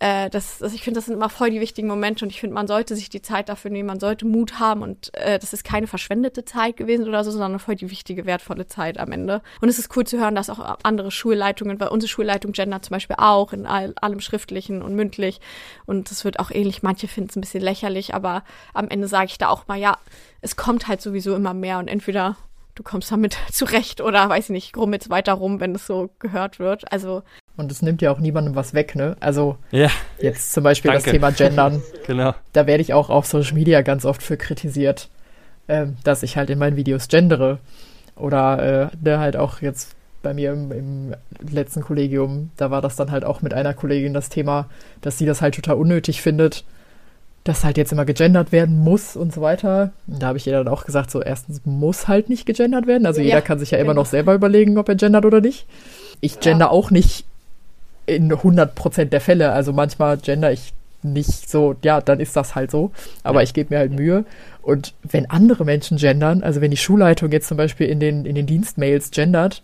äh, 0.00 0.28
das, 0.30 0.58
das, 0.58 0.74
ich 0.74 0.82
finde, 0.82 0.98
das 0.98 1.06
sind 1.06 1.14
immer 1.14 1.28
voll 1.28 1.50
die 1.50 1.60
wichtigen 1.60 1.88
Momente 1.88 2.24
und 2.24 2.30
ich 2.30 2.40
finde, 2.40 2.54
man 2.54 2.66
sollte 2.66 2.96
sich 2.96 3.08
die 3.08 3.22
Zeit 3.22 3.48
dafür 3.48 3.70
nehmen, 3.70 3.86
man 3.86 4.00
sollte 4.00 4.26
Mut 4.26 4.58
haben 4.58 4.82
und 4.82 5.14
äh, 5.14 5.38
das 5.38 5.52
ist 5.52 5.64
keine 5.64 5.86
verschwendete 5.86 6.44
Zeit 6.44 6.76
gewesen 6.76 7.08
oder 7.08 7.22
so, 7.24 7.30
sondern 7.30 7.58
voll 7.58 7.76
die 7.76 7.90
wichtige, 7.90 8.26
wertvolle 8.26 8.66
Zeit 8.66 8.98
am 8.98 9.12
Ende. 9.12 9.42
Und 9.60 9.68
es 9.68 9.78
ist 9.78 9.96
cool 9.96 10.04
zu 10.04 10.18
hören, 10.18 10.34
dass 10.34 10.50
auch 10.50 10.78
andere 10.82 11.10
Schulleitungen, 11.10 11.78
weil 11.78 11.88
unsere 11.88 12.10
Schulleitung 12.10 12.52
Gender 12.52 12.82
zum 12.82 12.94
Beispiel 12.94 13.16
auch 13.18 13.52
in 13.52 13.66
all, 13.66 13.94
allem 13.96 14.20
Schriftlichen 14.20 14.82
und 14.82 14.94
mündlich 14.94 15.40
und 15.86 16.10
das 16.10 16.24
wird 16.24 16.40
auch 16.40 16.50
ähnlich, 16.50 16.82
manche 16.82 17.08
finden 17.08 17.30
es 17.30 17.36
ein 17.36 17.40
bisschen 17.40 17.62
lächerlich, 17.62 18.14
aber 18.14 18.42
am 18.72 18.88
Ende 18.88 19.08
sage 19.08 19.26
ich 19.26 19.38
da 19.38 19.48
auch 19.48 19.68
mal, 19.68 19.78
ja, 19.78 19.98
es 20.40 20.56
kommt 20.56 20.88
halt 20.88 21.00
sowieso 21.00 21.34
immer 21.36 21.54
mehr 21.54 21.78
und 21.78 21.88
entweder 21.88 22.36
du 22.74 22.82
kommst 22.82 23.10
damit 23.10 23.36
zurecht 23.52 24.00
oder 24.00 24.28
weiß 24.28 24.46
ich 24.46 24.50
nicht, 24.50 24.72
krumm 24.72 24.92
jetzt 24.92 25.10
weiter 25.10 25.34
rum, 25.34 25.60
wenn 25.60 25.74
es 25.74 25.86
so 25.86 26.10
gehört 26.18 26.58
wird. 26.58 26.90
Also 26.92 27.22
und 27.56 27.70
es 27.70 27.82
nimmt 27.82 28.02
ja 28.02 28.10
auch 28.10 28.18
niemandem 28.18 28.56
was 28.56 28.74
weg, 28.74 28.96
ne? 28.96 29.16
Also 29.20 29.56
ja. 29.70 29.88
jetzt 30.20 30.52
zum 30.52 30.64
Beispiel 30.64 30.90
Danke. 30.90 31.04
das 31.04 31.12
Thema 31.12 31.30
Gendern. 31.30 31.82
genau. 32.06 32.34
Da 32.52 32.66
werde 32.66 32.82
ich 32.82 32.94
auch 32.94 33.10
auf 33.10 33.26
Social 33.26 33.54
Media 33.54 33.82
ganz 33.82 34.04
oft 34.04 34.22
für 34.22 34.36
kritisiert, 34.36 35.08
äh, 35.68 35.86
dass 36.02 36.22
ich 36.22 36.36
halt 36.36 36.50
in 36.50 36.58
meinen 36.58 36.76
Videos 36.76 37.08
gendere. 37.08 37.58
Oder 38.16 38.90
äh, 38.92 38.96
ne, 39.00 39.18
halt 39.18 39.36
auch 39.36 39.60
jetzt 39.60 39.94
bei 40.22 40.34
mir 40.34 40.52
im, 40.52 40.72
im, 40.72 41.14
letzten 41.50 41.82
Kollegium, 41.82 42.50
da 42.56 42.70
war 42.70 42.80
das 42.80 42.96
dann 42.96 43.10
halt 43.10 43.24
auch 43.24 43.42
mit 43.42 43.52
einer 43.52 43.74
Kollegin 43.74 44.14
das 44.14 44.30
Thema, 44.30 44.66
dass 45.02 45.18
sie 45.18 45.26
das 45.26 45.42
halt 45.42 45.54
total 45.54 45.76
unnötig 45.76 46.22
findet, 46.22 46.64
dass 47.44 47.62
halt 47.62 47.76
jetzt 47.76 47.92
immer 47.92 48.06
gegendert 48.06 48.50
werden 48.50 48.78
muss 48.78 49.16
und 49.16 49.34
so 49.34 49.42
weiter. 49.42 49.92
Und 50.06 50.22
da 50.22 50.28
habe 50.28 50.38
ich 50.38 50.46
ihr 50.46 50.54
dann 50.54 50.66
auch 50.66 50.86
gesagt, 50.86 51.10
so 51.10 51.22
erstens 51.22 51.60
muss 51.64 52.08
halt 52.08 52.30
nicht 52.30 52.46
gegendert 52.46 52.86
werden. 52.86 53.06
Also 53.06 53.20
ja, 53.20 53.26
jeder 53.26 53.42
kann 53.42 53.58
sich 53.58 53.70
ja 53.70 53.78
genau. 53.78 53.90
immer 53.90 54.00
noch 54.00 54.06
selber 54.06 54.34
überlegen, 54.34 54.78
ob 54.78 54.88
er 54.88 54.94
gendert 54.94 55.26
oder 55.26 55.40
nicht. 55.40 55.66
Ich 56.20 56.40
gender 56.40 56.66
ja. 56.66 56.70
auch 56.70 56.90
nicht 56.90 57.26
in 58.06 58.30
100% 58.32 59.06
der 59.06 59.20
Fälle. 59.20 59.52
Also 59.52 59.72
manchmal 59.72 60.18
gender 60.18 60.52
ich 60.52 60.72
nicht 61.02 61.50
so, 61.50 61.74
ja, 61.82 62.00
dann 62.00 62.18
ist 62.20 62.34
das 62.36 62.54
halt 62.54 62.70
so. 62.70 62.90
Aber 63.22 63.42
ich 63.42 63.52
gebe 63.52 63.74
mir 63.74 63.78
halt 63.78 63.92
Mühe. 63.92 64.24
Und 64.62 64.94
wenn 65.02 65.28
andere 65.28 65.64
Menschen 65.66 65.98
gendern, 65.98 66.42
also 66.42 66.60
wenn 66.62 66.70
die 66.70 66.76
Schulleitung 66.78 67.30
jetzt 67.30 67.48
zum 67.48 67.56
Beispiel 67.58 67.88
in 67.88 68.00
den, 68.00 68.24
in 68.24 68.34
den 68.34 68.46
Dienstmails 68.46 69.10
gendert, 69.10 69.62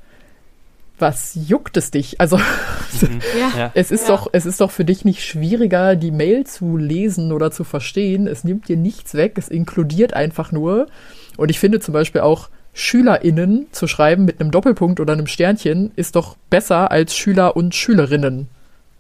was 0.99 1.33
juckt 1.49 1.79
es 1.79 1.91
dich? 1.91 2.21
Also 2.21 2.37
Mhm. 2.37 3.21
Ja. 3.57 3.71
es 3.75 3.91
ist 3.91 4.03
Ja. 4.09 4.17
doch, 4.17 4.29
es 4.33 4.45
ist 4.45 4.61
doch 4.61 4.71
für 4.71 4.85
dich 4.85 5.05
nicht 5.07 5.25
schwieriger, 5.25 5.97
die 5.97 6.11
Mail 6.11 6.45
zu 6.47 6.77
lesen 6.77 7.33
oder 7.33 7.51
zu 7.51 7.65
verstehen. 7.65 8.27
Es 8.27 8.45
nimmt 8.45 8.69
dir 8.69 8.77
nichts 8.77 9.15
weg, 9.15 9.35
es 9.37 9.49
inkludiert 9.49 10.13
einfach 10.13 10.53
nur. 10.53 10.89
Und 11.39 11.51
ich 11.51 11.59
finde 11.59 11.81
zum 11.81 11.95
Beispiel 11.95 12.21
auch 12.21 12.51
SchülerInnen 12.73 13.67
zu 13.73 13.87
schreiben 13.87 14.25
mit 14.25 14.41
einem 14.41 14.51
Doppelpunkt 14.51 15.01
oder 15.01 15.13
einem 15.13 15.27
Sternchen 15.27 15.93
ist 15.97 16.17
doch 16.17 16.37
besser 16.51 16.91
als 16.91 17.17
Schüler 17.17 17.57
und 17.57 17.75
Schülerinnen 17.75 18.49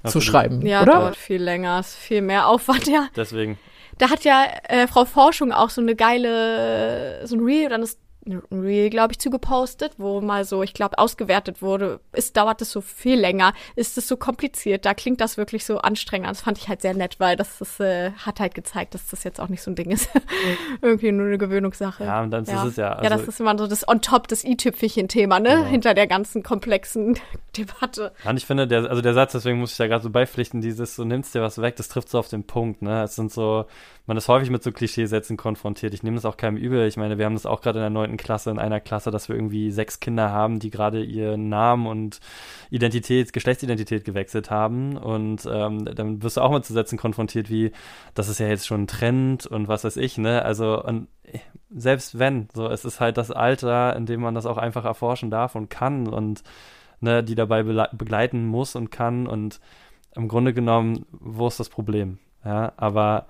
zu 0.02 0.18
Absolut. 0.18 0.24
schreiben, 0.24 0.66
Ja, 0.66 0.82
oder? 0.82 0.92
dauert 0.94 1.16
viel 1.16 1.42
länger, 1.42 1.80
ist 1.80 1.94
viel 1.94 2.22
mehr 2.22 2.46
Aufwand, 2.48 2.86
ja. 2.86 3.08
Deswegen. 3.16 3.58
Da 3.98 4.08
hat 4.10 4.24
ja 4.24 4.44
äh, 4.68 4.86
Frau 4.86 5.04
Forschung 5.04 5.52
auch 5.52 5.68
so 5.70 5.80
eine 5.82 5.94
geile, 5.94 7.26
so 7.26 7.36
ein 7.36 7.44
Reel 7.44 7.66
oder 7.66 7.76
ein 7.76 7.82
ein 7.82 7.96
Reel, 8.26 8.90
glaube 8.90 9.12
ich, 9.12 9.18
zugepostet, 9.18 9.94
wo 9.96 10.20
mal 10.20 10.44
so, 10.44 10.62
ich 10.62 10.74
glaube, 10.74 10.98
ausgewertet 10.98 11.62
wurde, 11.62 12.00
ist, 12.12 12.36
dauert 12.36 12.60
es 12.60 12.70
so 12.70 12.82
viel 12.82 13.18
länger, 13.18 13.54
ist 13.76 13.96
es 13.96 14.06
so 14.06 14.16
kompliziert, 14.18 14.84
da 14.84 14.92
klingt 14.92 15.22
das 15.22 15.38
wirklich 15.38 15.64
so 15.64 15.78
anstrengend. 15.78 16.28
an. 16.28 16.34
Das 16.34 16.42
fand 16.42 16.58
ich 16.58 16.68
halt 16.68 16.82
sehr 16.82 16.92
nett, 16.92 17.16
weil 17.18 17.36
das, 17.36 17.58
das 17.58 17.80
äh, 17.80 18.12
hat 18.12 18.38
halt 18.38 18.54
gezeigt, 18.54 18.94
dass 18.94 19.08
das 19.08 19.24
jetzt 19.24 19.40
auch 19.40 19.48
nicht 19.48 19.62
so 19.62 19.70
ein 19.70 19.74
Ding 19.74 19.90
ist. 19.90 20.10
Irgendwie 20.82 21.12
nur 21.12 21.26
eine 21.26 21.38
Gewöhnungssache. 21.38 22.04
Ja, 22.04 22.22
und 22.22 22.30
dann 22.30 22.44
ist 22.44 22.52
es 22.52 22.76
ja. 22.76 23.02
ja, 23.02 23.08
das 23.08 23.20
also- 23.20 23.28
ist 23.28 23.40
immer 23.40 23.56
so 23.58 23.66
das 23.66 23.88
on 23.88 24.02
top, 24.02 24.28
das 24.28 24.44
i-Tüpfelchen-Thema, 24.44 25.40
ne? 25.40 25.48
Genau. 25.50 25.64
Hinter 25.64 25.94
der 25.94 26.06
ganzen 26.06 26.42
komplexen 26.42 27.18
Debatte. 27.56 28.12
Ja, 28.24 28.30
und 28.30 28.36
ich 28.36 28.44
finde, 28.44 28.66
der, 28.66 28.90
also 28.90 29.00
der 29.00 29.14
Satz, 29.14 29.32
deswegen 29.32 29.58
muss 29.58 29.72
ich 29.72 29.78
da 29.78 29.86
gerade 29.86 30.02
so 30.02 30.10
beipflichten, 30.10 30.60
dieses, 30.60 30.94
so 30.94 31.04
nimmst 31.04 31.34
dir 31.34 31.40
was 31.40 31.60
weg, 31.60 31.76
das 31.76 31.88
trifft 31.88 32.10
so 32.10 32.18
auf 32.18 32.28
den 32.28 32.44
Punkt, 32.44 32.82
ne? 32.82 33.02
Es 33.02 33.16
sind 33.16 33.32
so, 33.32 33.64
man 34.10 34.16
ist 34.16 34.26
häufig 34.26 34.50
mit 34.50 34.60
so 34.60 34.72
Klischeesätzen 34.72 35.36
konfrontiert. 35.36 35.94
Ich 35.94 36.02
nehme 36.02 36.16
das 36.16 36.24
auch 36.24 36.36
keinem 36.36 36.56
übel. 36.56 36.88
Ich 36.88 36.96
meine, 36.96 37.16
wir 37.16 37.26
haben 37.26 37.34
das 37.34 37.46
auch 37.46 37.60
gerade 37.60 37.78
in 37.78 37.84
der 37.84 37.90
neunten 37.90 38.16
Klasse, 38.16 38.50
in 38.50 38.58
einer 38.58 38.80
Klasse, 38.80 39.12
dass 39.12 39.28
wir 39.28 39.36
irgendwie 39.36 39.70
sechs 39.70 40.00
Kinder 40.00 40.32
haben, 40.32 40.58
die 40.58 40.70
gerade 40.70 41.00
ihren 41.00 41.48
Namen 41.48 41.86
und 41.86 42.18
Identität, 42.70 43.32
Geschlechtsidentität 43.32 44.04
gewechselt 44.04 44.50
haben. 44.50 44.96
Und 44.96 45.48
ähm, 45.48 45.84
dann 45.84 46.24
wirst 46.24 46.38
du 46.38 46.40
auch 46.40 46.50
mit 46.50 46.64
zu 46.64 46.72
Sätzen 46.72 46.98
konfrontiert 46.98 47.50
wie, 47.50 47.70
das 48.14 48.28
ist 48.28 48.40
ja 48.40 48.48
jetzt 48.48 48.66
schon 48.66 48.82
ein 48.82 48.86
Trend 48.88 49.46
und 49.46 49.68
was 49.68 49.84
weiß 49.84 49.96
ich, 49.96 50.18
ne? 50.18 50.44
Also, 50.44 50.82
und 50.82 51.06
selbst 51.72 52.18
wenn, 52.18 52.48
so, 52.52 52.66
es 52.66 52.84
ist 52.84 52.98
halt 52.98 53.16
das 53.16 53.30
Alter, 53.30 53.94
in 53.94 54.06
dem 54.06 54.22
man 54.22 54.34
das 54.34 54.44
auch 54.44 54.58
einfach 54.58 54.84
erforschen 54.84 55.30
darf 55.30 55.54
und 55.54 55.70
kann 55.70 56.08
und 56.08 56.42
ne, 56.98 57.22
die 57.22 57.36
dabei 57.36 57.62
begleiten 57.62 58.44
muss 58.44 58.74
und 58.74 58.90
kann 58.90 59.28
und 59.28 59.60
im 60.16 60.26
Grunde 60.26 60.52
genommen, 60.52 61.06
wo 61.12 61.46
ist 61.46 61.60
das 61.60 61.68
Problem? 61.68 62.18
Ja, 62.44 62.72
aber 62.76 63.26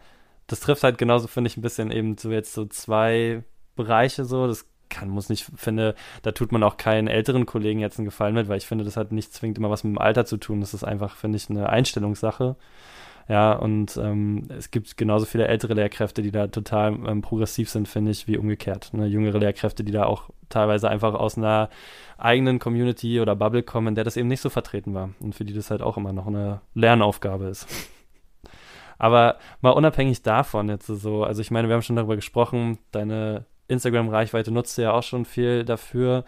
das 0.50 0.60
trifft 0.60 0.82
halt 0.82 0.98
genauso, 0.98 1.28
finde 1.28 1.48
ich, 1.48 1.56
ein 1.56 1.62
bisschen 1.62 1.90
eben 1.90 2.16
so 2.18 2.30
jetzt 2.30 2.54
so 2.54 2.64
zwei 2.66 3.44
Bereiche 3.76 4.24
so, 4.24 4.46
das 4.46 4.66
kann, 4.88 5.08
muss 5.08 5.28
nicht, 5.28 5.46
finde, 5.54 5.94
da 6.22 6.32
tut 6.32 6.50
man 6.50 6.62
auch 6.64 6.76
keinen 6.76 7.06
älteren 7.06 7.46
Kollegen 7.46 7.78
jetzt 7.78 7.98
einen 7.98 8.06
Gefallen 8.06 8.34
mit, 8.34 8.48
weil 8.48 8.58
ich 8.58 8.66
finde, 8.66 8.84
das 8.84 8.96
hat 8.96 9.12
nicht 9.12 9.32
zwingend 9.32 9.58
immer 9.58 9.70
was 9.70 9.84
mit 9.84 9.94
dem 9.94 9.98
Alter 9.98 10.24
zu 10.24 10.36
tun, 10.36 10.60
das 10.60 10.74
ist 10.74 10.82
einfach, 10.82 11.14
finde 11.14 11.36
ich, 11.36 11.48
eine 11.48 11.68
Einstellungssache. 11.68 12.56
Ja, 13.28 13.52
und 13.52 13.96
ähm, 13.96 14.48
es 14.48 14.72
gibt 14.72 14.96
genauso 14.96 15.24
viele 15.24 15.46
ältere 15.46 15.74
Lehrkräfte, 15.74 16.20
die 16.20 16.32
da 16.32 16.48
total 16.48 16.94
ähm, 17.06 17.22
progressiv 17.22 17.70
sind, 17.70 17.86
finde 17.86 18.10
ich, 18.10 18.26
wie 18.26 18.36
umgekehrt. 18.36 18.92
Ne? 18.92 19.06
Jüngere 19.06 19.38
Lehrkräfte, 19.38 19.84
die 19.84 19.92
da 19.92 20.04
auch 20.06 20.30
teilweise 20.48 20.90
einfach 20.90 21.14
aus 21.14 21.38
einer 21.38 21.70
eigenen 22.18 22.58
Community 22.58 23.20
oder 23.20 23.36
Bubble 23.36 23.62
kommen, 23.62 23.88
in 23.88 23.94
der 23.94 24.02
das 24.02 24.16
eben 24.16 24.26
nicht 24.26 24.40
so 24.40 24.50
vertreten 24.50 24.94
war 24.94 25.10
und 25.20 25.36
für 25.36 25.44
die 25.44 25.54
das 25.54 25.70
halt 25.70 25.80
auch 25.80 25.96
immer 25.96 26.12
noch 26.12 26.26
eine 26.26 26.60
Lernaufgabe 26.74 27.44
ist. 27.44 27.68
Aber 29.00 29.38
mal 29.62 29.70
unabhängig 29.70 30.22
davon 30.22 30.68
jetzt 30.68 30.86
so, 30.86 31.24
also 31.24 31.40
ich 31.40 31.50
meine, 31.50 31.68
wir 31.68 31.74
haben 31.74 31.82
schon 31.82 31.96
darüber 31.96 32.16
gesprochen, 32.16 32.78
deine 32.92 33.46
Instagram-Reichweite 33.66 34.52
nutzt 34.52 34.76
du 34.76 34.82
ja 34.82 34.92
auch 34.92 35.02
schon 35.02 35.24
viel 35.24 35.64
dafür, 35.64 36.24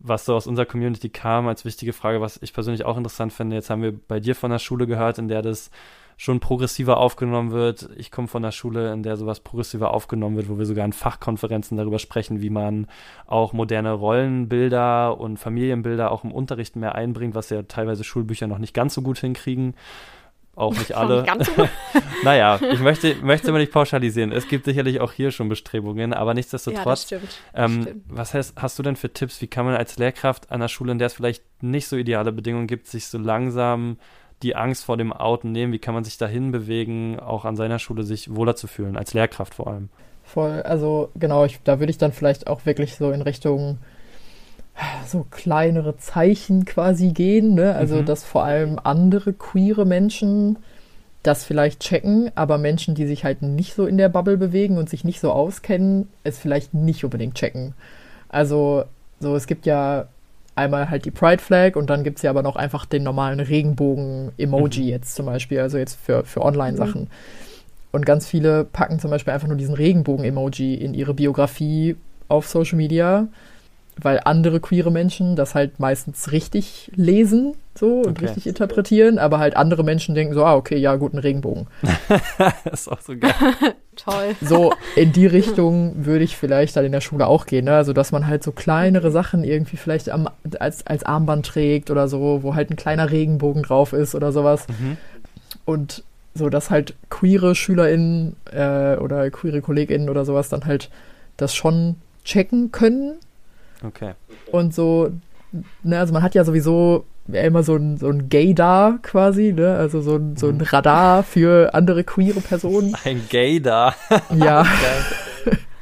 was 0.00 0.24
so 0.24 0.34
aus 0.34 0.48
unserer 0.48 0.66
Community 0.66 1.10
kam 1.10 1.46
als 1.46 1.64
wichtige 1.64 1.92
Frage, 1.92 2.20
was 2.20 2.42
ich 2.42 2.52
persönlich 2.52 2.84
auch 2.84 2.96
interessant 2.96 3.32
finde. 3.32 3.54
Jetzt 3.54 3.70
haben 3.70 3.82
wir 3.82 3.92
bei 3.96 4.18
dir 4.18 4.34
von 4.34 4.50
der 4.50 4.58
Schule 4.58 4.88
gehört, 4.88 5.18
in 5.18 5.28
der 5.28 5.42
das 5.42 5.70
schon 6.16 6.40
progressiver 6.40 6.96
aufgenommen 6.96 7.52
wird. 7.52 7.88
Ich 7.96 8.10
komme 8.10 8.26
von 8.26 8.42
der 8.42 8.50
Schule, 8.50 8.92
in 8.92 9.04
der 9.04 9.16
sowas 9.16 9.38
progressiver 9.38 9.94
aufgenommen 9.94 10.34
wird, 10.34 10.48
wo 10.48 10.58
wir 10.58 10.66
sogar 10.66 10.84
in 10.84 10.92
Fachkonferenzen 10.92 11.76
darüber 11.76 12.00
sprechen, 12.00 12.42
wie 12.42 12.50
man 12.50 12.88
auch 13.28 13.52
moderne 13.52 13.92
Rollenbilder 13.92 15.20
und 15.20 15.36
Familienbilder 15.36 16.10
auch 16.10 16.24
im 16.24 16.32
Unterricht 16.32 16.74
mehr 16.74 16.96
einbringt, 16.96 17.36
was 17.36 17.50
ja 17.50 17.62
teilweise 17.62 18.02
Schulbücher 18.02 18.48
noch 18.48 18.58
nicht 18.58 18.74
ganz 18.74 18.94
so 18.94 19.02
gut 19.02 19.18
hinkriegen. 19.18 19.74
Auch 20.58 20.76
nicht 20.76 20.92
alle. 20.92 21.22
Ganz 21.22 21.46
so 21.46 21.52
gut. 21.52 21.68
naja, 22.24 22.58
ich 22.72 22.80
möchte, 22.80 23.14
möchte 23.22 23.48
immer 23.48 23.58
nicht 23.58 23.70
pauschalisieren. 23.70 24.32
Es 24.32 24.48
gibt 24.48 24.64
sicherlich 24.64 25.00
auch 25.00 25.12
hier 25.12 25.30
schon 25.30 25.48
Bestrebungen, 25.48 26.12
aber 26.12 26.30
Ja, 26.30 26.34
das 26.34 26.36
nichtsdestotrotz, 26.36 27.04
stimmt. 27.04 27.38
Das 27.52 27.70
ähm, 27.70 27.82
stimmt. 27.82 28.02
was 28.08 28.34
heißt, 28.34 28.54
hast 28.56 28.76
du 28.76 28.82
denn 28.82 28.96
für 28.96 29.12
Tipps, 29.12 29.40
wie 29.40 29.46
kann 29.46 29.64
man 29.66 29.76
als 29.76 29.98
Lehrkraft 29.98 30.50
an 30.50 30.56
einer 30.56 30.68
Schule, 30.68 30.90
in 30.90 30.98
der 30.98 31.06
es 31.06 31.14
vielleicht 31.14 31.44
nicht 31.62 31.86
so 31.86 31.96
ideale 31.96 32.32
Bedingungen 32.32 32.66
gibt, 32.66 32.88
sich 32.88 33.06
so 33.06 33.18
langsam 33.18 33.98
die 34.42 34.56
Angst 34.56 34.84
vor 34.84 34.96
dem 34.96 35.12
Outen 35.12 35.52
nehmen? 35.52 35.72
Wie 35.72 35.78
kann 35.78 35.94
man 35.94 36.02
sich 36.02 36.18
dahin 36.18 36.50
bewegen, 36.50 37.20
auch 37.20 37.44
an 37.44 37.54
seiner 37.54 37.78
Schule 37.78 38.02
sich 38.02 38.34
wohler 38.34 38.56
zu 38.56 38.66
fühlen, 38.66 38.96
als 38.96 39.14
Lehrkraft 39.14 39.54
vor 39.54 39.68
allem? 39.68 39.90
Voll, 40.24 40.62
also 40.62 41.10
genau, 41.14 41.44
ich, 41.44 41.60
da 41.62 41.78
würde 41.78 41.90
ich 41.90 41.98
dann 41.98 42.12
vielleicht 42.12 42.48
auch 42.48 42.66
wirklich 42.66 42.96
so 42.96 43.12
in 43.12 43.22
Richtung 43.22 43.78
so 45.06 45.26
kleinere 45.30 45.96
Zeichen 45.96 46.64
quasi 46.64 47.08
gehen, 47.12 47.54
ne? 47.54 47.74
Also, 47.74 47.96
Mhm. 47.96 48.06
dass 48.06 48.24
vor 48.24 48.44
allem 48.44 48.78
andere 48.82 49.32
queere 49.32 49.84
Menschen 49.84 50.56
das 51.22 51.44
vielleicht 51.44 51.80
checken, 51.80 52.30
aber 52.36 52.58
Menschen, 52.58 52.94
die 52.94 53.06
sich 53.06 53.24
halt 53.24 53.42
nicht 53.42 53.74
so 53.74 53.86
in 53.86 53.98
der 53.98 54.08
Bubble 54.08 54.36
bewegen 54.36 54.78
und 54.78 54.88
sich 54.88 55.04
nicht 55.04 55.20
so 55.20 55.32
auskennen, 55.32 56.08
es 56.24 56.38
vielleicht 56.38 56.74
nicht 56.74 57.04
unbedingt 57.04 57.34
checken. 57.34 57.74
Also, 58.28 58.84
so, 59.20 59.34
es 59.34 59.46
gibt 59.46 59.66
ja 59.66 60.06
einmal 60.54 60.90
halt 60.90 61.04
die 61.04 61.10
Pride 61.10 61.42
Flag 61.42 61.76
und 61.76 61.90
dann 61.90 62.04
gibt 62.04 62.18
es 62.18 62.22
ja 62.22 62.30
aber 62.30 62.42
noch 62.42 62.56
einfach 62.56 62.84
den 62.86 63.02
normalen 63.02 63.40
Regenbogen-Emoji 63.40 64.82
Mhm. 64.82 64.88
jetzt 64.88 65.14
zum 65.14 65.26
Beispiel, 65.26 65.60
also 65.60 65.78
jetzt 65.78 65.98
für, 66.00 66.24
für 66.24 66.42
Online-Sachen. 66.42 67.08
Und 67.90 68.06
ganz 68.06 68.26
viele 68.26 68.64
packen 68.64 69.00
zum 69.00 69.10
Beispiel 69.10 69.32
einfach 69.32 69.48
nur 69.48 69.56
diesen 69.56 69.74
Regenbogen-Emoji 69.74 70.74
in 70.74 70.94
ihre 70.94 71.14
Biografie 71.14 71.96
auf 72.28 72.46
Social 72.48 72.76
Media, 72.76 73.26
weil 74.02 74.20
andere 74.24 74.60
queere 74.60 74.90
Menschen 74.90 75.36
das 75.36 75.54
halt 75.54 75.80
meistens 75.80 76.32
richtig 76.32 76.90
lesen 76.94 77.54
so 77.74 78.00
und 78.00 78.10
Okay. 78.18 78.26
richtig 78.26 78.46
interpretieren, 78.46 79.18
aber 79.18 79.38
halt 79.38 79.56
andere 79.56 79.84
Menschen 79.84 80.14
denken 80.14 80.34
so, 80.34 80.44
ah, 80.44 80.54
okay, 80.54 80.76
ja, 80.76 80.96
gut, 80.96 81.14
ein 81.14 81.18
Regenbogen. 81.18 81.66
das 82.64 82.80
ist 82.82 82.88
auch 82.88 83.00
so 83.00 83.16
geil. 83.16 83.32
Toll. 83.96 84.34
So 84.40 84.72
in 84.96 85.12
die 85.12 85.26
Richtung 85.26 86.04
würde 86.04 86.24
ich 86.24 86.36
vielleicht 86.36 86.76
dann 86.76 86.84
in 86.84 86.92
der 86.92 87.00
Schule 87.00 87.26
auch 87.26 87.46
gehen, 87.46 87.64
ne? 87.64 87.74
Also 87.74 87.92
dass 87.92 88.12
man 88.12 88.26
halt 88.26 88.42
so 88.42 88.52
kleinere 88.52 89.10
Sachen 89.10 89.44
irgendwie 89.44 89.76
vielleicht 89.76 90.10
am, 90.10 90.28
als, 90.58 90.86
als 90.86 91.04
Armband 91.04 91.46
trägt 91.46 91.90
oder 91.90 92.08
so, 92.08 92.42
wo 92.42 92.54
halt 92.54 92.70
ein 92.70 92.76
kleiner 92.76 93.10
Regenbogen 93.10 93.62
drauf 93.62 93.92
ist 93.92 94.14
oder 94.14 94.32
sowas. 94.32 94.66
Mhm. 94.68 94.96
Und 95.64 96.04
so, 96.34 96.48
dass 96.48 96.70
halt 96.70 96.94
queere 97.10 97.54
SchülerInnen 97.54 98.36
äh, 98.52 98.96
oder 98.96 99.28
queere 99.30 99.60
KollegInnen 99.60 100.08
oder 100.08 100.24
sowas 100.24 100.48
dann 100.48 100.64
halt 100.64 100.90
das 101.36 101.54
schon 101.54 101.96
checken 102.24 102.70
können 102.70 103.18
Okay. 103.84 104.14
und 104.50 104.74
so, 104.74 105.10
ne, 105.82 105.98
also 105.98 106.12
man 106.12 106.22
hat 106.22 106.34
ja 106.34 106.44
sowieso 106.44 107.04
immer 107.30 107.62
so 107.62 107.76
ein, 107.76 107.98
so 107.98 108.08
ein 108.08 108.28
Gaydar 108.28 108.98
quasi, 109.02 109.52
ne, 109.52 109.76
also 109.76 110.00
so 110.00 110.16
ein, 110.16 110.36
so 110.36 110.48
ein 110.48 110.60
Radar 110.60 111.22
für 111.22 111.74
andere 111.74 112.04
queere 112.04 112.40
Personen. 112.40 112.96
Ein 113.04 113.22
Gay 113.28 113.60
da. 113.60 113.94
Ja, 114.34 114.66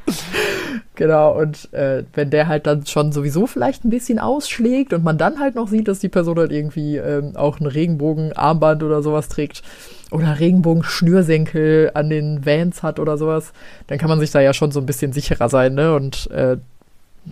genau, 0.94 1.38
und 1.38 1.72
äh, 1.72 2.04
wenn 2.14 2.30
der 2.30 2.48
halt 2.48 2.66
dann 2.66 2.87
schon 2.87 3.12
sowieso 3.12 3.46
vielleicht 3.46 3.85
ein 3.85 3.90
bisschen 3.90 4.18
ausschlägt 4.18 4.92
und 4.92 5.04
man 5.04 5.18
dann 5.18 5.38
halt 5.40 5.54
noch 5.54 5.68
sieht, 5.68 5.88
dass 5.88 5.98
die 5.98 6.09
Person 6.09 6.38
halt 6.38 6.52
irgendwie 6.52 6.96
ähm, 6.96 7.37
auch 7.37 7.61
ein 7.61 7.66
Regenbogenarmband 7.66 8.82
oder 8.82 9.02
sowas 9.02 9.28
trägt 9.28 9.62
oder 10.11 10.38
Regenbogen-Schnürsenkel 10.38 11.90
an 11.94 12.11
den 12.11 12.46
Vans 12.46 12.82
hat 12.82 13.00
oder 13.00 13.18
sowas, 13.18 13.52
dann 13.88 13.98
kann 13.98 14.09
man 14.09 14.20
sich 14.20 14.30
da 14.30 14.40
ja 14.40 14.54
schon 14.54 14.70
so 14.70 14.80
ein 14.80 14.87
bisschen 14.87 15.12
sicherer 15.12 15.48
sein, 15.48 15.74
ne, 15.74 15.94
und 15.94 16.30
äh, 16.30 16.59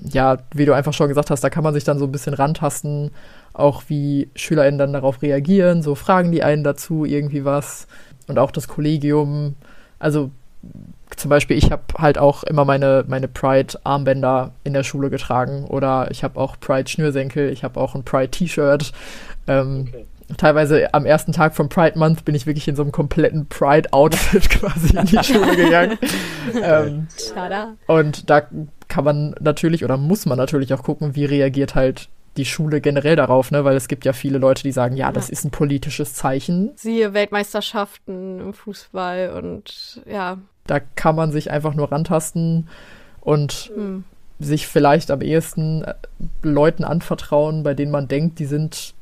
ja, 0.02 0.38
wie 0.52 0.64
du 0.64 0.72
einfach 0.72 0.92
schon 0.92 1.08
gesagt 1.08 1.30
hast, 1.30 1.42
da 1.42 1.50
kann 1.50 1.64
man 1.64 1.74
sich 1.74 1.84
dann 1.84 1.98
so 1.98 2.04
ein 2.04 2.12
bisschen 2.12 2.34
rantasten, 2.34 3.10
auch 3.52 3.84
wie 3.88 4.28
SchülerInnen 4.34 4.78
dann 4.78 4.92
darauf 4.92 5.22
reagieren, 5.22 5.82
so 5.82 5.94
fragen 5.94 6.32
die 6.32 6.42
einen 6.42 6.64
dazu 6.64 7.04
irgendwie 7.04 7.44
was 7.44 7.86
und 8.26 8.38
auch 8.38 8.50
das 8.50 8.68
Kollegium, 8.68 9.54
also 9.98 10.30
zum 11.16 11.28
Beispiel, 11.28 11.56
ich 11.56 11.70
habe 11.70 11.82
halt 11.98 12.18
auch 12.18 12.42
immer 12.44 12.64
meine, 12.64 13.04
meine 13.06 13.28
Pride-Armbänder 13.28 14.52
in 14.64 14.72
der 14.72 14.82
Schule 14.82 15.10
getragen 15.10 15.64
oder 15.64 16.10
ich 16.10 16.24
habe 16.24 16.40
auch 16.40 16.58
Pride-Schnürsenkel, 16.58 17.50
ich 17.50 17.62
habe 17.62 17.80
auch 17.80 17.94
ein 17.94 18.04
Pride-T-Shirt. 18.04 18.92
Ähm, 19.46 19.88
Teilweise 20.36 20.92
am 20.94 21.06
ersten 21.06 21.32
Tag 21.32 21.54
vom 21.54 21.68
Pride 21.68 21.98
Month 21.98 22.24
bin 22.24 22.34
ich 22.34 22.46
wirklich 22.46 22.68
in 22.68 22.76
so 22.76 22.82
einem 22.82 22.92
kompletten 22.92 23.46
Pride-Outfit 23.46 24.50
quasi 24.50 24.96
in 24.96 25.06
die 25.06 25.22
Schule 25.22 25.56
gegangen. 25.56 25.98
ähm, 26.62 27.06
und 27.86 28.30
da 28.30 28.42
kann 28.88 29.04
man 29.04 29.34
natürlich 29.40 29.84
oder 29.84 29.96
muss 29.96 30.26
man 30.26 30.38
natürlich 30.38 30.72
auch 30.74 30.82
gucken, 30.82 31.14
wie 31.14 31.24
reagiert 31.24 31.74
halt 31.74 32.08
die 32.36 32.44
Schule 32.44 32.80
generell 32.80 33.16
darauf, 33.16 33.50
ne? 33.50 33.64
Weil 33.64 33.76
es 33.76 33.88
gibt 33.88 34.04
ja 34.04 34.12
viele 34.12 34.38
Leute, 34.38 34.62
die 34.62 34.72
sagen, 34.72 34.96
ja, 34.96 35.12
das 35.12 35.30
ist 35.30 35.44
ein 35.44 35.50
politisches 35.50 36.14
Zeichen. 36.14 36.72
Siehe 36.76 37.14
Weltmeisterschaften 37.14 38.40
im 38.40 38.54
Fußball 38.54 39.30
und 39.30 40.02
ja. 40.06 40.38
Da 40.66 40.80
kann 40.80 41.14
man 41.14 41.30
sich 41.30 41.50
einfach 41.50 41.74
nur 41.74 41.92
rantasten 41.92 42.68
und 43.20 43.70
hm. 43.74 44.04
sich 44.38 44.66
vielleicht 44.66 45.10
am 45.10 45.20
ehesten 45.20 45.84
äh, 45.84 45.94
Leuten 46.42 46.84
anvertrauen, 46.84 47.62
bei 47.62 47.74
denen 47.74 47.92
man 47.92 48.08
denkt, 48.08 48.38
die 48.38 48.46
sind 48.46 48.94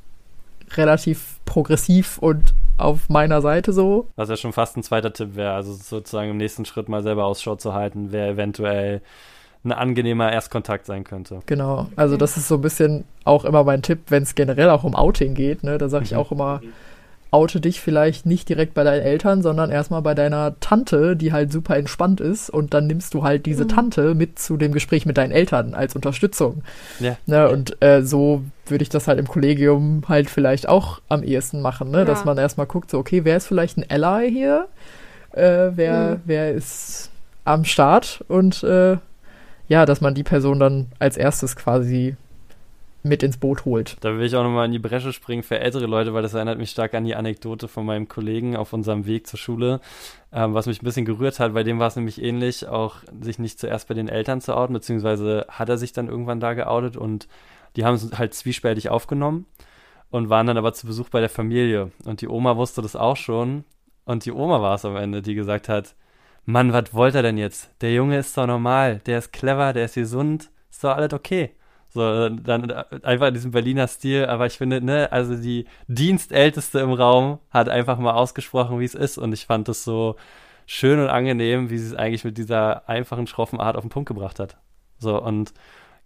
relativ 0.77 1.41
progressiv 1.45 2.19
und 2.19 2.55
auf 2.79 3.09
meiner 3.09 3.41
Seite 3.41 3.73
so. 3.73 4.09
Was 4.17 4.29
ja 4.29 4.37
schon 4.37 4.53
fast 4.53 4.77
ein 4.77 4.83
zweiter 4.83 5.13
Tipp 5.13 5.37
wäre, 5.37 5.53
also 5.53 5.73
sozusagen 5.73 6.31
im 6.31 6.37
nächsten 6.37 6.65
Schritt 6.65 6.89
mal 6.89 7.03
selber 7.03 7.25
Ausschau 7.25 7.57
zu 7.57 7.75
halten, 7.75 8.09
wer 8.11 8.29
eventuell 8.29 9.03
ein 9.65 9.73
angenehmer 9.73 10.33
Erstkontakt 10.33 10.87
sein 10.87 11.05
könnte. 11.05 11.41
Genau, 11.47 11.87
also 11.95 12.17
das 12.17 12.37
ist 12.37 12.49
so 12.49 12.57
ein 12.57 12.61
bisschen 12.61 13.05
auch 13.25 13.45
immer 13.45 13.63
mein 13.63 13.83
Tipp, 13.83 14.01
wenn 14.09 14.25
es 14.25 14.35
generell 14.35 14.71
auch 14.71 14.83
um 14.83 14.97
Outing 14.97 15.35
geht, 15.35 15.63
ne? 15.63 15.79
Da 15.79 15.89
sage 15.89 16.05
ich 16.05 16.13
mhm. 16.13 16.19
auch 16.19 16.33
immer, 16.33 16.61
oute 17.33 17.63
dich 17.63 17.81
vielleicht 17.81 18.27
nicht 18.27 18.49
direkt 18.51 18.75
bei 18.75 18.85
deinen 18.85 19.01
Eltern, 19.01 19.43
sondern 19.43 19.71
erstmal 19.71 20.03
bei 20.03 20.15
deiner 20.15 20.61
Tante, 20.61 21.17
die 21.17 21.33
halt 21.33 21.51
super 21.51 21.77
entspannt 21.77 22.21
ist 22.21 22.51
und 22.51 22.75
dann 22.75 22.87
nimmst 22.87 23.15
du 23.15 23.25
halt 23.25 23.47
diese 23.47 23.65
mhm. 23.65 23.69
Tante 23.69 24.15
mit 24.15 24.39
zu 24.39 24.59
dem 24.59 24.73
Gespräch 24.73 25.07
mit 25.07 25.17
deinen 25.17 25.33
Eltern 25.33 25.73
als 25.73 25.97
Unterstützung. 25.97 26.63
Ja. 27.01 27.17
Ne, 27.25 27.49
und 27.49 27.83
äh, 27.83 28.03
so 28.03 28.43
würde 28.67 28.83
ich 28.83 28.91
das 28.91 29.09
halt 29.09 29.19
im 29.19 29.27
Kollegium 29.27 30.03
halt 30.09 30.29
vielleicht 30.29 30.69
auch 30.69 31.01
am 31.09 31.23
ehesten 31.23 31.63
machen, 31.63 31.91
ne? 31.91 32.01
Ja. 32.01 32.05
dass 32.05 32.27
man 32.27 32.37
erstmal 32.37 32.67
guckt, 32.67 32.91
so, 32.91 32.99
okay, 32.99 33.25
wer 33.25 33.39
ist 33.39 33.47
vielleicht 33.47 33.79
ein 33.79 33.87
Ally 33.89 34.31
hier? 34.31 34.69
Äh, 35.33 35.71
wer, 35.75 36.17
mhm. 36.17 36.21
wer 36.27 36.53
ist 36.53 37.11
am 37.45 37.65
Start? 37.65 38.23
Und 38.29 38.63
äh, 38.63 38.99
ja, 39.69 39.87
dass 39.87 40.03
man 40.03 40.15
die 40.15 40.23
Person 40.23 40.61
dann 40.61 40.89
als 40.99 41.17
erstes 41.17 41.57
quasi 41.57 42.15
mit 43.03 43.23
ins 43.23 43.37
Boot 43.37 43.65
holt. 43.65 43.97
Da 44.01 44.17
will 44.17 44.27
ich 44.27 44.37
auch 44.37 44.45
nochmal 44.45 44.67
in 44.67 44.73
die 44.73 44.79
Bresche 44.79 45.13
springen 45.13 45.43
für 45.43 45.59
ältere 45.59 45.87
Leute, 45.87 46.15
weil 46.15 46.23
das 46.23 46.35
erinnert 46.35 46.59
mich 46.59 46.71
stark 46.71 46.95
an 46.95 47.05
die 47.05 47.17
Anekdote 47.17 47.67
von 47.67 47.85
meinem 47.85 48.07
Kollegen 48.09 48.57
auf 48.57 48.73
unserem 48.73 49.07
Weg 49.07 49.27
zur 49.27 49.39
Schule, 49.39 49.81
ähm, 50.33 50.55
was 50.55 50.67
mich 50.67 50.81
ein 50.81 50.85
bisschen 50.85 51.05
gerührt 51.05 51.41
hat. 51.41 51.55
Bei 51.55 51.65
dem 51.65 51.79
war 51.79 51.89
es 51.89 51.97
nämlich 51.97 52.23
ähnlich, 52.23 52.69
auch 52.69 52.97
sich 53.21 53.39
nicht 53.39 53.59
zuerst 53.59 53.89
bei 53.89 53.95
den 53.95 54.09
Eltern 54.09 54.41
zu 54.41 54.57
outen, 54.57 54.75
beziehungsweise 54.75 55.47
hat 55.49 55.69
er 55.69 55.79
sich 55.79 55.93
dann 55.93 56.09
irgendwann 56.09 56.41
da 56.41 56.55
geoutet 56.55 56.97
und 56.97 57.27
die 57.77 57.85
haben 57.85 57.95
es 57.95 58.19
halt 58.19 58.35
zwiespältig 58.35 58.89
aufgenommen 58.89 59.47
und 60.11 60.31
waren 60.31 60.47
dann 60.47 60.59
aber 60.59 60.73
zu 60.73 60.87
Besuch 60.87 61.09
bei 61.09 61.21
der 61.21 61.31
Familie. 61.31 61.91
Und 62.05 62.21
die 62.21 62.29
Oma 62.29 62.57
wusste 62.57 62.83
das 62.83 62.95
auch 62.95 63.17
schon 63.17 63.65
und 64.05 64.25
die 64.27 64.33
Oma 64.33 64.63
war 64.63 64.77
es 64.77 64.85
am 64.85 64.97
Ende, 64.97 65.23
die 65.23 65.35
gesagt 65.35 65.69
hat, 65.69 65.97
Mann, 66.45 66.73
was 66.73 66.93
wollte 66.93 67.19
er 67.19 67.23
denn 67.23 67.39
jetzt? 67.39 67.71
Der 67.81 67.93
Junge 67.95 68.19
ist 68.19 68.37
doch 68.37 68.47
normal, 68.47 69.01
der 69.07 69.19
ist 69.19 69.33
clever, 69.33 69.73
der 69.73 69.87
ist 69.87 69.95
gesund, 69.95 70.51
ist 70.71 70.85
doch 70.85 70.97
alles 70.97 71.13
okay. 71.13 71.51
So, 71.95 72.31
dann 72.31 72.71
einfach 72.71 73.29
in 73.29 73.35
diesem 73.35 73.51
Berliner 73.51 73.87
Stil, 73.87 74.25
aber 74.25 74.47
ich 74.47 74.55
finde, 74.55 74.81
ne, 74.81 75.13
also 75.13 75.37
die 75.37 75.67
Dienstälteste 75.89 76.81
im 76.81 76.93
Raum 76.93 77.39
hat 77.51 77.69
einfach 77.69 77.99
mal 77.99 78.15
ausgesprochen, 78.15 78.81
wie 78.81 78.85
es 78.85 78.95
ist 78.95 79.19
und 79.19 79.33
ich 79.35 79.45
fand 79.45 79.69
das 79.69 79.85
so 79.85 80.17
schön 80.65 80.99
und 81.01 81.09
angenehm, 81.09 81.69
wie 81.69 81.77
sie 81.77 81.89
es 81.89 81.95
eigentlich 81.95 82.25
mit 82.25 82.39
dieser 82.39 82.89
einfachen, 82.89 83.27
schroffen 83.27 83.61
Art 83.61 83.77
auf 83.77 83.85
den 83.85 83.91
Punkt 83.91 84.09
gebracht 84.09 84.39
hat. 84.41 84.57
So, 84.99 85.23
und 85.23 85.53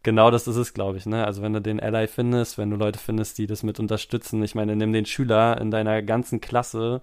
genau 0.03 0.33
das 0.33 0.49
ist 0.49 0.57
es, 0.57 0.75
glaube 0.75 0.99
ich, 0.99 1.07
ne? 1.07 1.25
Also 1.25 1.43
wenn 1.43 1.53
du 1.53 1.61
den 1.61 1.79
Ally 1.79 2.09
findest, 2.09 2.59
wenn 2.59 2.71
du 2.71 2.77
Leute 2.77 2.99
findest, 2.99 3.39
die 3.39 3.47
das 3.47 3.63
mit 3.63 3.79
unterstützen, 3.79 4.43
ich 4.43 4.57
meine, 4.57 4.75
nimm 4.75 4.93
den 4.93 5.07
Schüler 5.07 5.61
in 5.61 5.71
deiner 5.71 6.03
ganzen 6.03 6.41
Klasse, 6.41 7.01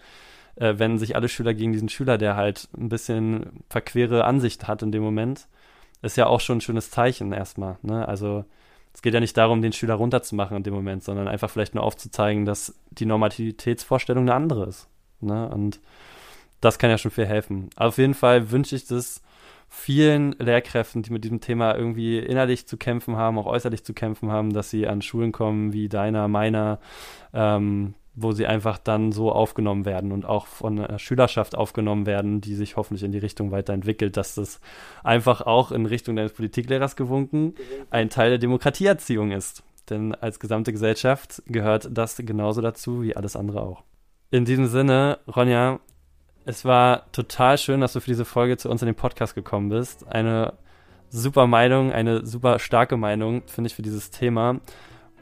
äh, 0.55 0.73
wenn 0.77 0.97
sich 0.97 1.15
alle 1.15 1.29
Schüler 1.29 1.53
gegen 1.53 1.71
diesen 1.71 1.89
Schüler, 1.89 2.17
der 2.17 2.35
halt 2.35 2.67
ein 2.77 2.89
bisschen 2.89 3.63
verquere 3.69 4.25
Ansicht 4.25 4.67
hat 4.67 4.81
in 4.81 4.91
dem 4.91 5.03
Moment, 5.03 5.47
ist 6.01 6.17
ja 6.17 6.27
auch 6.27 6.41
schon 6.41 6.57
ein 6.57 6.61
schönes 6.61 6.91
Zeichen 6.91 7.31
erstmal, 7.31 7.77
ne? 7.81 8.07
Also 8.07 8.45
es 8.93 9.01
geht 9.01 9.13
ja 9.13 9.19
nicht 9.19 9.37
darum, 9.37 9.61
den 9.61 9.73
Schüler 9.73 9.95
runterzumachen 9.95 10.57
in 10.57 10.63
dem 10.63 10.73
Moment, 10.73 11.03
sondern 11.03 11.27
einfach 11.27 11.49
vielleicht 11.49 11.75
nur 11.75 11.83
aufzuzeigen, 11.83 12.45
dass 12.45 12.75
die 12.91 13.05
Normalitätsvorstellung 13.05 14.23
eine 14.23 14.35
andere 14.35 14.65
ist. 14.65 14.87
Ne? 15.19 15.49
Und 15.49 15.79
das 16.61 16.79
kann 16.79 16.89
ja 16.89 16.97
schon 16.97 17.11
viel 17.11 17.25
helfen. 17.25 17.69
auf 17.75 17.97
jeden 17.97 18.13
Fall 18.13 18.51
wünsche 18.51 18.75
ich 18.75 18.85
das 18.85 19.21
vielen 19.67 20.33
Lehrkräften, 20.33 21.01
die 21.01 21.11
mit 21.11 21.23
diesem 21.23 21.41
Thema 21.41 21.75
irgendwie 21.75 22.19
innerlich 22.19 22.67
zu 22.67 22.77
kämpfen 22.77 23.17
haben, 23.17 23.39
auch 23.39 23.47
äußerlich 23.47 23.83
zu 23.83 23.93
kämpfen 23.93 24.31
haben, 24.31 24.53
dass 24.53 24.69
sie 24.69 24.87
an 24.87 25.01
Schulen 25.01 25.31
kommen 25.31 25.73
wie 25.73 25.89
deiner, 25.89 26.27
meiner, 26.27 26.79
ähm, 27.33 27.95
wo 28.15 28.31
sie 28.31 28.45
einfach 28.45 28.77
dann 28.77 29.11
so 29.11 29.31
aufgenommen 29.31 29.85
werden 29.85 30.11
und 30.11 30.25
auch 30.25 30.45
von 30.45 30.79
einer 30.79 30.99
Schülerschaft 30.99 31.55
aufgenommen 31.55 32.05
werden, 32.05 32.41
die 32.41 32.55
sich 32.55 32.77
hoffentlich 32.77 33.03
in 33.03 33.11
die 33.11 33.17
Richtung 33.17 33.51
weiterentwickelt, 33.51 34.17
dass 34.17 34.35
das 34.35 34.59
einfach 35.03 35.41
auch 35.41 35.71
in 35.71 35.85
Richtung 35.85 36.15
deines 36.15 36.33
Politiklehrers 36.33 36.95
gewunken 36.95 37.55
ein 37.89 38.09
Teil 38.09 38.29
der 38.29 38.39
Demokratieerziehung 38.39 39.31
ist. 39.31 39.63
Denn 39.89 40.13
als 40.15 40.39
gesamte 40.39 40.71
Gesellschaft 40.71 41.41
gehört 41.47 41.89
das 41.91 42.17
genauso 42.17 42.61
dazu 42.61 43.01
wie 43.01 43.15
alles 43.15 43.35
andere 43.35 43.61
auch. 43.61 43.83
In 44.29 44.45
diesem 44.45 44.67
Sinne, 44.67 45.19
Ronja, 45.27 45.79
es 46.45 46.65
war 46.65 47.11
total 47.11 47.57
schön, 47.57 47.81
dass 47.81 47.93
du 47.93 47.99
für 47.99 48.11
diese 48.11 48.25
Folge 48.25 48.57
zu 48.57 48.69
uns 48.69 48.81
in 48.81 48.87
den 48.87 48.95
Podcast 48.95 49.35
gekommen 49.35 49.69
bist. 49.69 50.07
Eine 50.07 50.53
super 51.09 51.47
Meinung, 51.47 51.91
eine 51.91 52.25
super 52.25 52.59
starke 52.59 52.97
Meinung, 52.97 53.43
finde 53.47 53.67
ich, 53.67 53.75
für 53.75 53.81
dieses 53.81 54.11
Thema. 54.11 54.59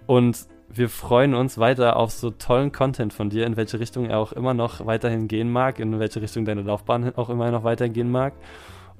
Und 0.07 0.47
wir 0.73 0.89
freuen 0.89 1.33
uns 1.33 1.57
weiter 1.57 1.97
auf 1.97 2.11
so 2.11 2.31
tollen 2.31 2.71
Content 2.71 3.13
von 3.13 3.29
dir, 3.29 3.45
in 3.45 3.57
welche 3.57 3.79
Richtung 3.79 4.05
er 4.05 4.19
auch 4.19 4.31
immer 4.31 4.53
noch 4.53 4.85
weiterhin 4.85 5.27
gehen 5.27 5.51
mag, 5.51 5.79
in 5.79 5.99
welche 5.99 6.21
Richtung 6.21 6.45
deine 6.45 6.61
Laufbahn 6.61 7.15
auch 7.15 7.29
immer 7.29 7.51
noch 7.51 7.63
weitergehen 7.63 8.11
mag. 8.11 8.33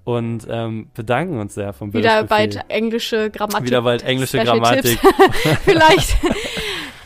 Und 0.04 0.48
ähm, 0.50 0.90
bedanken 0.96 1.40
uns 1.40 1.54
sehr 1.54 1.74
vom 1.74 1.94
Wieder 1.94 2.24
bald 2.24 2.60
englische 2.70 3.30
Grammatik. 3.30 3.68
Wieder 3.68 3.84
bald 3.84 4.04
englische 4.04 4.40
Special 4.40 4.60
Grammatik. 4.60 5.00
Vielleicht 5.64 6.18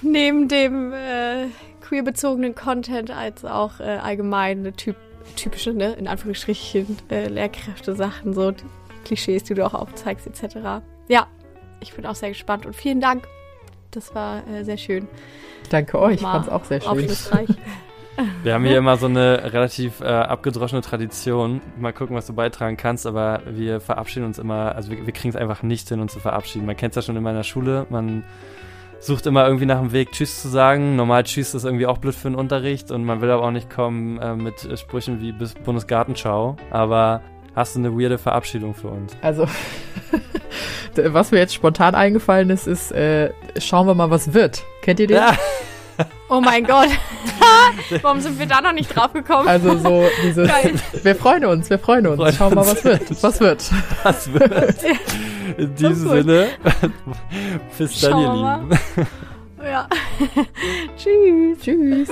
neben 0.02 0.48
dem 0.48 0.94
äh, 0.94 1.48
queerbezogenen 1.82 2.56
Content 2.56 3.12
als 3.12 3.44
auch 3.44 3.82
äh, 3.82 3.84
allgemeine 3.84 4.72
typ 4.74 4.96
typische, 5.36 5.74
ne, 5.74 5.94
in 5.94 6.08
Anführungsstrichen, 6.08 6.98
äh, 7.10 7.28
Lehrkräfte-Sachen, 7.28 8.34
so 8.34 8.54
Klischees, 9.06 9.44
die 9.44 9.56
du 9.56 9.66
auch 9.66 9.74
aufzeigst, 9.74 10.28
etc. 10.28 10.84
Ja, 11.08 11.28
ich 11.82 11.94
bin 11.94 12.06
auch 12.06 12.16
sehr 12.16 12.30
gespannt 12.30 12.66
und 12.66 12.76
vielen 12.76 13.02
Dank 13.02 13.28
das 13.96 14.14
war 14.14 14.48
äh, 14.48 14.64
sehr 14.64 14.78
schön. 14.78 15.08
Danke 15.70 16.00
euch, 16.00 16.16
ich 16.16 16.22
fand 16.22 16.46
es 16.46 16.52
auch 16.52 16.64
sehr 16.66 16.82
schön. 16.82 16.90
Aufschlussreich. 16.90 17.50
Wir 18.44 18.54
haben 18.54 18.64
hier 18.64 18.78
immer 18.78 18.96
so 18.96 19.08
eine 19.08 19.52
relativ 19.52 20.00
äh, 20.00 20.06
abgedroschene 20.06 20.82
Tradition. 20.82 21.62
Mal 21.78 21.92
gucken, 21.92 22.16
was 22.16 22.26
du 22.26 22.34
beitragen 22.34 22.78
kannst, 22.78 23.06
aber 23.06 23.42
wir 23.46 23.82
verabschieden 23.82 24.26
uns 24.26 24.40
immer, 24.40 24.74
also 24.74 24.90
wir, 24.90 25.06
wir 25.06 25.12
kriegen 25.12 25.30
es 25.30 25.36
einfach 25.36 25.64
nicht 25.64 25.90
hin, 25.90 26.00
uns 26.00 26.14
zu 26.14 26.22
verabschieden. 26.22 26.66
Man 26.66 26.78
kennt 26.78 26.92
es 26.92 26.96
ja 26.96 27.02
schon 27.02 27.18
in 27.18 27.24
meiner 27.24 27.44
Schule, 27.44 27.86
man 27.90 28.24
sucht 29.00 29.26
immer 29.26 29.46
irgendwie 29.46 29.66
nach 29.66 29.80
dem 29.80 29.92
Weg, 29.92 30.12
Tschüss 30.14 30.42
zu 30.42 30.48
sagen. 30.48 30.96
Normal 30.96 31.24
Tschüss 31.24 31.54
ist 31.54 31.66
irgendwie 31.66 31.88
auch 31.88 31.98
blöd 31.98 32.16
für 32.16 32.30
den 32.30 32.36
Unterricht 32.36 32.90
und 32.90 33.04
man 33.04 33.20
will 33.20 33.30
aber 33.30 33.44
auch 33.44 33.52
nicht 33.52 33.70
kommen 33.70 34.18
äh, 34.20 34.36
mit 34.36 34.68
Sprüchen 34.80 35.22
wie 35.22 35.34
bis 35.34 35.54
Bundesgartenschau. 35.54 36.56
Aber 36.72 37.22
hast 37.56 37.76
du 37.76 37.80
eine 37.80 37.92
weirde 37.92 38.18
Verabschiedung 38.18 38.76
für 38.76 38.90
uns? 38.90 39.14
Also, 39.22 39.48
was 40.96 41.32
mir 41.32 41.40
jetzt 41.40 41.54
spontan 41.54 41.96
eingefallen 41.96 42.50
ist, 42.50 42.68
ist, 42.68 42.92
äh, 42.92 43.32
schauen 43.60 43.88
wir 43.88 43.96
mal, 43.96 44.10
was 44.10 44.34
wird. 44.34 44.64
Kennt 44.82 45.00
ihr 45.00 45.08
den? 45.08 45.18
Ja. 45.18 45.38
Oh 46.28 46.42
mein 46.42 46.66
Gott. 46.66 46.90
Warum 48.02 48.20
sind 48.20 48.38
wir 48.40 48.48
da 48.48 48.60
noch 48.60 48.74
nicht 48.74 48.94
drauf 48.94 49.14
gekommen? 49.14 49.48
Also 49.48 49.78
so 49.78 50.04
dieses, 50.24 50.50
wir 51.04 51.16
freuen 51.16 51.46
uns, 51.46 51.70
wir 51.70 51.80
freuen 51.80 52.08
uns. 52.08 52.18
Freuen 52.18 52.34
Schauen 52.34 52.52
wir 52.52 52.56
mal, 52.56 52.68
was 52.68 52.84
wird. 52.84 53.24
Was 53.24 53.40
wird. 53.40 53.72
Was 54.04 54.34
wird. 54.34 54.76
In 55.58 55.76
diesem 55.76 56.10
Sinne, 56.10 56.48
bis 57.78 58.02
dann, 58.02 58.20
ihr 58.20 58.34
Lieben. 58.34 58.80
Ja. 59.64 59.88
Tschüss. 60.98 61.60
Tschüss. 61.62 62.10